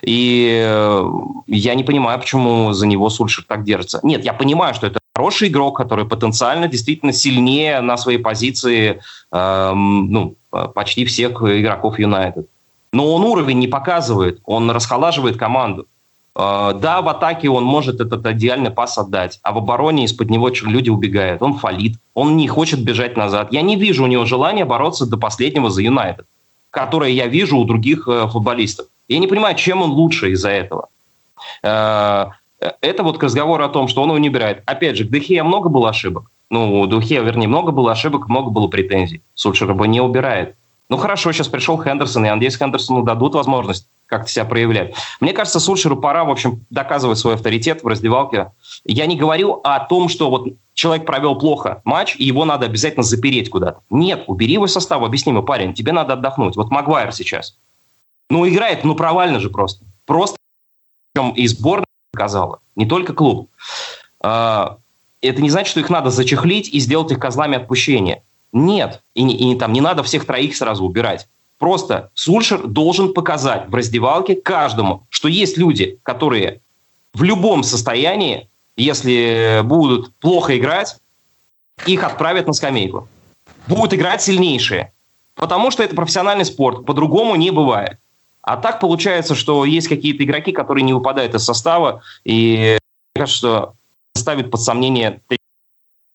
И 0.01 0.63
э, 0.65 1.05
я 1.47 1.75
не 1.75 1.83
понимаю, 1.83 2.19
почему 2.19 2.73
за 2.73 2.87
него 2.87 3.09
Сульшер 3.09 3.45
так 3.47 3.63
держится. 3.63 3.99
Нет, 4.03 4.25
я 4.25 4.33
понимаю, 4.33 4.73
что 4.73 4.87
это 4.87 4.99
хороший 5.15 5.47
игрок, 5.47 5.77
который 5.77 6.05
потенциально 6.05 6.67
действительно 6.67 7.13
сильнее 7.13 7.81
на 7.81 7.97
своей 7.97 8.19
позиции 8.19 9.01
э, 9.31 9.71
ну, 9.73 10.35
почти 10.49 11.05
всех 11.05 11.41
игроков 11.41 11.99
Юнайтед. 11.99 12.47
Но 12.91 13.13
он 13.13 13.23
уровень 13.23 13.59
не 13.59 13.67
показывает, 13.67 14.39
он 14.45 14.71
расхолаживает 14.71 15.37
команду. 15.37 15.87
Э, 16.35 16.73
да, 16.79 17.01
в 17.01 17.07
атаке 17.07 17.49
он 17.49 17.63
может 17.63 18.01
этот 18.01 18.25
идеальный 18.25 18.71
пас 18.71 18.97
отдать, 18.97 19.39
а 19.43 19.53
в 19.53 19.57
обороне 19.57 20.05
из-под 20.05 20.29
него 20.29 20.51
люди 20.63 20.89
убегают, 20.89 21.41
он 21.41 21.55
фалит, 21.55 21.97
он 22.13 22.35
не 22.37 22.47
хочет 22.47 22.83
бежать 22.83 23.17
назад. 23.17 23.51
Я 23.51 23.61
не 23.61 23.75
вижу 23.75 24.03
у 24.03 24.07
него 24.07 24.25
желания 24.25 24.65
бороться 24.65 25.05
до 25.05 25.17
последнего 25.17 25.69
за 25.69 25.81
Юнайтед, 25.81 26.25
которое 26.71 27.11
я 27.11 27.27
вижу 27.27 27.57
у 27.57 27.63
других 27.63 28.07
э, 28.07 28.27
футболистов. 28.27 28.87
Я 29.07 29.19
не 29.19 29.27
понимаю, 29.27 29.55
чем 29.55 29.81
он 29.81 29.91
лучше 29.91 30.31
из-за 30.31 30.49
этого. 30.49 30.89
Э, 31.63 32.27
это 32.81 33.03
вот 33.03 33.17
к 33.17 33.23
разговору 33.23 33.63
о 33.63 33.69
том, 33.69 33.87
что 33.87 34.01
он 34.01 34.09
его 34.09 34.17
не 34.17 34.29
убирает. 34.29 34.63
Опять 34.65 34.97
же, 34.97 35.05
к 35.05 35.09
Дехе 35.09 35.43
много 35.43 35.69
было 35.69 35.89
ошибок. 35.89 36.31
Ну, 36.49 36.81
у 36.81 36.87
Духе, 36.87 37.21
вернее, 37.21 37.47
много 37.47 37.71
было 37.71 37.91
ошибок, 37.91 38.29
много 38.29 38.51
было 38.51 38.67
претензий. 38.67 39.21
Сульшер 39.33 39.73
бы 39.73 39.87
не 39.87 40.01
убирает. 40.01 40.55
Ну, 40.89 40.97
хорошо, 40.97 41.31
сейчас 41.31 41.47
пришел 41.47 41.81
Хендерсон, 41.81 42.25
и 42.25 42.29
надеюсь, 42.29 42.57
Хендерсону 42.57 43.03
дадут 43.03 43.33
возможность 43.33 43.87
как-то 44.05 44.29
себя 44.29 44.45
проявлять. 44.45 44.93
Мне 45.19 45.33
кажется, 45.33 45.59
Сульшеру 45.59 45.97
пора, 45.97 46.23
в 46.23 46.29
общем, 46.29 46.63
доказывать 46.69 47.17
свой 47.17 47.33
авторитет 47.33 47.83
в 47.83 47.87
раздевалке. 47.87 48.51
Я 48.85 49.07
не 49.07 49.15
говорю 49.15 49.61
о 49.63 49.79
том, 49.79 50.09
что 50.09 50.29
вот 50.29 50.47
человек 50.75 51.07
провел 51.07 51.35
плохо 51.35 51.81
матч, 51.85 52.15
и 52.17 52.25
его 52.25 52.45
надо 52.45 52.67
обязательно 52.67 53.01
запереть 53.01 53.49
куда-то. 53.49 53.79
Нет, 53.89 54.25
убери 54.27 54.53
его 54.53 54.67
состав, 54.67 55.01
объясни 55.01 55.31
ему, 55.31 55.41
парень, 55.41 55.73
тебе 55.73 55.91
надо 55.91 56.13
отдохнуть. 56.13 56.55
Вот 56.55 56.69
Магуайр 56.69 57.11
сейчас. 57.11 57.57
Ну, 58.29 58.47
играет, 58.47 58.83
ну, 58.83 58.95
провально 58.95 59.39
же 59.39 59.49
просто. 59.49 59.85
Просто, 60.05 60.37
причем 61.13 61.31
и 61.31 61.47
сборная 61.47 61.85
показала, 62.11 62.59
не 62.75 62.85
только 62.85 63.13
клуб. 63.13 63.49
А, 64.21 64.77
это 65.21 65.41
не 65.41 65.49
значит, 65.49 65.71
что 65.71 65.79
их 65.79 65.89
надо 65.89 66.09
зачехлить 66.09 66.69
и 66.69 66.79
сделать 66.79 67.11
их 67.11 67.19
козлами 67.19 67.57
отпущения. 67.57 68.23
Нет, 68.51 69.03
и, 69.13 69.23
не, 69.23 69.53
и 69.53 69.57
там 69.57 69.73
не 69.73 69.81
надо 69.81 70.03
всех 70.03 70.25
троих 70.25 70.55
сразу 70.55 70.85
убирать. 70.85 71.27
Просто 71.57 72.11
Сульшер 72.13 72.67
должен 72.67 73.13
показать 73.13 73.69
в 73.69 73.75
раздевалке 73.75 74.35
каждому, 74.35 75.05
что 75.09 75.27
есть 75.27 75.57
люди, 75.57 75.99
которые 76.03 76.61
в 77.13 77.23
любом 77.23 77.63
состоянии, 77.63 78.49
если 78.75 79.61
будут 79.63 80.13
плохо 80.15 80.57
играть, 80.57 80.97
их 81.85 82.03
отправят 82.03 82.47
на 82.47 82.53
скамейку. 82.53 83.07
Будут 83.67 83.93
играть 83.93 84.21
сильнейшие. 84.21 84.93
Потому 85.33 85.71
что 85.71 85.83
это 85.83 85.95
профессиональный 85.95 86.45
спорт. 86.45 86.85
По-другому 86.85 87.35
не 87.35 87.51
бывает. 87.51 87.99
А 88.45 88.57
так 88.57 88.79
получается, 88.79 89.33
что 89.33 89.65
есть 89.65 89.87
какие-то 89.87 90.23
игроки, 90.23 90.51
которые 90.51 90.83
не 90.83 90.93
выпадают 90.93 91.33
из 91.33 91.43
состава, 91.43 92.03
и 92.23 92.77
мне 93.15 93.23
кажется, 93.23 93.73
ставит 94.13 94.51
под 94.51 94.61
сомнение 94.61 95.19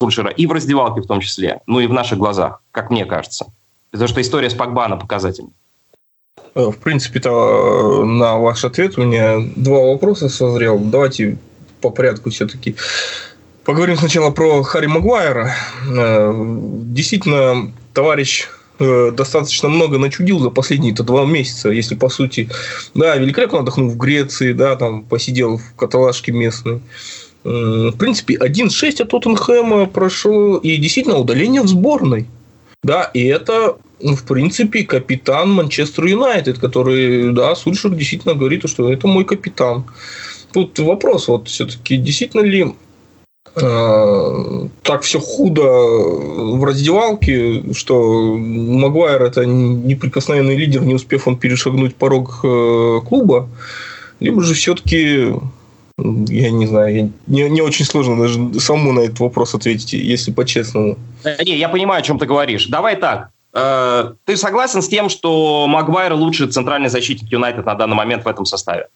Сульшера 0.01 0.31
и 0.31 0.47
в 0.47 0.53
раздевалке 0.53 1.01
в 1.01 1.07
том 1.07 1.21
числе, 1.21 1.61
ну 1.67 1.81
и 1.81 1.89
в 1.89 1.93
наших 1.93 2.19
глазах, 2.19 2.63
как 2.71 2.91
мне 2.91 3.05
кажется. 3.05 3.47
Потому 3.91 4.09
что 4.09 4.21
история 4.21 4.49
с 4.49 4.55
Погбана 4.55 4.97
показательна. 4.97 5.51
Э, 6.55 6.71
в 6.71 6.79
принципе-то 6.79 8.03
э, 8.03 8.05
на 8.05 8.39
ваш 8.39 8.65
ответ 8.65 8.97
у 8.97 9.03
меня 9.03 9.39
два 9.57 9.81
вопроса 9.81 10.29
созрел. 10.29 10.79
Давайте 10.79 11.37
по 11.81 11.91
порядку 11.91 12.31
все-таки 12.31 12.77
поговорим 13.65 13.97
сначала 13.97 14.31
про 14.31 14.63
Харри 14.63 14.87
Магуайра. 14.87 15.53
Э, 15.89 16.33
действительно, 16.33 17.73
товарищ 17.93 18.49
Э, 18.81 19.11
достаточно 19.15 19.69
много 19.69 19.99
начудил 19.99 20.39
за 20.39 20.49
последние-то 20.49 21.03
два 21.03 21.27
месяца, 21.27 21.69
если 21.69 21.95
по 21.95 22.09
сути, 22.09 22.49
да, 22.95 23.15
великолепно 23.17 23.59
отдохнул 23.59 23.91
в 23.91 23.97
Греции, 23.99 24.55
да, 24.55 24.75
там 24.75 25.05
посидел 25.05 25.59
в 25.59 25.75
каталажке 25.77 26.33
местной. 26.33 26.81
В 27.45 27.93
принципе, 27.93 28.37
1-6 28.37 29.03
от 29.03 29.09
Тоттенхэма 29.09 29.87
прошел 29.87 30.57
и 30.57 30.77
действительно 30.77 31.19
удаление 31.19 31.63
в 31.63 31.69
сборной. 31.69 32.27
Да, 32.83 33.05
и 33.15 33.25
это, 33.25 33.77
в 33.99 34.25
принципе, 34.25 34.85
капитан 34.85 35.51
Манчестер 35.51 36.07
Юнайтед, 36.07 36.59
который, 36.59 37.33
да, 37.33 37.55
Сульшер 37.55 37.93
действительно 37.93 38.35
говорит, 38.35 38.69
что 38.69 38.91
это 38.91 39.07
мой 39.07 39.25
капитан. 39.25 39.85
Тут 40.53 40.79
вопрос, 40.79 41.29
вот 41.29 41.49
все-таки 41.49 41.97
действительно 41.97 42.43
ли 42.43 42.75
так 43.55 45.03
все 45.03 45.19
худо 45.19 45.63
в 45.63 46.65
раздевалке, 46.65 47.75
что 47.75 48.37
Магуайр 48.37 49.23
это 49.23 49.45
неприкосновенный 49.45 50.57
лидер, 50.57 50.83
не 50.83 50.95
успев 50.95 51.27
он 51.27 51.37
перешагнуть 51.37 51.97
порог 51.97 52.41
э, 52.45 53.01
клуба, 53.09 53.49
либо 54.21 54.43
же 54.43 54.55
все-таки 54.55 55.35
я 55.99 56.51
не 56.51 56.67
знаю, 56.67 57.13
не, 57.27 57.49
не 57.49 57.61
очень 57.61 57.85
сложно 57.85 58.19
даже 58.19 58.61
самому 58.61 58.93
на 58.93 59.01
этот 59.01 59.21
вопрос 59.21 59.55
ответить, 59.55 59.93
если 59.93 60.33
по-честному. 60.33 60.97
Не, 61.45 61.59
я 61.59 61.69
понимаю, 61.69 62.01
о 62.01 62.03
чем 62.03 62.19
ты 62.19 62.27
говоришь. 62.27 62.67
Давай 62.67 62.97
так. 62.97 63.31
Э, 63.53 64.13
ты 64.25 64.37
согласен 64.37 64.83
с 64.83 64.89
тем, 64.89 65.09
что 65.09 65.67
Магуайр 65.67 66.15
лучший 66.15 66.49
центральный 66.49 66.89
защитник 66.89 67.31
Юнайтед 67.31 67.67
на 67.67 67.75
данный 67.75 67.97
момент 67.97 68.25
в 68.25 68.29
этом 68.29 68.45
составе? 68.45 68.89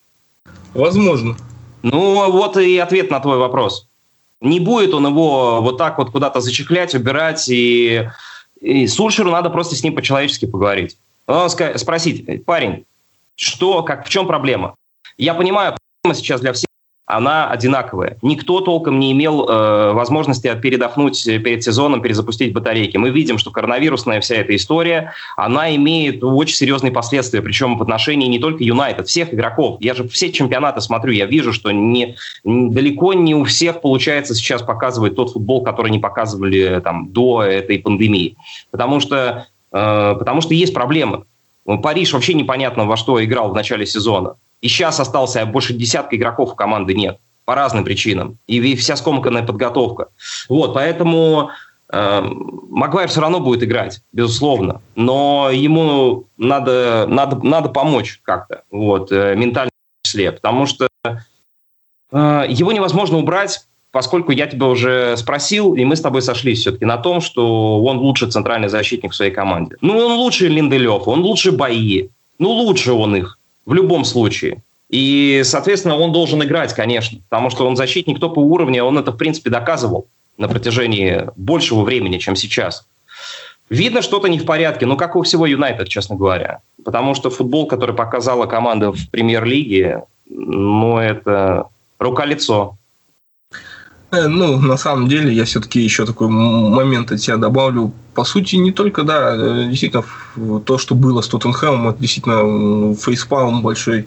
Возможно. 0.73 1.37
Ну, 1.83 2.31
вот 2.31 2.57
и 2.57 2.79
ответ 2.79 3.11
на 3.11 3.21
твой 3.21 3.39
вопрос. 3.39 3.89
Не 4.45 4.61
будет 4.61 4.93
он 4.93 5.07
его 5.07 5.63
вот 5.63 5.79
так 5.79 5.99
вот 5.99 6.11
куда-то 6.11 6.41
зачехлять, 6.41 6.95
убирать, 6.95 7.49
и, 7.49 8.09
и 8.61 8.87
Сульшеру 8.87 9.31
надо 9.31 9.49
просто 9.49 9.75
с 9.75 9.83
ним 9.83 9.95
по-человечески 9.95 10.45
поговорить. 10.47 10.99
Он 11.27 11.49
спросить, 11.49 12.45
парень, 12.45 12.85
что, 13.37 13.83
как, 13.83 14.07
в 14.07 14.09
чем 14.11 14.27
проблема? 14.27 14.75
Я 15.17 15.33
понимаю, 15.33 15.77
проблема 16.03 16.19
сейчас 16.19 16.43
для 16.43 16.53
всех 16.53 16.64
она 17.07 17.51
одинаковая. 17.51 18.17
Никто 18.23 18.61
толком 18.61 18.99
не 18.99 19.13
имел 19.13 19.47
э, 19.47 19.93
возможности 19.93 20.55
передохнуть 20.61 21.23
перед 21.25 21.63
сезоном, 21.63 22.01
перезапустить 22.01 22.55
батарейки. 22.55 22.97
Мы 22.97 23.11
видим, 23.11 23.37
что 23.37 23.51
коронавирусная 23.51 24.21
вся 24.21 24.37
эта 24.37 24.57
история, 24.57 25.13
она 25.37 25.75
имеет 25.77 26.25
очень 26.25 26.57
серьезные 26.57 26.93
последствия, 26.93 27.43
причем 27.43 27.77
в 27.77 27.83
отношении 27.83 28.27
не 28.27 28.39
только 28.39 28.65
Юнайтед, 28.65 29.07
всех 29.07 29.35
игроков. 29.35 29.77
Я 29.81 29.95
же 29.95 30.09
все 30.09 30.33
чемпионаты 30.33 30.81
смотрю, 30.81 31.13
я 31.13 31.27
вижу, 31.27 31.53
что 31.53 31.71
не, 31.73 32.17
далеко 32.43 33.13
не 33.13 33.35
у 33.35 33.45
всех 33.45 33.83
получается 33.83 34.35
сейчас 34.35 34.63
показывать 34.63 35.15
тот 35.15 35.33
футбол, 35.33 35.63
который 35.63 35.91
не 35.91 35.99
показывали 35.99 36.81
там, 36.83 37.11
до 37.13 37.43
этой 37.43 37.81
пандемии. 37.81 38.37
Потому 38.71 39.01
что, 39.01 39.47
э, 39.73 40.15
потому 40.19 40.41
что 40.41 40.55
есть 40.55 40.73
проблемы. 40.73 41.25
Париж 41.83 42.13
вообще 42.13 42.35
непонятно 42.35 42.85
во 42.87 42.97
что 42.97 43.23
играл 43.23 43.51
в 43.51 43.55
начале 43.55 43.87
сезона. 43.87 44.37
И 44.65 44.69
сейчас 44.69 44.99
остался 44.99 45.45
больше 45.45 45.75
десятка 45.75 46.17
игроков 46.17 46.53
у 46.53 46.55
команды 46.55 46.95
нет. 46.95 47.19
По 47.45 47.55
разным 47.55 47.85
причинам. 47.85 48.39
И 48.47 48.75
вся 48.77 48.97
скомканная 48.97 49.43
подготовка. 49.43 50.09
Вот, 50.49 50.73
поэтому 50.73 51.51
э, 51.93 52.23
Магуайр 52.71 53.11
все 53.11 53.21
равно 53.21 53.41
будет 53.41 53.63
играть, 53.63 54.01
безусловно. 54.13 54.81
Но 54.95 55.51
ему 55.53 56.25
надо, 56.39 57.05
надо, 57.07 57.47
надо 57.47 57.69
помочь 57.69 58.21
как-то. 58.23 58.63
Вот, 58.71 59.13
э, 59.13 59.35
ментально 59.37 59.71
в 60.03 60.07
числе. 60.07 60.33
Потому 60.33 60.65
что 60.65 60.89
э, 61.05 62.45
его 62.49 62.73
невозможно 62.73 63.19
убрать 63.19 63.67
поскольку 63.91 64.33
я 64.33 64.49
тебя 64.49 64.67
уже 64.67 65.17
спросил, 65.17 65.77
и 65.77 65.85
мы 65.85 65.95
с 65.95 66.01
тобой 66.01 66.21
сошлись 66.21 66.59
все-таки 66.63 66.85
на 66.85 66.97
том, 66.97 67.21
что 67.21 67.81
он 67.85 67.99
лучший 67.99 68.29
центральный 68.29 68.67
защитник 68.67 69.13
в 69.13 69.15
своей 69.15 69.31
команде. 69.31 69.77
Ну, 69.83 69.97
он 69.97 70.15
лучше 70.15 70.49
Линделев, 70.49 71.07
он 71.07 71.21
лучше 71.21 71.53
Бои. 71.53 72.09
Ну, 72.41 72.51
лучше 72.51 72.93
он 72.93 73.15
их 73.15 73.39
в 73.67 73.75
любом 73.75 74.05
случае. 74.05 74.63
И, 74.91 75.43
соответственно, 75.45 75.97
он 75.97 76.13
должен 76.13 76.43
играть, 76.43 76.73
конечно, 76.75 77.19
потому 77.29 77.51
что 77.51 77.67
он 77.67 77.77
защитник 77.77 78.21
топа 78.21 78.41
уровня, 78.41 78.85
он 78.85 78.99
это, 78.99 79.13
в 79.13 79.17
принципе, 79.17 79.51
доказывал 79.51 80.07
на 80.37 80.49
протяжении 80.49 81.29
большего 81.37 81.83
времени, 81.83 82.19
чем 82.19 82.37
сейчас. 82.37 82.87
Видно, 83.71 84.03
что-то 84.03 84.29
не 84.29 84.39
в 84.39 84.45
порядке, 84.45 84.85
ну, 84.87 84.97
как 84.97 85.17
у 85.17 85.23
всего 85.23 85.47
Юнайтед, 85.47 85.89
честно 85.89 86.17
говоря. 86.17 86.61
Потому 86.85 87.15
что 87.15 87.31
футбол, 87.31 87.67
который 87.67 87.95
показала 87.95 88.47
команда 88.47 88.93
в 88.93 89.11
премьер-лиге, 89.11 90.05
ну, 90.29 90.99
это 90.99 91.69
рука-лицо. 91.99 92.77
Э, 94.15 94.29
ну, 94.29 94.61
на 94.61 94.77
самом 94.77 95.09
деле, 95.09 95.33
я 95.33 95.45
все-таки 95.45 95.81
еще 95.81 96.07
такой 96.07 96.29
момент 96.29 97.13
от 97.13 97.21
себя 97.21 97.37
добавлю. 97.37 97.93
По 98.15 98.25
сути, 98.25 98.57
не 98.57 98.71
только, 98.71 99.03
да, 99.03 99.35
э, 99.35 99.67
действительно, 99.69 100.05
то, 100.65 100.79
что 100.79 100.95
было 100.95 101.21
с 101.21 101.29
Тоттенхэмом, 101.29 101.89
это 101.89 102.01
действительно 102.01 102.95
фейспалм 102.95 103.63
большой. 103.63 104.07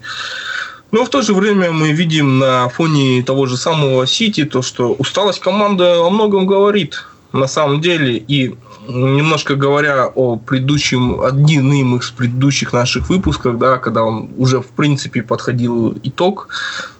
Но 0.90 1.04
в 1.04 1.10
то 1.10 1.20
же 1.20 1.34
время 1.34 1.70
мы 1.70 1.92
видим 1.92 2.38
на 2.38 2.68
фоне 2.70 3.22
того 3.22 3.46
же 3.46 3.56
самого 3.58 4.06
Сити, 4.06 4.44
то, 4.44 4.62
что 4.62 4.92
усталость 4.92 5.40
команды 5.40 5.84
о 5.84 6.08
многом 6.08 6.46
говорит 6.46 7.04
на 7.32 7.46
самом 7.46 7.82
деле. 7.82 8.16
И 8.16 8.54
немножко 8.88 9.54
говоря 9.54 10.06
о 10.06 10.36
предыдущем, 10.36 11.20
одним 11.20 11.96
из 11.96 12.10
предыдущих 12.10 12.72
наших 12.72 13.10
выпусках, 13.10 13.58
да, 13.58 13.76
когда 13.76 14.02
он 14.02 14.30
уже 14.36 14.60
в 14.60 14.68
принципе 14.68 15.22
подходил 15.22 15.98
итог, 16.02 16.48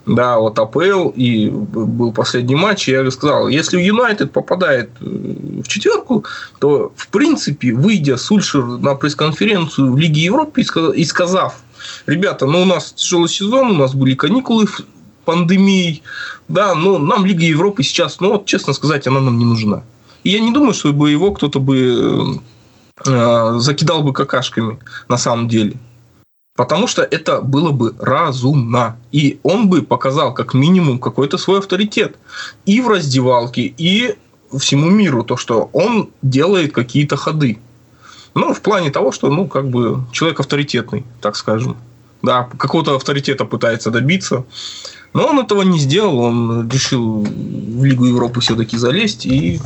да, 0.06 0.38
вот 0.38 0.58
АПЛ 0.58 1.08
и 1.10 1.48
был 1.48 2.12
последний 2.12 2.54
матч, 2.54 2.88
я 2.88 3.10
сказал, 3.10 3.48
если 3.48 3.80
Юнайтед 3.80 4.32
попадает 4.32 4.90
э, 5.00 5.04
в 5.04 5.68
четверку, 5.68 6.24
то 6.60 6.92
в 6.94 7.08
принципе, 7.08 7.72
выйдя 7.72 8.16
Сульшер 8.16 8.64
на 8.64 8.94
пресс-конференцию 8.94 9.92
в 9.92 9.98
Лиге 9.98 10.22
Европы 10.22 10.62
и 10.94 11.04
сказав, 11.04 11.56
ребята, 12.06 12.46
ну 12.46 12.62
у 12.62 12.64
нас 12.64 12.92
тяжелый 12.92 13.28
сезон, 13.28 13.70
у 13.72 13.74
нас 13.74 13.94
были 13.94 14.14
каникулы 14.14 14.66
пандемией, 15.24 16.02
да, 16.48 16.74
но 16.74 16.98
нам 16.98 17.24
Лига 17.24 17.44
Европы 17.44 17.82
сейчас, 17.82 18.20
ну 18.20 18.32
вот 18.32 18.46
честно 18.46 18.72
сказать, 18.72 19.06
она 19.06 19.20
нам 19.20 19.38
не 19.38 19.44
нужна. 19.44 19.82
И 20.24 20.30
я 20.30 20.40
не 20.40 20.52
думаю, 20.52 20.74
что 20.74 20.92
бы 20.92 21.10
его 21.10 21.32
кто-то 21.32 21.60
бы 21.60 22.40
э, 23.04 23.54
закидал 23.58 24.02
бы 24.02 24.12
какашками 24.12 24.78
на 25.08 25.16
самом 25.16 25.48
деле. 25.48 25.76
Потому 26.58 26.88
что 26.88 27.02
это 27.02 27.40
было 27.40 27.70
бы 27.70 27.94
разумно. 28.00 28.96
И 29.12 29.38
он 29.44 29.68
бы 29.68 29.82
показал 29.82 30.34
как 30.34 30.54
минимум 30.54 30.98
какой-то 30.98 31.38
свой 31.38 31.60
авторитет. 31.60 32.16
И 32.66 32.80
в 32.80 32.88
раздевалке, 32.88 33.72
и 33.78 34.16
всему 34.58 34.90
миру. 34.90 35.22
То, 35.22 35.36
что 35.36 35.70
он 35.72 36.10
делает 36.20 36.72
какие-то 36.72 37.16
ходы. 37.16 37.60
Ну, 38.34 38.52
в 38.54 38.60
плане 38.60 38.90
того, 38.90 39.12
что, 39.12 39.30
ну, 39.30 39.46
как 39.46 39.68
бы, 39.70 40.04
человек 40.12 40.40
авторитетный, 40.40 41.04
так 41.20 41.36
скажем. 41.36 41.76
Да, 42.22 42.48
какого-то 42.58 42.96
авторитета 42.96 43.44
пытается 43.44 43.92
добиться. 43.92 44.44
Но 45.14 45.26
он 45.26 45.38
этого 45.38 45.62
не 45.62 45.78
сделал, 45.78 46.18
он 46.18 46.68
решил 46.68 47.22
в 47.22 47.84
Лигу 47.84 48.04
Европы 48.04 48.40
все-таки 48.40 48.76
залезть. 48.76 49.26
И 49.26 49.60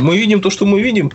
мы 0.00 0.16
видим 0.16 0.40
то, 0.40 0.50
что 0.50 0.64
мы 0.64 0.80
видим. 0.80 1.10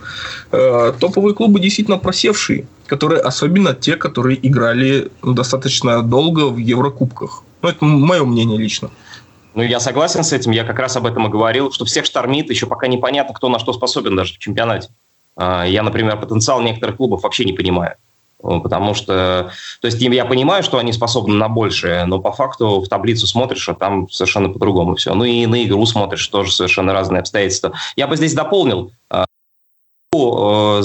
Э, 0.50 0.92
топовые 0.98 1.34
клубы 1.34 1.58
действительно 1.58 1.98
просевшие, 1.98 2.66
которые, 2.86 3.20
особенно 3.20 3.74
те, 3.74 3.96
которые 3.96 4.38
играли 4.46 5.10
достаточно 5.22 6.02
долго 6.02 6.48
в 6.48 6.58
Еврокубках. 6.58 7.42
Ну, 7.62 7.68
это 7.68 7.84
мое 7.84 8.24
мнение 8.24 8.58
лично. 8.58 8.90
Ну, 9.54 9.62
я 9.62 9.80
согласен 9.80 10.22
с 10.24 10.32
этим. 10.32 10.50
Я 10.52 10.64
как 10.64 10.78
раз 10.78 10.96
об 10.96 11.06
этом 11.06 11.26
и 11.26 11.30
говорил, 11.30 11.72
что 11.72 11.84
всех 11.84 12.04
штормит, 12.04 12.50
еще 12.50 12.66
пока 12.66 12.86
непонятно, 12.86 13.34
кто 13.34 13.48
на 13.48 13.58
что 13.58 13.72
способен 13.72 14.16
даже 14.16 14.34
в 14.34 14.38
чемпионате. 14.38 14.90
Э, 15.36 15.64
я, 15.66 15.82
например, 15.82 16.18
потенциал 16.20 16.60
некоторых 16.60 16.96
клубов 16.96 17.22
вообще 17.22 17.44
не 17.44 17.54
понимаю. 17.54 17.96
Э, 18.42 18.60
потому 18.60 18.94
что, 18.94 19.52
то 19.80 19.86
есть 19.86 20.00
я 20.00 20.24
понимаю, 20.24 20.62
что 20.62 20.78
они 20.78 20.92
способны 20.92 21.34
на 21.34 21.48
большее, 21.48 22.04
но 22.04 22.18
по 22.20 22.32
факту 22.32 22.80
в 22.80 22.88
таблицу 22.88 23.26
смотришь, 23.26 23.68
а 23.68 23.74
там 23.74 24.08
совершенно 24.10 24.48
по-другому 24.48 24.96
все. 24.96 25.14
Ну 25.14 25.24
и 25.24 25.46
на 25.46 25.64
игру 25.64 25.84
смотришь, 25.86 26.26
тоже 26.28 26.52
совершенно 26.52 26.92
разные 26.92 27.20
обстоятельства. 27.20 27.72
Я 27.96 28.06
бы 28.06 28.16
здесь 28.16 28.34
дополнил. 28.34 28.92
Э, 29.10 29.24
э, 30.14 30.82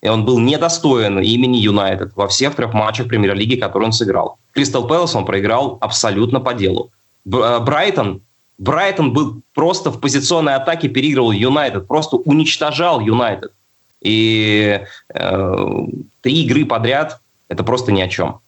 и 0.00 0.08
он 0.08 0.24
был 0.24 0.38
недостоин 0.38 1.18
имени 1.18 1.56
Юнайтед 1.56 2.12
во 2.14 2.28
всех 2.28 2.54
трех 2.54 2.72
матчах 2.72 3.08
премьер-лиги, 3.08 3.56
которые 3.56 3.86
он 3.88 3.92
сыграл. 3.92 4.38
Кристал 4.52 4.86
Пэлас 4.86 5.14
он 5.16 5.24
проиграл 5.24 5.78
абсолютно 5.80 6.40
по 6.40 6.54
делу. 6.54 6.92
Брайтон 7.24 8.22
Брайтон 8.58 9.12
был 9.12 9.40
просто 9.54 9.90
в 9.90 10.00
позиционной 10.00 10.56
атаке 10.56 10.88
переигрывал 10.88 11.30
Юнайтед, 11.30 11.86
просто 11.86 12.16
уничтожал 12.16 13.00
Юнайтед. 13.00 13.52
И 14.00 14.80
э, 15.08 15.86
три 16.22 16.42
игры 16.44 16.66
подряд 16.66 17.20
это 17.48 17.62
просто 17.64 17.92
ни 17.92 18.00
о 18.00 18.08
чем. 18.08 18.40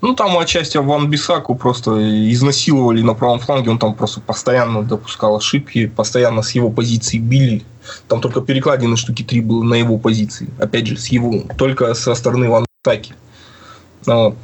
Ну, 0.00 0.14
там 0.14 0.36
отчасти 0.38 0.76
Ван 0.76 1.08
Бисаку 1.08 1.54
просто 1.54 1.92
изнасиловали 2.30 3.00
на 3.00 3.14
правом 3.14 3.40
фланге, 3.40 3.70
он 3.70 3.78
там 3.78 3.94
просто 3.94 4.20
постоянно 4.20 4.82
допускал 4.82 5.36
ошибки, 5.36 5.86
постоянно 5.86 6.42
с 6.42 6.50
его 6.52 6.70
позиции 6.70 7.18
били. 7.18 7.64
Там 8.06 8.20
только 8.20 8.40
перекладины 8.42 8.96
штуки 8.96 9.22
три 9.22 9.40
было 9.40 9.62
на 9.62 9.74
его 9.74 9.98
позиции. 9.98 10.48
Опять 10.58 10.86
же, 10.86 10.98
с 10.98 11.06
его, 11.08 11.42
только 11.56 11.94
со 11.94 12.14
стороны 12.14 12.50
Ван 12.50 12.66
Бисаки. 12.84 13.14
Вот. 14.04 14.36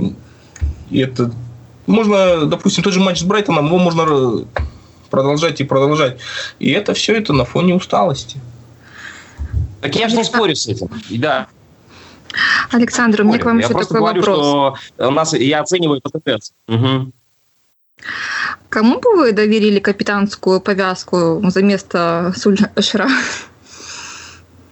И 0.91 0.99
это 0.99 1.31
можно, 1.87 2.47
допустим, 2.47 2.83
тот 2.83 2.95
же 2.95 3.01
матч 3.01 3.21
с 3.21 3.23
Брайтоном, 3.23 3.66
его 3.66 3.79
можно 3.79 4.47
продолжать 5.11 5.61
и 5.61 5.65
продолжать. 5.65 6.19
И 6.59 6.71
это 6.71 6.95
все 6.95 7.17
это 7.17 7.33
на 7.33 7.45
фоне 7.45 7.75
усталости. 7.75 8.41
Так 9.81 9.97
я 9.97 10.09
же 10.09 10.17
не 10.17 10.25
спорю 10.25 10.55
с 10.55 10.67
этим. 10.67 10.89
Да. 11.11 11.49
Александр, 12.71 13.23
у 13.23 13.25
меня 13.25 13.39
к 13.39 13.45
вам 13.45 13.59
я 13.59 13.67
еще 13.67 13.75
такой 13.75 13.99
говорю, 13.99 14.21
вопрос. 14.21 14.79
Что 14.95 15.09
у 15.09 15.11
нас, 15.11 15.33
я 15.33 15.61
оцениваю 15.61 16.01
ПТТ. 16.01 16.53
Угу. 16.69 17.13
Кому 18.69 19.01
бы 19.01 19.17
вы 19.17 19.33
доверили 19.33 19.81
капитанскую 19.81 20.61
повязку 20.61 21.43
за 21.43 21.63
место 21.63 22.33
Сульшера? 22.37 23.09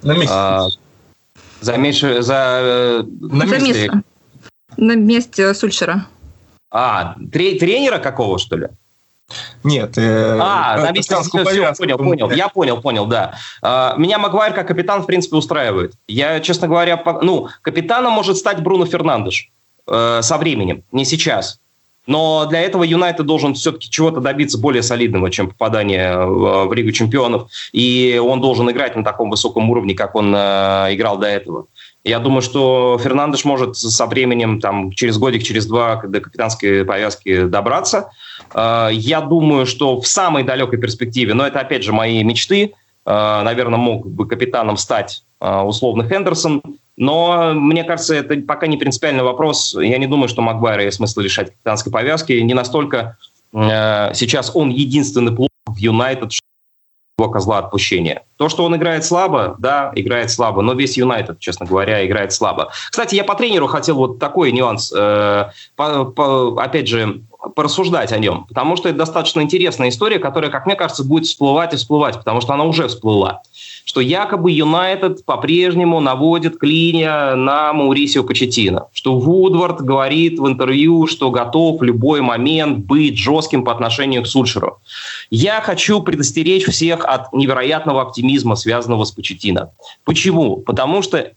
На 0.02 0.12
месте. 0.12 0.34
А, 0.34 0.68
за, 1.60 1.76
меньше, 1.76 2.22
за, 2.22 2.60
э, 2.62 3.02
на 3.20 3.44
месте. 3.44 3.58
За 3.58 3.66
место. 3.66 4.02
На 4.76 4.94
месте 4.94 5.54
Сульшера. 5.54 6.06
А, 6.70 7.16
тренера 7.32 7.98
какого, 7.98 8.38
что 8.38 8.56
ли? 8.56 8.68
Нет. 9.62 9.98
Э, 9.98 10.38
а, 10.40 10.90
месте 10.92 11.14
все, 11.16 11.44
все, 11.44 11.74
понял, 11.74 11.98
понял. 11.98 12.30
Я 12.30 12.48
понял, 12.48 12.80
понял, 12.80 13.06
да. 13.06 13.34
А, 13.62 13.94
меня 13.96 14.18
Магуайр 14.18 14.54
как 14.54 14.68
капитан, 14.68 15.02
в 15.02 15.06
принципе, 15.06 15.36
устраивает. 15.36 15.94
Я, 16.06 16.40
честно 16.40 16.68
говоря, 16.68 17.02
ну, 17.22 17.48
капитаном 17.62 18.12
может 18.12 18.38
стать 18.38 18.62
Бруно 18.62 18.86
Фернандеш 18.86 19.50
э, 19.86 20.20
со 20.22 20.38
временем, 20.38 20.84
не 20.92 21.04
сейчас. 21.04 21.60
Но 22.08 22.46
для 22.46 22.62
этого 22.62 22.84
Юнайтед 22.84 23.26
должен 23.26 23.52
все-таки 23.52 23.90
чего-то 23.90 24.20
добиться 24.20 24.56
более 24.56 24.82
солидного, 24.82 25.30
чем 25.30 25.48
попадание 25.48 26.16
в, 26.16 26.64
в 26.64 26.72
Лигу 26.72 26.90
чемпионов. 26.90 27.50
И 27.72 28.18
он 28.22 28.40
должен 28.40 28.70
играть 28.70 28.96
на 28.96 29.04
таком 29.04 29.28
высоком 29.28 29.68
уровне, 29.68 29.94
как 29.94 30.14
он 30.14 30.34
э, 30.34 30.94
играл 30.94 31.18
до 31.18 31.26
этого. 31.26 31.66
Я 32.08 32.20
думаю, 32.20 32.40
что 32.40 32.98
Фернандеш 33.02 33.44
может 33.44 33.76
со 33.76 34.06
временем, 34.06 34.60
там, 34.60 34.92
через 34.92 35.18
годик, 35.18 35.42
через 35.42 35.66
два 35.66 36.02
до 36.02 36.20
капитанской 36.20 36.82
повязки 36.82 37.44
добраться. 37.44 38.10
Э, 38.54 38.88
я 38.90 39.20
думаю, 39.20 39.66
что 39.66 40.00
в 40.00 40.06
самой 40.06 40.42
далекой 40.42 40.78
перспективе, 40.78 41.34
но 41.34 41.46
это, 41.46 41.60
опять 41.60 41.84
же, 41.84 41.92
мои 41.92 42.24
мечты, 42.24 42.72
э, 43.04 43.42
наверное, 43.44 43.78
мог 43.78 44.06
бы 44.06 44.26
капитаном 44.26 44.78
стать 44.78 45.22
э, 45.40 45.60
условно 45.60 46.08
Хендерсон, 46.08 46.62
но 46.96 47.52
мне 47.54 47.84
кажется, 47.84 48.14
это 48.14 48.36
пока 48.40 48.66
не 48.66 48.78
принципиальный 48.78 49.22
вопрос. 49.22 49.76
Я 49.78 49.98
не 49.98 50.06
думаю, 50.06 50.28
что 50.28 50.40
Магуайра 50.40 50.84
есть 50.84 50.96
смысл 50.96 51.20
лишать 51.20 51.50
капитанской 51.50 51.92
повязки. 51.92 52.32
Не 52.32 52.54
настолько 52.54 53.18
сейчас 53.52 54.50
он 54.54 54.68
единственный 54.70 55.34
плохо 55.34 55.48
в 55.66 55.76
Юнайтед, 55.78 56.32
его 57.18 57.30
козла 57.30 57.58
отпущения. 57.58 58.22
То, 58.36 58.48
что 58.48 58.64
он 58.64 58.76
играет 58.76 59.04
слабо, 59.04 59.56
да, 59.58 59.92
играет 59.96 60.30
слабо, 60.30 60.62
но 60.62 60.74
весь 60.74 60.96
Юнайтед, 60.96 61.40
честно 61.40 61.66
говоря, 61.66 62.06
играет 62.06 62.32
слабо. 62.32 62.70
Кстати, 62.90 63.16
я 63.16 63.24
по 63.24 63.34
тренеру 63.34 63.66
хотел 63.66 63.96
вот 63.96 64.18
такой 64.18 64.52
нюанс, 64.52 64.92
э, 64.96 65.50
по, 65.74 66.04
по, 66.04 66.62
опять 66.62 66.86
же, 66.86 67.22
порассуждать 67.54 68.12
о 68.12 68.18
нем, 68.18 68.44
потому 68.48 68.76
что 68.76 68.88
это 68.88 68.98
достаточно 68.98 69.40
интересная 69.40 69.88
история, 69.88 70.18
которая, 70.18 70.50
как 70.50 70.66
мне 70.66 70.74
кажется, 70.74 71.04
будет 71.04 71.26
всплывать 71.26 71.72
и 71.72 71.76
всплывать, 71.76 72.16
потому 72.16 72.40
что 72.40 72.54
она 72.54 72.64
уже 72.64 72.88
всплыла 72.88 73.42
что 73.88 74.02
якобы 74.02 74.50
Юнайтед 74.50 75.24
по-прежнему 75.24 75.98
наводит 76.00 76.58
клинья 76.58 77.34
на 77.36 77.72
Маурисио 77.72 78.22
Почетина, 78.22 78.88
что 78.92 79.18
Вудвард 79.18 79.80
говорит 79.80 80.38
в 80.38 80.46
интервью, 80.46 81.06
что 81.06 81.30
готов 81.30 81.80
в 81.80 81.82
любой 81.82 82.20
момент 82.20 82.84
быть 82.84 83.16
жестким 83.16 83.64
по 83.64 83.72
отношению 83.72 84.24
к 84.24 84.26
Сульшеру. 84.26 84.78
Я 85.30 85.62
хочу 85.62 86.02
предостеречь 86.02 86.66
всех 86.66 87.06
от 87.06 87.32
невероятного 87.32 88.02
оптимизма, 88.02 88.56
связанного 88.56 89.04
с 89.04 89.10
Почетино. 89.10 89.70
Почему? 90.04 90.58
Потому 90.58 91.00
что 91.00 91.32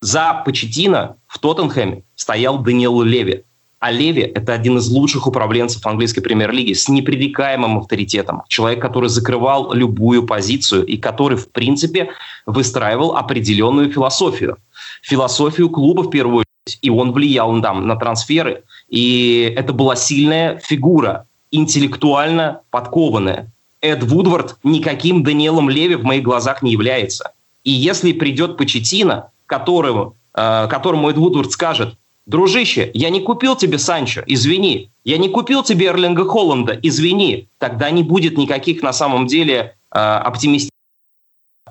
за 0.00 0.42
Почетина 0.44 1.14
в 1.28 1.38
Тоттенхэме 1.38 2.02
стоял 2.16 2.58
Даниэл 2.58 3.02
Леви. 3.02 3.44
А 3.86 3.92
Леви– 3.92 4.22
это 4.34 4.52
один 4.52 4.78
из 4.78 4.90
лучших 4.90 5.28
управленцев 5.28 5.86
английской 5.86 6.20
премьер-лиги 6.20 6.72
с 6.72 6.88
непререкаемым 6.88 7.78
авторитетом. 7.78 8.42
Человек, 8.48 8.82
который 8.82 9.08
закрывал 9.08 9.72
любую 9.74 10.26
позицию 10.26 10.84
и 10.84 10.96
который, 10.96 11.38
в 11.38 11.52
принципе, 11.52 12.10
выстраивал 12.46 13.16
определенную 13.16 13.92
философию. 13.92 14.56
Философию 15.02 15.70
клуба, 15.70 16.02
в 16.02 16.10
первую 16.10 16.38
очередь. 16.38 16.80
И 16.82 16.90
он 16.90 17.12
влиял 17.12 17.62
там, 17.62 17.86
на 17.86 17.94
трансферы. 17.94 18.64
И 18.88 19.54
это 19.56 19.72
была 19.72 19.94
сильная 19.94 20.58
фигура, 20.58 21.28
интеллектуально 21.52 22.62
подкованная. 22.70 23.52
Эд 23.82 24.02
Вудвард 24.02 24.56
никаким 24.64 25.22
Даниэлом 25.22 25.70
Леви 25.70 25.94
в 25.94 26.02
моих 26.02 26.24
глазах 26.24 26.60
не 26.60 26.72
является. 26.72 27.34
И 27.62 27.70
если 27.70 28.10
придет 28.10 28.56
Почетина, 28.56 29.30
которому, 29.46 30.16
э, 30.34 30.66
которому 30.68 31.08
Эд 31.08 31.18
Вудвард 31.18 31.52
скажет– 31.52 31.94
Дружище, 32.26 32.90
я 32.92 33.10
не 33.10 33.20
купил 33.20 33.54
тебе 33.54 33.78
Санчо, 33.78 34.22
извини. 34.26 34.90
Я 35.04 35.16
не 35.16 35.28
купил 35.28 35.62
тебе 35.62 35.86
Эрлинга 35.86 36.24
Холланда, 36.24 36.76
извини. 36.82 37.48
Тогда 37.58 37.90
не 37.90 38.02
будет 38.02 38.36
никаких 38.36 38.82
на 38.82 38.92
самом 38.92 39.28
деле 39.28 39.76
э, 39.94 39.98
оптимистичных 39.98 40.72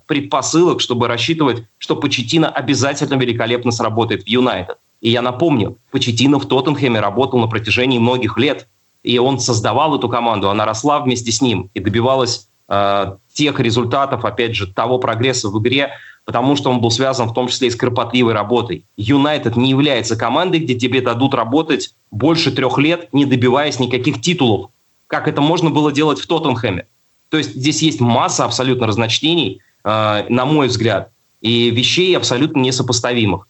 предпосылок, 0.07 0.79
чтобы 0.79 1.09
рассчитывать, 1.09 1.63
что 1.77 1.97
Почетина 1.97 2.47
обязательно 2.49 3.15
великолепно 3.15 3.71
сработает 3.71 4.23
в 4.23 4.27
Юнайтед. 4.27 4.77
И 5.01 5.09
я 5.09 5.21
напомню, 5.21 5.77
Почетина 5.91 6.39
в 6.39 6.47
Тоттенхэме 6.47 7.01
работал 7.01 7.39
на 7.39 7.47
протяжении 7.47 7.99
многих 7.99 8.37
лет, 8.37 8.69
и 9.03 9.17
он 9.19 9.39
создавал 9.39 9.97
эту 9.97 10.07
команду, 10.07 10.49
она 10.49 10.65
росла 10.65 11.01
вместе 11.01 11.31
с 11.33 11.41
ним 11.41 11.69
и 11.73 11.81
добивалась 11.81 12.47
э, 12.69 13.17
тех 13.33 13.59
результатов, 13.59 14.23
опять 14.23 14.55
же, 14.55 14.71
того 14.71 14.99
прогресса 14.99 15.49
в 15.49 15.59
игре, 15.61 15.91
потому 16.25 16.55
что 16.55 16.71
он 16.71 16.81
был 16.81 16.91
связан 16.91 17.29
в 17.29 17.33
том 17.33 17.47
числе 17.47 17.67
и 17.67 17.71
с 17.71 17.75
кропотливой 17.75 18.33
работой. 18.33 18.85
Юнайтед 18.97 19.55
не 19.55 19.69
является 19.69 20.15
командой, 20.15 20.59
где 20.59 20.75
тебе 20.75 21.01
дадут 21.01 21.35
работать 21.35 21.93
больше 22.11 22.51
трех 22.51 22.77
лет, 22.79 23.13
не 23.13 23.25
добиваясь 23.25 23.79
никаких 23.79 24.19
титулов, 24.21 24.71
как 25.07 25.27
это 25.27 25.41
можно 25.41 25.69
было 25.69 25.91
делать 25.91 26.19
в 26.19 26.27
Тоттенхэме. 26.27 26.87
То 27.29 27.37
есть 27.37 27.55
здесь 27.55 27.81
есть 27.81 28.01
масса 28.01 28.45
абсолютно 28.45 28.87
разночтений, 28.87 29.61
э, 29.83 30.25
на 30.29 30.45
мой 30.45 30.67
взгляд, 30.67 31.11
и 31.41 31.69
вещей 31.69 32.17
абсолютно 32.17 32.59
несопоставимых. 32.59 33.47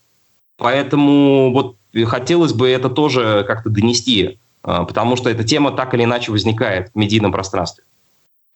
Поэтому 0.58 1.52
вот 1.54 1.76
хотелось 2.06 2.54
бы 2.54 2.68
это 2.68 2.90
тоже 2.90 3.46
как-то 3.48 3.70
донести, 3.70 4.38
э, 4.64 4.86
потому 4.86 5.16
что 5.16 5.30
эта 5.30 5.46
тема 5.46 5.72
так 5.72 5.94
или 5.94 6.04
иначе 6.04 6.32
возникает 6.32 6.90
в 6.94 6.98
медийном 6.98 7.32
пространстве. 7.32 7.86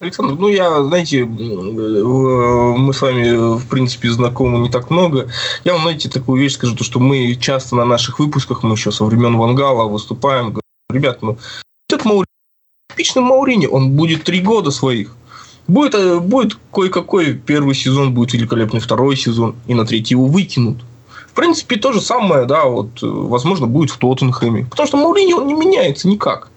Александр, 0.01 0.35
ну 0.39 0.47
я, 0.47 0.81
знаете, 0.81 1.25
мы 1.25 2.93
с 2.93 3.01
вами, 3.01 3.57
в 3.57 3.67
принципе, 3.67 4.09
знакомы 4.09 4.59
не 4.59 4.69
так 4.69 4.89
много. 4.89 5.29
Я 5.65 5.73
вам, 5.73 5.81
знаете, 5.81 6.07
такую 6.07 6.41
вещь 6.41 6.53
скажу, 6.53 6.73
то, 6.73 6.85
что 6.85 7.01
мы 7.01 7.35
часто 7.35 7.75
на 7.75 7.83
наших 7.83 8.19
выпусках, 8.19 8.63
мы 8.63 8.75
еще 8.75 8.93
со 8.93 9.03
времен 9.03 9.35
Вангала 9.37 9.89
выступаем, 9.89 10.51
говорим, 10.51 10.61
ребят, 10.89 11.21
ну, 11.21 11.37
этот 11.89 12.05
Маурини, 12.05 12.27
типичный 12.91 13.23
Маурини, 13.23 13.67
он 13.67 13.91
будет 13.91 14.23
три 14.23 14.39
года 14.39 14.71
своих. 14.71 15.13
Будет, 15.67 15.95
э, 15.95 16.17
будет 16.17 16.57
кое-какой 16.73 17.33
первый 17.33 17.75
сезон, 17.75 18.13
будет 18.13 18.31
великолепный 18.31 18.79
второй 18.79 19.17
сезон, 19.17 19.57
и 19.67 19.73
на 19.73 19.85
третий 19.85 20.13
его 20.13 20.27
выкинут. 20.27 20.77
В 21.27 21.33
принципе, 21.33 21.75
то 21.75 21.91
же 21.91 21.99
самое, 21.99 22.45
да, 22.45 22.63
вот, 22.65 23.01
возможно, 23.01 23.67
будет 23.67 23.91
в 23.91 23.97
Тоттенхэме. 23.97 24.65
Потому 24.71 24.87
что 24.87 24.95
Маурини, 24.95 25.33
он 25.33 25.47
не 25.47 25.55
меняется 25.55 26.07
никак. 26.07 26.49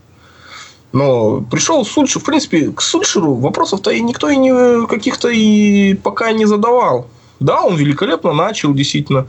Но 0.93 1.41
пришел 1.41 1.85
Сульшер, 1.85 2.21
в 2.21 2.25
принципе, 2.25 2.71
к 2.71 2.83
Сульшеру 2.83 3.35
вопросов-то 3.35 3.91
и 3.91 4.01
никто 4.01 4.29
и 4.29 4.37
не 4.37 4.87
каких-то 4.87 5.29
и 5.29 5.95
пока 5.95 6.33
не 6.33 6.45
задавал. 6.45 7.07
Да, 7.41 7.63
он 7.63 7.77
великолепно 7.77 8.33
начал, 8.33 8.75
действительно. 8.75 9.27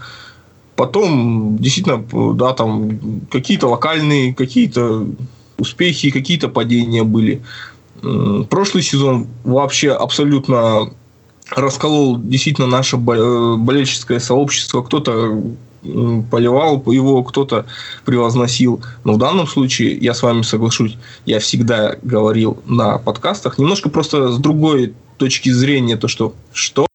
Потом, 0.75 1.57
действительно, 1.57 2.03
да, 2.33 2.53
там 2.53 2.99
какие-то 3.31 3.67
локальные, 3.67 4.33
какие-то 4.33 5.07
успехи, 5.57 6.11
какие-то 6.11 6.49
падения 6.49 7.03
были. 7.03 7.41
Прошлый 8.49 8.83
сезон 8.83 9.27
вообще 9.43 9.91
абсолютно 9.91 10.91
расколол 11.49 12.17
действительно 12.17 12.67
наше 12.67 12.97
болельческое 12.97 14.19
сообщество. 14.19 14.81
Кто-то 14.81 15.41
поливал 15.83 16.81
его, 16.91 17.23
кто-то 17.23 17.65
превозносил. 18.05 18.81
Но 19.03 19.13
в 19.13 19.17
данном 19.17 19.47
случае, 19.47 19.97
я 19.97 20.13
с 20.13 20.23
вами 20.23 20.41
соглашусь, 20.41 20.97
я 21.25 21.39
всегда 21.39 21.95
говорил 22.01 22.57
на 22.65 22.97
подкастах, 22.97 23.57
немножко 23.57 23.89
просто 23.89 24.31
с 24.31 24.37
другой 24.37 24.93
точки 25.17 25.49
зрения, 25.49 25.97
то 25.97 26.07
что, 26.07 26.33
что 26.53 26.87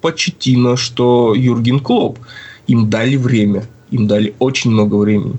Почетина, 0.00 0.76
что 0.76 1.34
Юрген 1.34 1.80
Клоп, 1.80 2.18
им 2.66 2.90
дали 2.90 3.16
время, 3.16 3.66
им 3.90 4.06
дали 4.06 4.34
очень 4.38 4.70
много 4.70 4.96
времени 4.96 5.38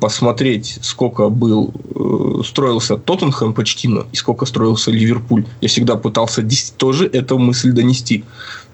посмотреть, 0.00 0.78
сколько 0.82 1.28
был 1.28 1.72
э, 1.94 2.42
строился 2.44 2.96
Тоттенхэм 2.96 3.52
почти, 3.52 3.88
и 4.12 4.16
сколько 4.16 4.46
строился 4.46 4.90
Ливерпуль. 4.90 5.44
Я 5.60 5.68
всегда 5.68 5.96
пытался 5.96 6.46
тоже 6.76 7.06
эту 7.06 7.38
мысль 7.38 7.72
донести. 7.72 8.24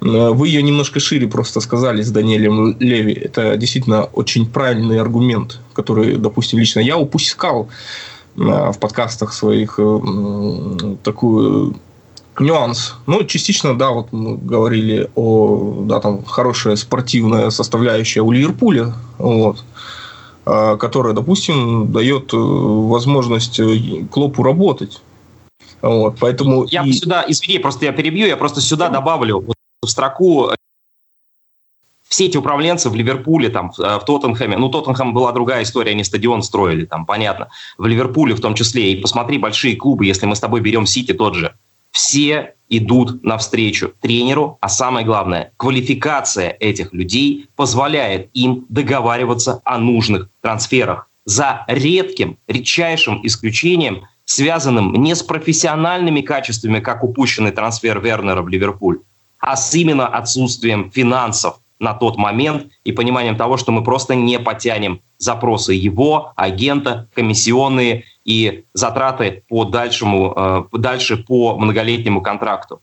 Э, 0.01 0.31
вы 0.31 0.49
ее 0.49 0.63
немножко 0.63 1.01
шире 1.01 1.27
просто 1.27 1.61
сказали 1.61 2.03
с 2.03 2.11
Даниэлем 2.11 2.77
Леви. 2.79 3.15
Это 3.15 3.57
действительно 3.57 4.05
очень 4.05 4.47
правильный 4.47 5.01
аргумент, 5.01 5.59
который, 5.75 6.17
допустим, 6.17 6.59
лично 6.59 6.81
я 6.81 6.97
упускал 6.97 7.69
э, 8.37 8.41
в 8.41 8.79
подкастах 8.79 9.33
своих 9.33 9.79
такую 11.03 11.75
нюанс. 12.39 12.95
Ну, 13.07 13.25
частично, 13.25 13.77
да, 13.77 13.91
вот 13.91 14.13
мы 14.13 14.37
говорили 14.37 15.11
о, 15.15 15.85
да, 15.85 16.01
там, 16.01 16.25
хорошая 16.25 16.77
спортивная 16.77 17.51
составляющая 17.51 18.21
у 18.21 18.31
Ливерпуля, 18.31 18.95
вот, 19.19 19.65
которая, 20.45 21.15
допустим, 21.15 21.93
дает 21.93 22.33
э, 22.35 22.37
возможность 22.37 23.61
э, 23.61 24.05
Клопу 24.11 24.43
работать. 24.43 25.01
Вот, 25.81 26.17
поэтому 26.19 26.65
я 26.65 26.83
и... 26.85 26.93
сюда, 26.93 27.25
извини, 27.27 27.59
просто 27.59 27.85
я 27.85 27.93
перебью, 27.93 28.27
я 28.27 28.37
просто 28.37 28.61
сюда 28.61 28.89
добавлю 28.89 29.41
вот 29.41 29.57
в 29.83 29.87
строку 29.89 30.51
э, 30.51 30.57
все 32.09 32.27
эти 32.27 32.37
управленцы 32.37 32.91
в 32.91 32.95
Ливерпуле, 32.95 33.51
там, 33.51 33.71
в 33.71 34.01
Тоттенхэме, 34.05 34.59
ну, 34.59 34.69
Тоттенхэм 34.69 35.15
была 35.15 35.33
другая 35.33 35.63
история, 35.63 35.93
они 35.93 36.05
стадион 36.05 36.43
строили, 36.43 36.85
там, 36.85 37.07
понятно, 37.07 37.49
в 37.79 37.87
Ливерпуле 37.87 38.35
в 38.35 38.41
том 38.41 38.55
числе, 38.55 38.93
и 38.93 39.01
посмотри 39.01 39.39
большие 39.39 39.77
клубы, 39.77 40.07
если 40.07 40.27
мы 40.27 40.37
с 40.37 40.41
тобой 40.41 40.61
берем 40.61 40.87
Сити 40.87 41.13
тот 41.15 41.37
же, 41.37 41.55
все 41.93 42.55
идут 42.69 43.23
навстречу 43.23 43.93
тренеру, 44.01 44.59
а 44.61 44.69
самое 44.69 45.05
главное, 45.05 45.53
квалификация 45.59 46.57
этих 46.59 46.93
людей 46.93 47.49
позволяет 47.55 48.31
им 48.33 48.65
договариваться 48.69 49.61
о 49.65 49.79
нужных 49.79 50.29
трансферах. 50.41 51.09
За 51.25 51.65
редким, 51.69 52.39
редчайшим 52.49 53.25
исключением, 53.25 54.07
связанным 54.25 54.93
не 54.95 55.15
с 55.15 55.23
профессиональными 55.23 56.23
качествами, 56.23 56.81
как 56.81 57.05
упущенный 57.05 57.53
трансфер 57.53 58.01
Вернера 58.01 58.43
в 58.43 58.49
Ливерпуль, 58.49 59.01
а 59.39 59.57
с 59.57 59.75
именно 59.75 60.07
отсутствием 60.07 60.91
финансов 60.91 61.61
на 61.79 61.95
тот 61.95 62.17
момент 62.17 62.69
и 62.85 62.93
пониманием 62.93 63.37
того, 63.37 63.57
что 63.57 63.73
мы 63.73 63.85
просто 63.85 64.15
не 64.15 64.39
потянем 64.39 65.01
запросы 65.19 65.75
его, 65.75 66.33
агента, 66.37 67.09
комиссионные 67.15 68.05
и 68.25 68.65
затраты 68.75 69.43
по 69.49 69.65
дальшему, 69.65 70.33
э, 70.37 70.79
дальше 70.79 71.17
по 71.17 71.59
многолетнему 71.59 72.21
контракту. 72.21 72.81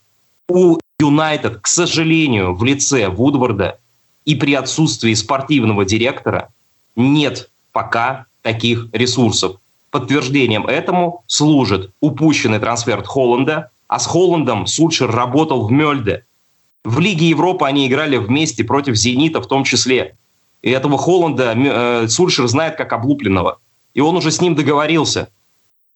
У 0.47 0.77
Юнайтед, 0.99 1.59
к 1.59 1.67
сожалению, 1.67 2.53
в 2.53 2.63
лице 2.63 3.07
Вудварда 3.07 3.79
и 4.25 4.35
при 4.35 4.53
отсутствии 4.53 5.13
спортивного 5.13 5.85
директора 5.85 6.49
нет 6.95 7.49
пока 7.71 8.25
таких 8.41 8.87
ресурсов. 8.91 9.57
Подтверждением 9.91 10.67
этому 10.67 11.23
служит 11.27 11.91
упущенный 11.99 12.59
трансфер 12.59 13.03
Холланда, 13.03 13.71
а 13.87 13.99
с 13.99 14.05
Холландом 14.05 14.67
Сульшер 14.67 15.09
работал 15.09 15.65
в 15.65 15.71
Мельде. 15.71 16.25
В 16.83 16.99
Лиге 16.99 17.29
Европы 17.29 17.65
они 17.65 17.87
играли 17.87 18.17
вместе 18.17 18.63
против 18.63 18.95
«Зенита» 18.95 19.41
в 19.41 19.47
том 19.47 19.63
числе. 19.63 20.15
И 20.61 20.69
этого 20.69 20.97
Холланда 20.97 21.53
э, 21.55 22.07
Сульшер 22.07 22.47
знает 22.47 22.75
как 22.75 22.93
облупленного. 22.93 23.59
И 23.93 24.01
он 24.01 24.15
уже 24.15 24.31
с 24.31 24.41
ним 24.41 24.55
договорился. 24.55 25.29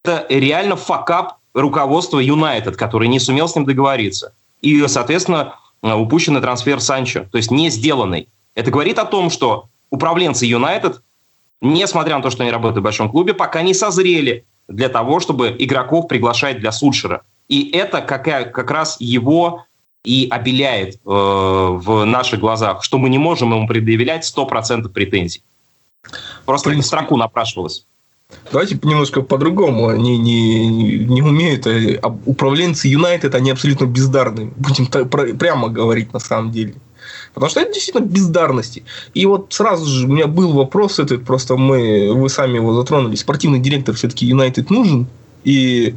Это 0.02 0.26
реально 0.28 0.76
факап 0.76 1.38
руководства 1.54 2.18
Юнайтед, 2.18 2.76
который 2.76 3.08
не 3.08 3.20
сумел 3.20 3.48
с 3.48 3.54
ним 3.54 3.64
договориться. 3.64 4.34
И, 4.60 4.86
соответственно, 4.88 5.56
упущенный 5.82 6.40
трансфер 6.40 6.80
Санчо, 6.80 7.26
то 7.30 7.38
есть 7.38 7.50
не 7.50 7.70
сделанный. 7.70 8.28
Это 8.54 8.70
говорит 8.70 8.98
о 8.98 9.04
том, 9.04 9.30
что 9.30 9.68
управленцы 9.90 10.46
Юнайтед, 10.46 11.02
несмотря 11.60 12.16
на 12.16 12.22
то, 12.22 12.30
что 12.30 12.42
они 12.42 12.52
работают 12.52 12.78
в 12.78 12.84
большом 12.84 13.10
клубе, 13.10 13.34
пока 13.34 13.62
не 13.62 13.74
созрели 13.74 14.44
для 14.68 14.88
того, 14.88 15.20
чтобы 15.20 15.54
игроков 15.58 16.08
приглашать 16.08 16.58
для 16.58 16.72
Сульшера. 16.72 17.22
И 17.48 17.70
это 17.70 18.00
как, 18.00 18.24
как 18.24 18.70
раз 18.70 18.96
его 19.00 19.64
и 20.04 20.28
обеляет 20.30 20.96
э, 20.96 20.98
в 21.04 22.04
наших 22.04 22.40
глазах, 22.40 22.84
что 22.84 22.98
мы 22.98 23.08
не 23.08 23.18
можем 23.18 23.52
ему 23.52 23.66
предъявлять 23.66 24.24
100% 24.24 24.88
претензий. 24.90 25.42
Просто 26.44 26.70
принципе, 26.70 26.88
строку 26.88 27.16
напрашивалось. 27.16 27.86
Давайте 28.50 28.78
немножко 28.82 29.22
по-другому. 29.22 29.88
Они 29.88 30.18
не, 30.18 30.98
не 30.98 31.22
умеют. 31.22 31.66
А 31.66 32.16
управленцы 32.26 32.88
Юнайтед, 32.88 33.34
они 33.34 33.50
абсолютно 33.50 33.86
бездарны. 33.86 34.52
Будем 34.56 34.86
так, 34.86 35.08
прямо 35.10 35.68
говорить 35.68 36.12
на 36.12 36.20
самом 36.20 36.50
деле. 36.50 36.74
Потому 37.34 37.50
что 37.50 37.60
это 37.60 37.72
действительно 37.74 38.04
бездарности. 38.04 38.84
И 39.12 39.26
вот 39.26 39.52
сразу 39.52 39.86
же 39.86 40.06
у 40.06 40.10
меня 40.10 40.26
был 40.26 40.52
вопрос 40.52 40.98
этот, 40.98 41.24
просто 41.24 41.56
мы, 41.56 42.12
вы 42.14 42.28
сами 42.28 42.56
его 42.56 42.74
затронули. 42.74 43.16
Спортивный 43.16 43.58
директор 43.58 43.94
все-таки 43.94 44.26
Юнайтед 44.26 44.70
нужен? 44.70 45.06
И 45.42 45.94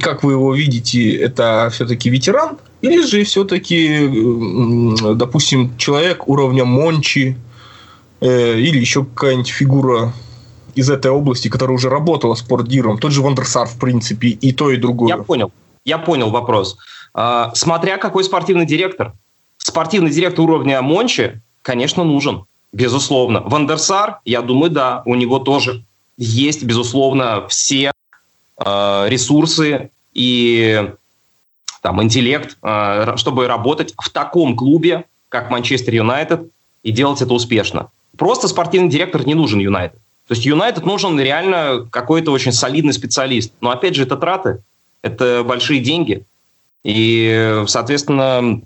как 0.00 0.24
вы 0.24 0.32
его 0.32 0.54
видите, 0.54 1.14
это 1.14 1.70
все-таки 1.72 2.10
ветеран? 2.10 2.58
Или 2.82 3.06
же 3.06 3.22
все-таки, 3.24 4.10
допустим, 5.14 5.76
человек 5.78 6.28
уровня 6.28 6.64
Мончи 6.64 7.36
э, 8.22 8.58
или 8.58 8.78
еще 8.78 9.04
какая-нибудь 9.04 9.48
фигура 9.48 10.12
из 10.74 10.88
этой 10.88 11.10
области, 11.10 11.48
которая 11.48 11.76
уже 11.76 11.90
работала 11.90 12.34
с 12.34 12.42
портдиром, 12.42 12.98
тот 12.98 13.12
же 13.12 13.20
Вандерсар, 13.20 13.66
в 13.66 13.78
принципе, 13.78 14.28
и 14.28 14.52
то, 14.52 14.70
и 14.70 14.76
другое. 14.76 15.08
Я 15.08 15.22
понял. 15.22 15.52
Я 15.84 15.98
понял 15.98 16.30
вопрос. 16.30 16.78
А, 17.12 17.52
смотря 17.54 17.98
какой 17.98 18.24
спортивный 18.24 18.64
директор. 18.64 19.12
Спортивный 19.58 20.10
директор 20.10 20.44
уровня 20.44 20.80
Мончи, 20.80 21.40
конечно, 21.62 22.04
нужен. 22.04 22.44
Безусловно. 22.72 23.40
Вандерсар, 23.40 24.20
я 24.24 24.40
думаю, 24.40 24.70
да, 24.70 25.02
у 25.04 25.14
него 25.14 25.38
тоже 25.38 25.84
есть, 26.16 26.62
безусловно, 26.62 27.46
все 27.48 27.92
э, 28.64 29.06
ресурсы 29.08 29.90
и 30.14 30.90
там, 31.82 32.02
интеллект, 32.02 32.56
э, 32.62 33.14
чтобы 33.16 33.46
работать 33.46 33.92
в 33.98 34.08
таком 34.08 34.56
клубе, 34.56 35.04
как 35.28 35.50
Манчестер 35.50 35.94
Юнайтед, 35.94 36.48
и 36.82 36.92
делать 36.92 37.20
это 37.20 37.34
успешно. 37.34 37.90
Просто 38.16 38.48
спортивный 38.48 38.88
директор 38.88 39.26
не 39.26 39.34
нужен 39.34 39.58
Юнайтед. 39.58 39.98
То 40.28 40.34
есть 40.34 40.46
Юнайтед 40.46 40.84
нужен 40.84 41.18
реально 41.18 41.88
какой-то 41.90 42.30
очень 42.30 42.52
солидный 42.52 42.92
специалист. 42.92 43.52
Но 43.60 43.70
опять 43.70 43.94
же, 43.94 44.04
это 44.04 44.16
траты, 44.16 44.62
это 45.02 45.42
большие 45.44 45.80
деньги. 45.80 46.24
И, 46.84 47.62
соответственно, 47.66 48.60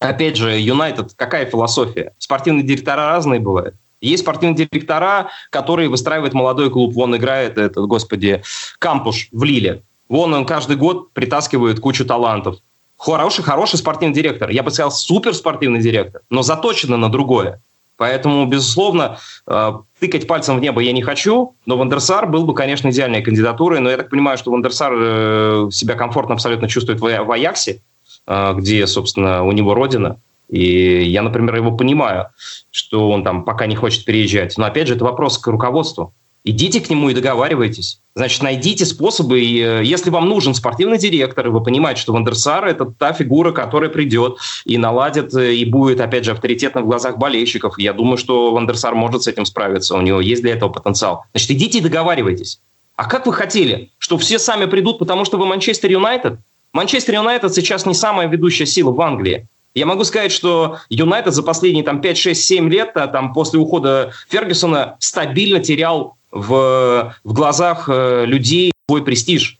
опять 0.00 0.36
же, 0.36 0.58
Юнайтед, 0.58 1.12
какая 1.16 1.46
философия? 1.46 2.12
Спортивные 2.18 2.64
директора 2.64 3.10
разные 3.10 3.40
бывают. 3.40 3.74
Есть 4.00 4.22
спортивные 4.22 4.56
директора, 4.56 5.30
которые 5.50 5.88
выстраивают 5.88 6.34
молодой 6.34 6.70
клуб. 6.70 6.94
Вон 6.94 7.16
играет 7.16 7.58
этот, 7.58 7.86
господи, 7.86 8.42
Кампуш 8.78 9.28
в 9.32 9.42
Лиле. 9.42 9.82
Вон 10.08 10.32
он 10.34 10.46
каждый 10.46 10.76
год 10.76 11.12
притаскивает 11.12 11.80
кучу 11.80 12.04
талантов. 12.04 12.56
Хороший, 12.96 13.44
хороший 13.44 13.78
спортивный 13.78 14.14
директор. 14.14 14.50
Я 14.50 14.62
бы 14.62 14.70
сказал, 14.70 14.90
супер 14.90 15.34
спортивный 15.34 15.80
директор, 15.80 16.22
но 16.30 16.42
заточено 16.42 16.96
на 16.96 17.08
другое. 17.08 17.60
Поэтому, 17.98 18.46
безусловно, 18.46 19.18
э, 19.48 19.72
тыкать 19.98 20.28
пальцем 20.28 20.56
в 20.56 20.60
небо 20.60 20.80
я 20.80 20.92
не 20.92 21.02
хочу, 21.02 21.56
но 21.66 21.76
Вандерсар 21.76 22.28
был 22.28 22.44
бы, 22.44 22.54
конечно, 22.54 22.88
идеальной 22.88 23.22
кандидатурой. 23.22 23.80
Но 23.80 23.90
я 23.90 23.96
так 23.96 24.08
понимаю, 24.08 24.38
что 24.38 24.52
Вандерсар 24.52 24.92
э, 24.96 25.68
себя 25.72 25.96
комфортно 25.96 26.34
абсолютно 26.34 26.68
чувствует 26.68 27.00
в 27.00 27.32
Аяксе, 27.32 27.82
э, 28.26 28.54
где, 28.56 28.86
собственно, 28.86 29.42
у 29.42 29.50
него 29.50 29.74
родина. 29.74 30.16
И 30.48 31.02
я, 31.02 31.22
например, 31.22 31.56
его 31.56 31.72
понимаю, 31.72 32.28
что 32.70 33.10
он 33.10 33.24
там 33.24 33.44
пока 33.44 33.66
не 33.66 33.74
хочет 33.74 34.04
переезжать. 34.04 34.56
Но, 34.56 34.66
опять 34.66 34.86
же, 34.86 34.94
это 34.94 35.04
вопрос 35.04 35.36
к 35.36 35.46
руководству. 35.48 36.14
Идите 36.48 36.80
к 36.80 36.88
нему 36.88 37.10
и 37.10 37.14
договаривайтесь. 37.14 38.00
Значит, 38.14 38.42
найдите 38.42 38.86
способы. 38.86 39.38
И, 39.42 39.60
э, 39.60 39.84
если 39.84 40.08
вам 40.08 40.30
нужен 40.30 40.54
спортивный 40.54 40.96
директор, 40.96 41.46
и 41.46 41.50
вы 41.50 41.62
понимаете, 41.62 42.00
что 42.00 42.14
Вандерсар– 42.14 42.64
это 42.66 42.86
та 42.86 43.12
фигура, 43.12 43.52
которая 43.52 43.90
придет 43.90 44.38
и 44.64 44.78
наладит, 44.78 45.34
э, 45.34 45.52
и 45.56 45.66
будет, 45.66 46.00
опять 46.00 46.24
же, 46.24 46.30
авторитетным 46.32 46.84
в 46.84 46.86
глазах 46.86 47.18
болельщиков. 47.18 47.78
Я 47.78 47.92
думаю, 47.92 48.16
что 48.16 48.50
Вандерсар 48.52 48.94
может 48.94 49.24
с 49.24 49.26
этим 49.26 49.44
справиться. 49.44 49.94
У 49.94 50.00
него 50.00 50.22
есть 50.22 50.40
для 50.40 50.52
этого 50.54 50.70
потенциал. 50.70 51.26
Значит, 51.34 51.50
идите 51.50 51.78
и 51.78 51.82
договаривайтесь. 51.82 52.60
А 52.96 53.04
как 53.04 53.26
вы 53.26 53.34
хотели? 53.34 53.90
Что 53.98 54.16
все 54.16 54.38
сами 54.38 54.64
придут, 54.64 54.98
потому 55.00 55.26
что 55.26 55.36
вы 55.36 55.44
Манчестер 55.44 55.90
Юнайтед? 55.90 56.38
Манчестер 56.72 57.16
Юнайтед 57.16 57.52
сейчас 57.52 57.84
не 57.84 57.92
самая 57.92 58.26
ведущая 58.26 58.64
сила 58.64 58.90
в 58.90 59.00
Англии. 59.02 59.46
Я 59.74 59.84
могу 59.84 60.02
сказать, 60.04 60.32
что 60.32 60.78
Юнайтед 60.88 61.34
за 61.34 61.42
последние 61.42 61.84
там, 61.84 62.00
5, 62.00 62.16
6, 62.16 62.42
7 62.42 62.70
лет, 62.70 62.92
а, 62.94 63.06
там, 63.06 63.34
после 63.34 63.60
ухода 63.60 64.12
Фергюсона, 64.30 64.96
стабильно 64.98 65.60
терял 65.60 66.17
в, 66.30 67.14
в 67.24 67.32
глазах 67.32 67.88
э, 67.88 68.24
людей 68.26 68.72
свой 68.88 69.04
престиж. 69.04 69.58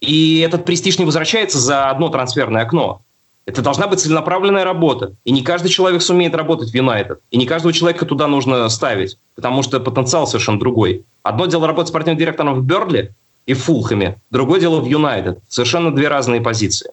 И 0.00 0.40
этот 0.40 0.64
престиж 0.64 0.98
не 0.98 1.04
возвращается 1.04 1.58
за 1.58 1.90
одно 1.90 2.08
трансферное 2.08 2.62
окно. 2.62 3.02
Это 3.46 3.62
должна 3.62 3.86
быть 3.86 4.00
целенаправленная 4.00 4.62
работа. 4.64 5.14
И 5.24 5.32
не 5.32 5.42
каждый 5.42 5.70
человек 5.70 6.02
сумеет 6.02 6.34
работать 6.34 6.70
в 6.70 6.74
Юнайтед. 6.74 7.20
И 7.30 7.38
не 7.38 7.46
каждого 7.46 7.72
человека 7.72 8.04
туда 8.04 8.26
нужно 8.26 8.68
ставить, 8.68 9.16
потому 9.34 9.62
что 9.62 9.80
потенциал 9.80 10.26
совершенно 10.26 10.58
другой. 10.58 11.04
Одно 11.22 11.46
дело 11.46 11.66
работать 11.66 11.88
спортивным 11.88 12.18
директором 12.18 12.60
в 12.60 12.64
Берли 12.64 13.12
и 13.46 13.54
в 13.54 13.62
Фулхэме, 13.64 14.20
другое 14.30 14.60
дело 14.60 14.80
в 14.80 14.86
Юнайтед. 14.86 15.38
Совершенно 15.48 15.94
две 15.94 16.08
разные 16.08 16.42
позиции. 16.42 16.90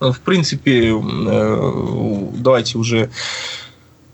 В 0.00 0.18
принципе, 0.20 0.94
э, 0.94 2.28
давайте 2.34 2.78
уже 2.78 3.10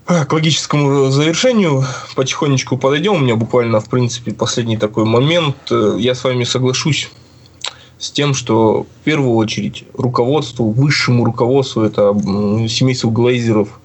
к 0.05 0.31
логическому 0.31 1.09
завершению 1.09 1.83
потихонечку 2.15 2.77
подойдем. 2.77 3.13
У 3.15 3.19
меня 3.19 3.35
буквально, 3.35 3.79
в 3.79 3.89
принципе, 3.89 4.33
последний 4.33 4.77
такой 4.77 5.05
момент. 5.05 5.55
Я 5.97 6.13
с 6.13 6.23
вами 6.23 6.43
соглашусь 6.43 7.09
с 7.97 8.11
тем, 8.11 8.33
что 8.33 8.83
в 8.83 9.03
первую 9.03 9.35
очередь 9.35 9.85
руководству, 9.93 10.69
высшему 10.69 11.25
руководству, 11.25 11.81
это 11.81 12.13
семейству 12.69 13.09
Глейзеров, 13.09 13.79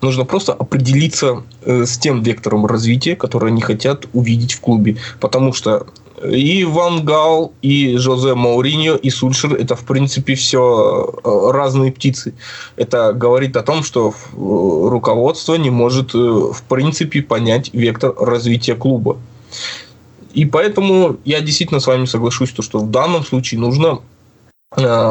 нужно 0.00 0.24
просто 0.24 0.52
определиться 0.52 1.42
э, 1.62 1.84
с 1.84 1.98
тем 1.98 2.22
вектором 2.22 2.64
развития, 2.66 3.16
который 3.16 3.50
они 3.50 3.60
хотят 3.60 4.06
увидеть 4.12 4.52
в 4.52 4.60
клубе. 4.60 4.96
Потому 5.20 5.52
что 5.52 5.86
и 6.22 6.64
Ван 6.64 7.04
Гал, 7.04 7.52
и 7.62 7.96
Жозе 7.96 8.34
Мауриньо, 8.34 8.96
и 8.96 9.10
Сульшер– 9.10 9.54
это, 9.60 9.74
в 9.74 9.84
принципе, 9.84 10.34
все 10.34 11.10
э, 11.24 11.50
разные 11.52 11.92
птицы. 11.92 12.34
Это 12.76 13.12
говорит 13.12 13.56
о 13.56 13.62
том, 13.62 13.82
что 13.82 14.10
э, 14.10 14.12
руководство 14.36 15.54
не 15.54 15.70
может, 15.70 16.14
э, 16.14 16.18
в 16.18 16.62
принципе, 16.68 17.22
понять 17.22 17.70
вектор 17.72 18.14
развития 18.18 18.74
клуба. 18.74 19.16
И 20.34 20.44
поэтому 20.44 21.16
я 21.24 21.40
действительно 21.40 21.80
с 21.80 21.86
вами 21.86 22.04
соглашусь, 22.04 22.50
то, 22.50 22.62
что 22.62 22.78
в 22.78 22.90
данном 22.90 23.24
случае 23.24 23.60
нужно 23.60 24.00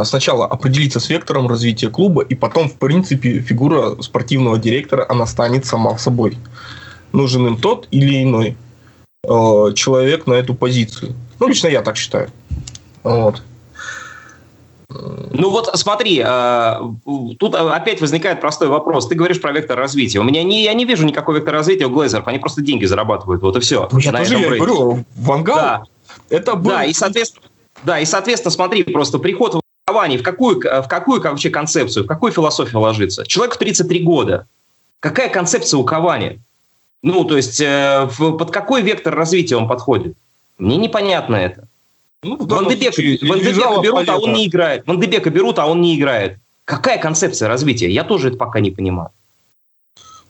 сначала 0.06 0.46
определиться 0.46 1.02
с 1.02 1.10
вектором 1.10 1.50
развития 1.50 1.90
клуба, 1.90 2.22
и 2.22 2.34
потом, 2.34 2.70
в 2.70 2.76
принципе, 2.76 3.42
фигура 3.42 4.02
спортивного 4.02 4.58
директора, 4.58 5.06
она 5.10 5.26
станет 5.26 5.66
сама 5.66 5.98
собой. 5.98 6.38
Нужен 7.12 7.46
им 7.46 7.58
тот 7.58 7.86
или 7.92 8.24
иной. 8.24 8.56
Э, 9.26 9.74
человек 9.76 10.28
на 10.28 10.34
эту 10.34 10.54
позицию. 10.54 11.14
Ну, 11.40 11.48
лично 11.48 11.68
я 11.68 11.82
так 11.82 11.98
считаю. 11.98 12.30
Вот. 13.04 13.42
Ну 14.90 15.52
вот 15.52 15.70
смотри, 15.76 16.24
э, 16.26 16.76
тут 17.38 17.54
опять 17.54 18.02
возникает 18.02 18.42
простой 18.42 18.70
вопрос. 18.70 19.08
Ты 19.08 19.16
говоришь 19.16 19.40
про 19.40 19.52
вектор 19.52 19.78
развития. 19.78 20.20
У 20.20 20.24
меня 20.24 20.42
не, 20.44 20.64
я 20.64 20.74
не 20.74 20.86
вижу 20.86 21.06
никакого 21.06 21.36
вектора 21.36 21.58
развития 21.58 21.86
у 21.86 21.90
Глейзеров. 21.90 22.28
Они 22.28 22.40
просто 22.40 22.62
деньги 22.62 22.86
зарабатывают. 22.86 23.42
Вот 23.44 23.56
и 23.56 23.60
все. 23.60 23.88
Ну, 23.92 24.00
я 24.00 24.12
тоже 24.12 24.38
я 24.38 24.56
говорю, 24.56 25.06
Вангал 25.16 25.56
да. 25.56 25.84
это 26.30 26.56
был... 26.56 26.72
Да, 26.72 26.86
и 26.86 26.94
соответственно, 26.94 27.46
да, 27.84 28.00
и 28.00 28.06
соответственно, 28.06 28.52
смотри, 28.52 28.84
просто 28.84 29.20
приход 29.20 29.56
в 29.56 29.62
Кавани 29.86 30.18
в 30.18 30.24
какую, 30.24 30.60
в 30.60 30.88
какую 30.88 31.22
вообще 31.22 31.50
концепцию, 31.50 32.06
в 32.06 32.08
какую 32.08 32.32
философию 32.32 32.80
ложится? 32.80 33.28
Человек 33.28 33.56
в 33.56 33.58
33 33.58 34.00
года. 34.00 34.48
Какая 35.02 35.30
концепция 35.30 35.78
у 35.78 35.84
Кавани? 35.84 36.42
Ну, 37.02 37.24
то 37.24 37.38
есть, 37.38 37.62
э, 37.62 38.08
в, 38.18 38.38
под 38.38 38.52
какой 38.52 38.82
вектор 38.82 39.16
развития 39.16 39.56
он 39.56 39.68
подходит? 39.68 40.18
Мне 40.58 40.78
непонятно 40.78 41.36
это. 41.36 41.68
Ну, 42.22 42.36
Ван 42.38 42.68
Дебека, 42.68 43.02
берут, 43.82 44.10
а 44.10 44.18
он 44.18 44.34
не 44.34 44.48
играет. 44.48 44.86
Ван 44.86 45.00
Дебека 45.00 45.30
берут, 45.30 45.60
а 45.60 45.68
он 45.68 45.82
не 45.82 45.98
играет. 45.98 46.38
Какая 46.66 46.98
концепция 47.00 47.48
развития? 47.48 47.90
Я 47.90 48.04
тоже 48.04 48.28
это 48.28 48.38
пока 48.38 48.60
не 48.60 48.72
понимаю. 48.72 49.12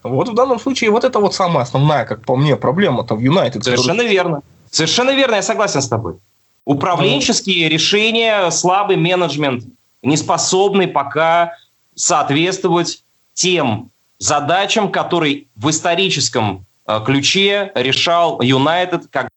Вот 0.03 0.29
в 0.29 0.33
данном 0.33 0.59
случае 0.59 0.91
вот 0.91 1.03
это 1.03 1.19
вот 1.19 1.33
самая 1.33 1.63
основная, 1.63 2.05
как 2.05 2.23
по 2.25 2.35
мне, 2.35 2.55
проблема-то 2.55 3.15
в 3.15 3.19
Юнайтед. 3.19 3.63
Совершенно 3.63 3.95
который... 3.95 4.11
верно. 4.11 4.41
Совершенно 4.71 5.15
верно, 5.15 5.35
я 5.35 5.41
согласен 5.41 5.81
с 5.81 5.87
тобой. 5.89 6.15
Управленческие 6.63 7.67
mm. 7.67 7.69
решения, 7.69 8.49
слабый 8.51 8.95
менеджмент, 8.95 9.65
неспособный 10.03 10.87
пока 10.87 11.53
соответствовать 11.95 13.03
тем 13.33 13.91
задачам, 14.19 14.91
которые 14.91 15.47
в 15.55 15.69
историческом 15.69 16.65
э, 16.85 16.99
ключе 17.05 17.71
решал 17.73 18.41
Юнайтед, 18.41 19.07
как 19.09 19.29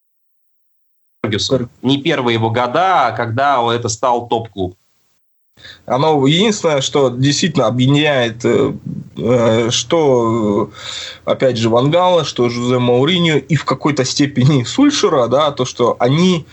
не 1.81 2.01
первые 2.01 2.35
его 2.35 2.49
года, 2.49 3.07
а 3.07 3.11
когда 3.13 3.61
это 3.73 3.87
стал 3.87 4.27
топ-клуб. 4.27 4.75
Оно 5.85 6.25
единственное, 6.27 6.81
что 6.81 7.09
действительно 7.09 7.67
объединяет, 7.67 8.43
э, 8.43 8.73
э, 9.17 9.69
что, 9.69 10.71
опять 11.23 11.57
же, 11.57 11.69
Вангала, 11.69 12.25
что 12.25 12.49
Жузе 12.49 12.79
Мауриньо 12.79 13.37
и 13.37 13.55
в 13.55 13.63
какой-то 13.63 14.03
степени 14.03 14.63
Сульшера, 14.63 15.27
да, 15.27 15.51
то, 15.51 15.65
что 15.65 15.95
они 15.99 16.45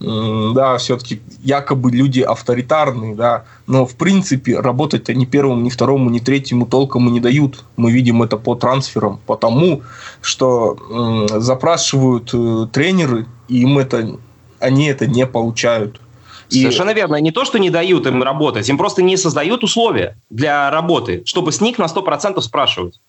да, 0.00 0.78
все-таки 0.78 1.20
якобы 1.42 1.90
люди 1.90 2.20
авторитарные, 2.20 3.14
да, 3.14 3.44
но 3.66 3.84
в 3.84 3.94
принципе 3.96 4.58
работать-то 4.58 5.12
ни 5.12 5.26
первому, 5.26 5.60
ни 5.60 5.68
второму, 5.68 6.08
ни 6.08 6.20
третьему 6.20 6.66
толком 6.66 7.08
и 7.08 7.12
не 7.12 7.20
дают. 7.20 7.64
Мы 7.76 7.92
видим 7.92 8.22
это 8.22 8.38
по 8.38 8.54
трансферам, 8.54 9.20
потому 9.26 9.82
что 10.22 11.28
запрашивают 11.36 12.30
э, 12.32 12.66
тренеры, 12.72 13.26
и 13.48 13.60
им 13.60 13.78
это, 13.78 14.16
они 14.58 14.86
это 14.86 15.06
не 15.06 15.26
получают. 15.26 16.00
И... 16.48 16.62
Совершенно 16.62 16.92
верно. 16.94 17.16
Не 17.16 17.30
то, 17.30 17.44
что 17.44 17.58
не 17.58 17.70
дают 17.70 18.06
им 18.06 18.22
работать, 18.22 18.68
им 18.68 18.78
просто 18.78 19.02
не 19.02 19.16
создают 19.16 19.62
условия 19.62 20.16
для 20.30 20.70
работы, 20.70 21.22
чтобы 21.26 21.52
с 21.52 21.60
них 21.60 21.78
на 21.78 21.84
100% 21.84 22.40
спрашивать. 22.40 23.00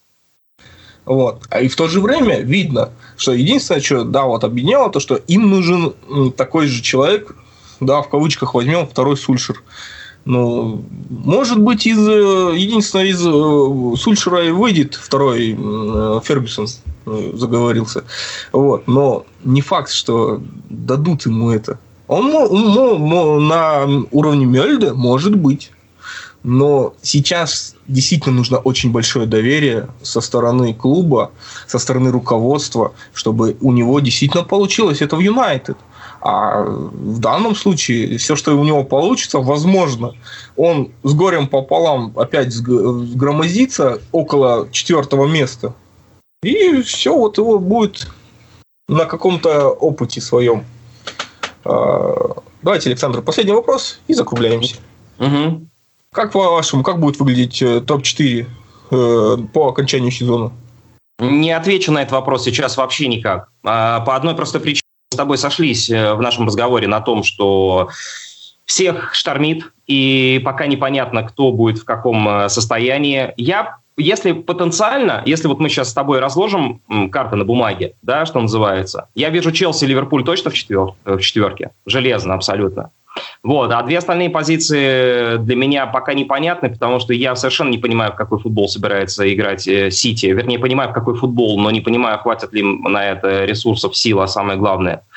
Вот. 1.06 1.44
А 1.50 1.62
и 1.62 1.68
в 1.68 1.76
то 1.76 1.88
же 1.88 2.00
время 2.00 2.42
видно, 2.42 2.90
что 3.18 3.34
единственное, 3.34 3.82
что 3.82 4.04
да, 4.04 4.24
вот 4.24 4.44
объединяло, 4.44 4.92
то, 4.92 5.00
что 5.00 5.16
им 5.16 5.50
нужен 5.50 5.94
такой 6.38 6.68
же 6.68 6.82
человек, 6.82 7.36
да, 7.80 8.02
в 8.02 8.10
кавычках 8.10 8.54
возьмем 8.54 8.88
второй 8.88 9.18
Сульшер. 9.18 9.64
Ну, 10.24 10.86
может 11.10 11.60
быть, 11.60 11.88
из 11.88 11.98
э, 12.08 12.54
единственное 12.56 13.06
из 13.06 13.26
э, 13.26 13.98
Сульшера 13.98 14.46
и 14.46 14.52
выйдет 14.52 14.94
второй 14.94 15.58
э, 15.58 16.20
Фергюсон 16.24 16.68
заговорился. 17.34 18.04
Вот. 18.52 18.88
Но 18.88 19.26
не 19.44 19.62
факт, 19.62 19.90
что 19.90 20.40
дадут 20.70 21.26
ему 21.26 21.50
это. 21.50 21.80
Он, 22.08 22.36
он, 22.36 22.78
он 22.78 23.48
на 23.48 23.88
уровне 24.12 24.46
Мельда 24.46 24.94
может 24.94 25.36
быть. 25.36 25.72
Но 26.44 26.96
сейчас 27.02 27.76
действительно 27.88 28.36
нужно 28.36 28.58
очень 28.58 28.92
большое 28.92 29.28
доверие 29.28 29.90
со 30.02 30.22
стороны 30.22 30.74
клуба, 30.74 31.32
со 31.68 31.78
стороны 31.78 32.12
руководства, 32.12 32.94
чтобы 33.14 33.58
у 33.62 33.72
него 33.72 34.00
действительно 34.00 34.44
получилось 34.44 35.02
это 35.02 35.16
в 35.16 35.20
Юнайтед. 35.20 35.78
А 36.22 36.64
в 36.64 37.20
данном 37.20 37.56
случае 37.56 38.18
все, 38.18 38.36
что 38.36 38.56
у 38.58 38.64
него 38.64 38.84
получится, 38.84 39.40
возможно, 39.40 40.14
он 40.56 40.92
с 41.04 41.14
горем 41.14 41.48
пополам 41.48 42.14
опять 42.16 42.54
сгромозится 42.54 44.00
около 44.12 44.68
четвертого 44.72 45.26
места. 45.26 45.74
И 46.44 46.82
все, 46.82 47.16
вот 47.16 47.38
его 47.38 47.60
будет 47.60 48.08
на 48.88 49.06
каком-то 49.06 49.70
опыте 49.70 50.22
своем. 50.22 50.66
А, 51.64 52.36
давайте, 52.62 52.90
Александр, 52.90 53.22
последний 53.22 53.54
вопрос 53.54 54.00
и 54.08 54.14
закругляемся. 54.14 54.76
Угу. 55.20 55.68
Как 56.14 56.34
по-вашему, 56.34 56.84
как 56.84 57.00
будет 57.00 57.18
выглядеть 57.20 57.62
э, 57.62 57.80
топ-4 57.80 58.46
э, 58.92 59.38
по 59.54 59.68
окончанию 59.70 60.12
сезона? 60.12 60.52
Не 61.20 61.54
отвечу 61.54 61.94
на 61.94 62.00
этот 62.00 62.12
вопрос 62.12 62.44
сейчас 62.44 62.76
вообще 62.76 63.08
никак. 63.08 63.48
А, 63.64 64.02
по 64.02 64.18
одной 64.18 64.36
простой 64.36 64.60
причине 64.60 64.82
с 65.14 65.16
тобой 65.16 65.38
сошлись 65.38 65.90
э, 65.90 66.14
в 66.14 66.22
нашем 66.22 66.48
разговоре 66.48 66.90
на 66.90 67.00
том, 67.00 67.24
что 67.24 67.92
всех 68.66 69.14
штормит, 69.14 69.72
и 69.88 70.42
пока 70.44 70.68
непонятно, 70.68 71.24
кто 71.24 71.54
будет 71.54 71.78
в 71.78 71.86
каком 71.86 72.50
состоянии. 72.50 73.34
Я, 73.38 73.78
если 73.96 74.34
потенциально, 74.34 75.24
если 75.26 75.48
вот 75.48 75.60
мы 75.60 75.70
сейчас 75.70 75.92
с 75.92 75.94
тобой 75.94 76.20
разложим 76.20 76.82
карты 77.10 77.38
на 77.38 77.46
бумаге, 77.46 77.96
да, 78.02 78.26
что 78.26 78.42
называется, 78.42 79.08
я 79.16 79.30
вижу 79.30 79.54
Челси 79.54 79.86
и 79.86 79.88
Ливерпуль 79.88 80.26
точно 80.26 80.52
в, 80.52 80.54
четвер, 80.56 80.94
в 81.06 81.20
четверке, 81.20 81.72
железно 81.86 82.34
абсолютно. 82.34 82.92
Вот. 83.44 83.72
А 83.72 83.82
две 83.84 83.98
остальные 83.98 84.30
позиции 84.30 85.38
для 85.38 85.56
меня 85.56 85.86
пока 85.88 86.14
непонятны, 86.14 86.70
потому 86.70 87.00
что 87.00 87.14
я 87.14 87.36
совершенно 87.36 87.70
не 87.70 87.78
понимаю, 87.78 88.14
в 88.14 88.16
какой 88.16 88.40
футбол 88.40 88.68
собирается 88.68 89.32
играть 89.34 89.68
э, 89.68 89.92
Сити. 89.92 90.28
Вернее, 90.28 90.60
понимаю, 90.60 90.92
в 90.92 90.94
какой 90.94 91.16
футбол, 91.16 91.60
но 91.60 91.72
не 91.72 91.82
понимаю, 91.82 92.20
хватит 92.20 92.54
ли 92.54 92.64
на 92.64 93.12
это 93.12 93.46
ресурсов, 93.46 93.98
сил, 93.98 94.22
а 94.22 94.28
самое 94.28 94.58
главное– 94.58 95.04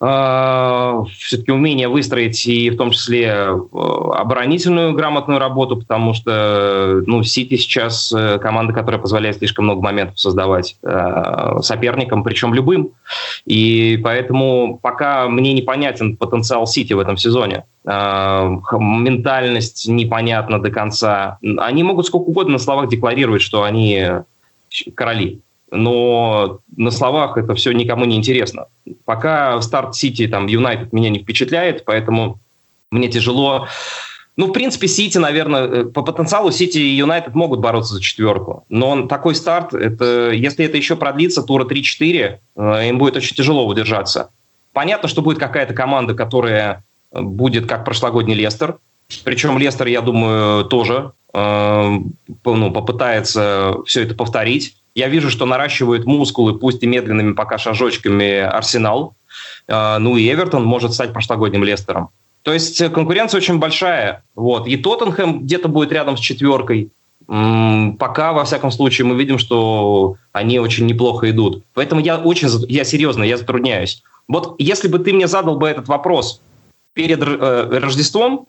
все-таки 0.00 1.52
умение 1.52 1.86
выстроить 1.86 2.46
и 2.46 2.70
в 2.70 2.78
том 2.78 2.90
числе 2.90 3.26
э, 3.26 3.50
оборонительную 3.50 4.94
грамотную 4.94 5.38
работу, 5.38 5.76
потому 5.76 6.14
что 6.14 7.02
ну, 7.06 7.22
Сити 7.22 7.58
сейчас 7.58 8.10
э, 8.10 8.38
команда, 8.38 8.72
которая 8.72 8.98
позволяет 8.98 9.36
слишком 9.36 9.66
много 9.66 9.82
моментов 9.82 10.18
создавать 10.18 10.78
э, 10.82 11.58
соперникам, 11.60 12.24
причем 12.24 12.54
любым. 12.54 12.92
И 13.44 14.00
поэтому 14.02 14.78
пока 14.80 15.28
мне 15.28 15.52
непонятен 15.52 16.16
потенциал 16.16 16.66
Сити 16.66 16.94
в 16.94 16.98
этом 16.98 17.18
сезоне. 17.18 17.64
Ментальность 17.84 19.88
непонятна 19.88 20.62
до 20.62 20.70
конца. 20.70 21.38
Они 21.58 21.82
могут 21.82 22.06
сколько 22.06 22.28
угодно 22.28 22.54
на 22.54 22.58
словах 22.58 22.88
декларировать, 22.88 23.42
что 23.42 23.64
они 23.64 24.06
короли 24.94 25.40
но 25.70 26.60
на 26.76 26.90
словах 26.90 27.36
это 27.36 27.54
все 27.54 27.72
никому 27.72 28.04
не 28.04 28.16
интересно. 28.16 28.66
Пока 29.04 29.60
старт 29.62 29.94
Сити, 29.94 30.26
там, 30.26 30.46
Юнайтед 30.46 30.92
меня 30.92 31.10
не 31.10 31.20
впечатляет, 31.20 31.84
поэтому 31.84 32.40
мне 32.90 33.08
тяжело. 33.08 33.68
Ну, 34.36 34.46
в 34.46 34.52
принципе, 34.52 34.88
Сити, 34.88 35.18
наверное, 35.18 35.66
э, 35.66 35.84
по 35.84 36.02
потенциалу 36.02 36.50
Сити 36.50 36.78
и 36.78 36.96
Юнайтед 36.96 37.34
могут 37.34 37.60
бороться 37.60 37.94
за 37.94 38.00
четверку. 38.00 38.64
Но 38.68 39.06
такой 39.06 39.34
старт, 39.34 39.74
это, 39.74 40.30
если 40.30 40.64
это 40.64 40.76
еще 40.76 40.96
продлится, 40.96 41.42
тура 41.42 41.64
3-4, 41.64 42.38
э, 42.56 42.88
им 42.88 42.98
будет 42.98 43.16
очень 43.16 43.36
тяжело 43.36 43.66
удержаться. 43.66 44.30
Понятно, 44.72 45.08
что 45.08 45.22
будет 45.22 45.38
какая-то 45.38 45.74
команда, 45.74 46.14
которая 46.14 46.84
э, 47.12 47.20
будет 47.20 47.66
как 47.66 47.84
прошлогодний 47.84 48.34
Лестер. 48.34 48.78
Причем 49.24 49.58
Лестер, 49.58 49.88
я 49.88 50.00
думаю, 50.00 50.64
тоже 50.64 51.12
ну, 51.32 52.70
попытается 52.72 53.76
все 53.86 54.02
это 54.02 54.14
повторить. 54.14 54.76
Я 54.94 55.08
вижу, 55.08 55.30
что 55.30 55.46
наращивают 55.46 56.04
мускулы, 56.04 56.58
пусть 56.58 56.82
и 56.82 56.86
медленными 56.86 57.32
пока 57.32 57.58
шажочками, 57.58 58.38
Арсенал. 58.38 59.14
А, 59.68 59.98
ну 59.98 60.16
и 60.16 60.28
Эвертон 60.30 60.64
может 60.64 60.92
стать 60.92 61.12
прошлогодним 61.12 61.64
Лестером. 61.64 62.10
То 62.42 62.52
есть 62.52 62.80
э, 62.80 62.88
конкуренция 62.88 63.38
очень 63.38 63.58
большая. 63.58 64.24
Вот. 64.34 64.66
И 64.66 64.76
Тоттенхэм 64.76 65.42
где-то 65.42 65.68
будет 65.68 65.92
рядом 65.92 66.16
с 66.16 66.20
четверкой. 66.20 66.90
Пока, 67.26 68.32
во 68.32 68.44
всяком 68.44 68.72
случае, 68.72 69.06
мы 69.06 69.14
видим, 69.14 69.38
что 69.38 70.16
они 70.32 70.58
очень 70.58 70.86
неплохо 70.86 71.30
идут. 71.30 71.62
Поэтому 71.74 72.00
я 72.00 72.18
очень, 72.18 72.48
я 72.68 72.82
серьезно, 72.82 73.22
я 73.22 73.36
затрудняюсь. 73.36 74.02
Вот 74.26 74.56
если 74.58 74.88
бы 74.88 74.98
ты 74.98 75.12
мне 75.12 75.28
задал 75.28 75.56
бы 75.56 75.68
этот 75.68 75.86
вопрос 75.86 76.40
перед 76.92 77.22
э, 77.22 77.78
Рождеством, 77.78 78.46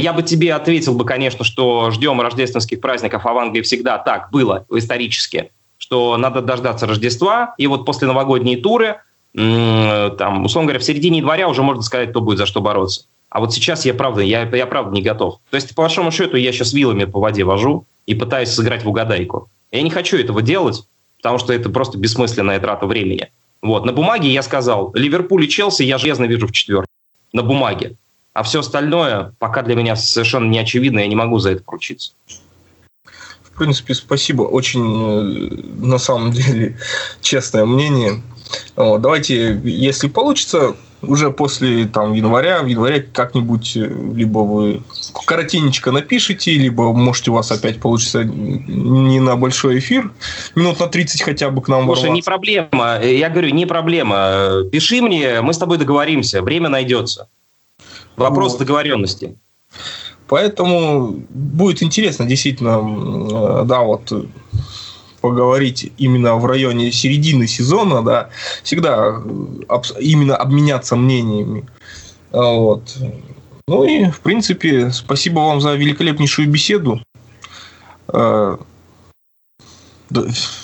я 0.00 0.12
бы 0.12 0.22
тебе 0.22 0.54
ответил 0.54 0.94
бы, 0.94 1.04
конечно, 1.04 1.44
что 1.44 1.90
ждем 1.90 2.20
рождественских 2.20 2.80
праздников, 2.80 3.24
а 3.26 3.32
в 3.32 3.38
Англии 3.38 3.62
всегда 3.62 3.98
так 3.98 4.30
было 4.30 4.66
исторически 4.70 5.50
что 5.84 6.16
надо 6.16 6.40
дождаться 6.40 6.86
Рождества, 6.86 7.54
и 7.58 7.66
вот 7.66 7.84
после 7.84 8.08
новогодние 8.08 8.56
туры, 8.56 9.00
там, 9.34 10.44
условно 10.44 10.68
говоря, 10.68 10.78
в 10.78 10.84
середине 10.84 11.18
января 11.18 11.46
уже 11.46 11.62
можно 11.62 11.82
сказать, 11.82 12.08
кто 12.08 12.22
будет 12.22 12.38
за 12.38 12.46
что 12.46 12.62
бороться. 12.62 13.04
А 13.28 13.40
вот 13.40 13.52
сейчас 13.52 13.84
я 13.84 13.92
правда, 13.92 14.22
я, 14.22 14.48
я 14.48 14.66
правда 14.66 14.94
не 14.94 15.02
готов. 15.02 15.40
То 15.50 15.56
есть, 15.56 15.74
по 15.74 15.82
большому 15.82 16.10
счету, 16.10 16.38
я 16.38 16.52
сейчас 16.52 16.72
вилами 16.72 17.04
по 17.04 17.20
воде 17.20 17.44
вожу 17.44 17.84
и 18.06 18.14
пытаюсь 18.14 18.48
сыграть 18.48 18.82
в 18.82 18.88
угадайку. 18.88 19.50
Я 19.72 19.82
не 19.82 19.90
хочу 19.90 20.16
этого 20.16 20.40
делать, 20.40 20.84
потому 21.18 21.38
что 21.38 21.52
это 21.52 21.68
просто 21.68 21.98
бессмысленная 21.98 22.60
трата 22.60 22.86
времени. 22.86 23.30
Вот. 23.60 23.84
На 23.84 23.92
бумаге 23.92 24.30
я 24.30 24.42
сказал, 24.42 24.90
Ливерпуль 24.94 25.44
и 25.44 25.48
Челси 25.50 25.82
я 25.82 25.98
железно 25.98 26.24
вижу 26.24 26.46
в 26.46 26.52
четверке. 26.52 26.88
На 27.34 27.42
бумаге. 27.42 27.96
А 28.34 28.42
все 28.42 28.60
остальное 28.60 29.32
пока 29.38 29.62
для 29.62 29.76
меня 29.76 29.96
совершенно 29.96 30.48
не 30.48 30.58
очевидно, 30.58 30.98
я 30.98 31.06
не 31.06 31.16
могу 31.16 31.38
за 31.38 31.52
это 31.52 31.62
поручиться. 31.62 32.12
В 33.42 33.56
принципе, 33.56 33.94
спасибо. 33.94 34.42
Очень, 34.42 34.82
э, 34.82 35.86
на 35.86 35.98
самом 35.98 36.32
деле, 36.32 36.76
честное 37.22 37.64
мнение. 37.64 38.20
Давайте, 38.76 39.60
если 39.64 40.08
получится, 40.08 40.74
уже 41.02 41.30
после 41.30 41.86
там, 41.86 42.12
января, 42.12 42.62
в 42.62 42.66
январе 42.66 43.02
как-нибудь 43.02 43.76
э, 43.76 43.88
либо 44.14 44.40
вы 44.40 44.82
коротенечко 45.26 45.92
напишите, 45.92 46.52
либо, 46.52 46.92
может, 46.92 47.28
у 47.28 47.34
вас 47.34 47.50
опять 47.52 47.80
получится 47.80 48.24
не 48.24 49.20
на 49.20 49.36
большой 49.36 49.78
эфир, 49.78 50.10
минут 50.54 50.80
на 50.80 50.86
30 50.86 51.22
хотя 51.22 51.50
бы 51.50 51.62
к 51.62 51.68
нам 51.68 51.84
Слушай, 51.84 52.08
ворваться. 52.08 52.14
не 52.14 52.22
проблема. 52.22 53.00
Я 53.00 53.28
говорю, 53.30 53.50
не 53.50 53.66
проблема. 53.66 54.64
Пиши 54.72 55.02
мне, 55.02 55.40
мы 55.40 55.52
с 55.52 55.58
тобой 55.58 55.78
договоримся, 55.78 56.42
время 56.42 56.68
найдется. 56.68 57.28
Вопрос 58.16 58.52
вот. 58.52 58.58
договоренности. 58.60 59.36
Поэтому 60.26 61.22
будет 61.30 61.82
интересно 61.82 62.24
действительно, 62.26 62.80
э, 62.80 63.64
да, 63.66 63.80
вот 63.80 64.12
поговорить 65.20 65.90
именно 65.96 66.36
в 66.36 66.46
районе 66.46 66.92
середины 66.92 67.46
сезона, 67.46 68.02
да, 68.02 68.28
всегда 68.62 69.22
именно 69.98 70.36
обменяться 70.36 70.96
мнениями. 70.96 71.66
Вот. 72.30 72.96
Ну 73.66 73.84
и, 73.84 74.10
в 74.10 74.20
принципе, 74.20 74.90
спасибо 74.90 75.40
вам 75.40 75.60
за 75.60 75.74
великолепнейшую 75.74 76.48
беседу. 76.50 77.00
Э, 78.08 78.58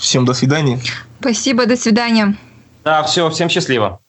всем 0.00 0.24
до 0.26 0.34
свидания. 0.34 0.78
Спасибо, 1.20 1.66
до 1.66 1.76
свидания. 1.76 2.36
Да, 2.84 3.02
все, 3.02 3.30
всем 3.30 3.48
счастливо. 3.48 4.00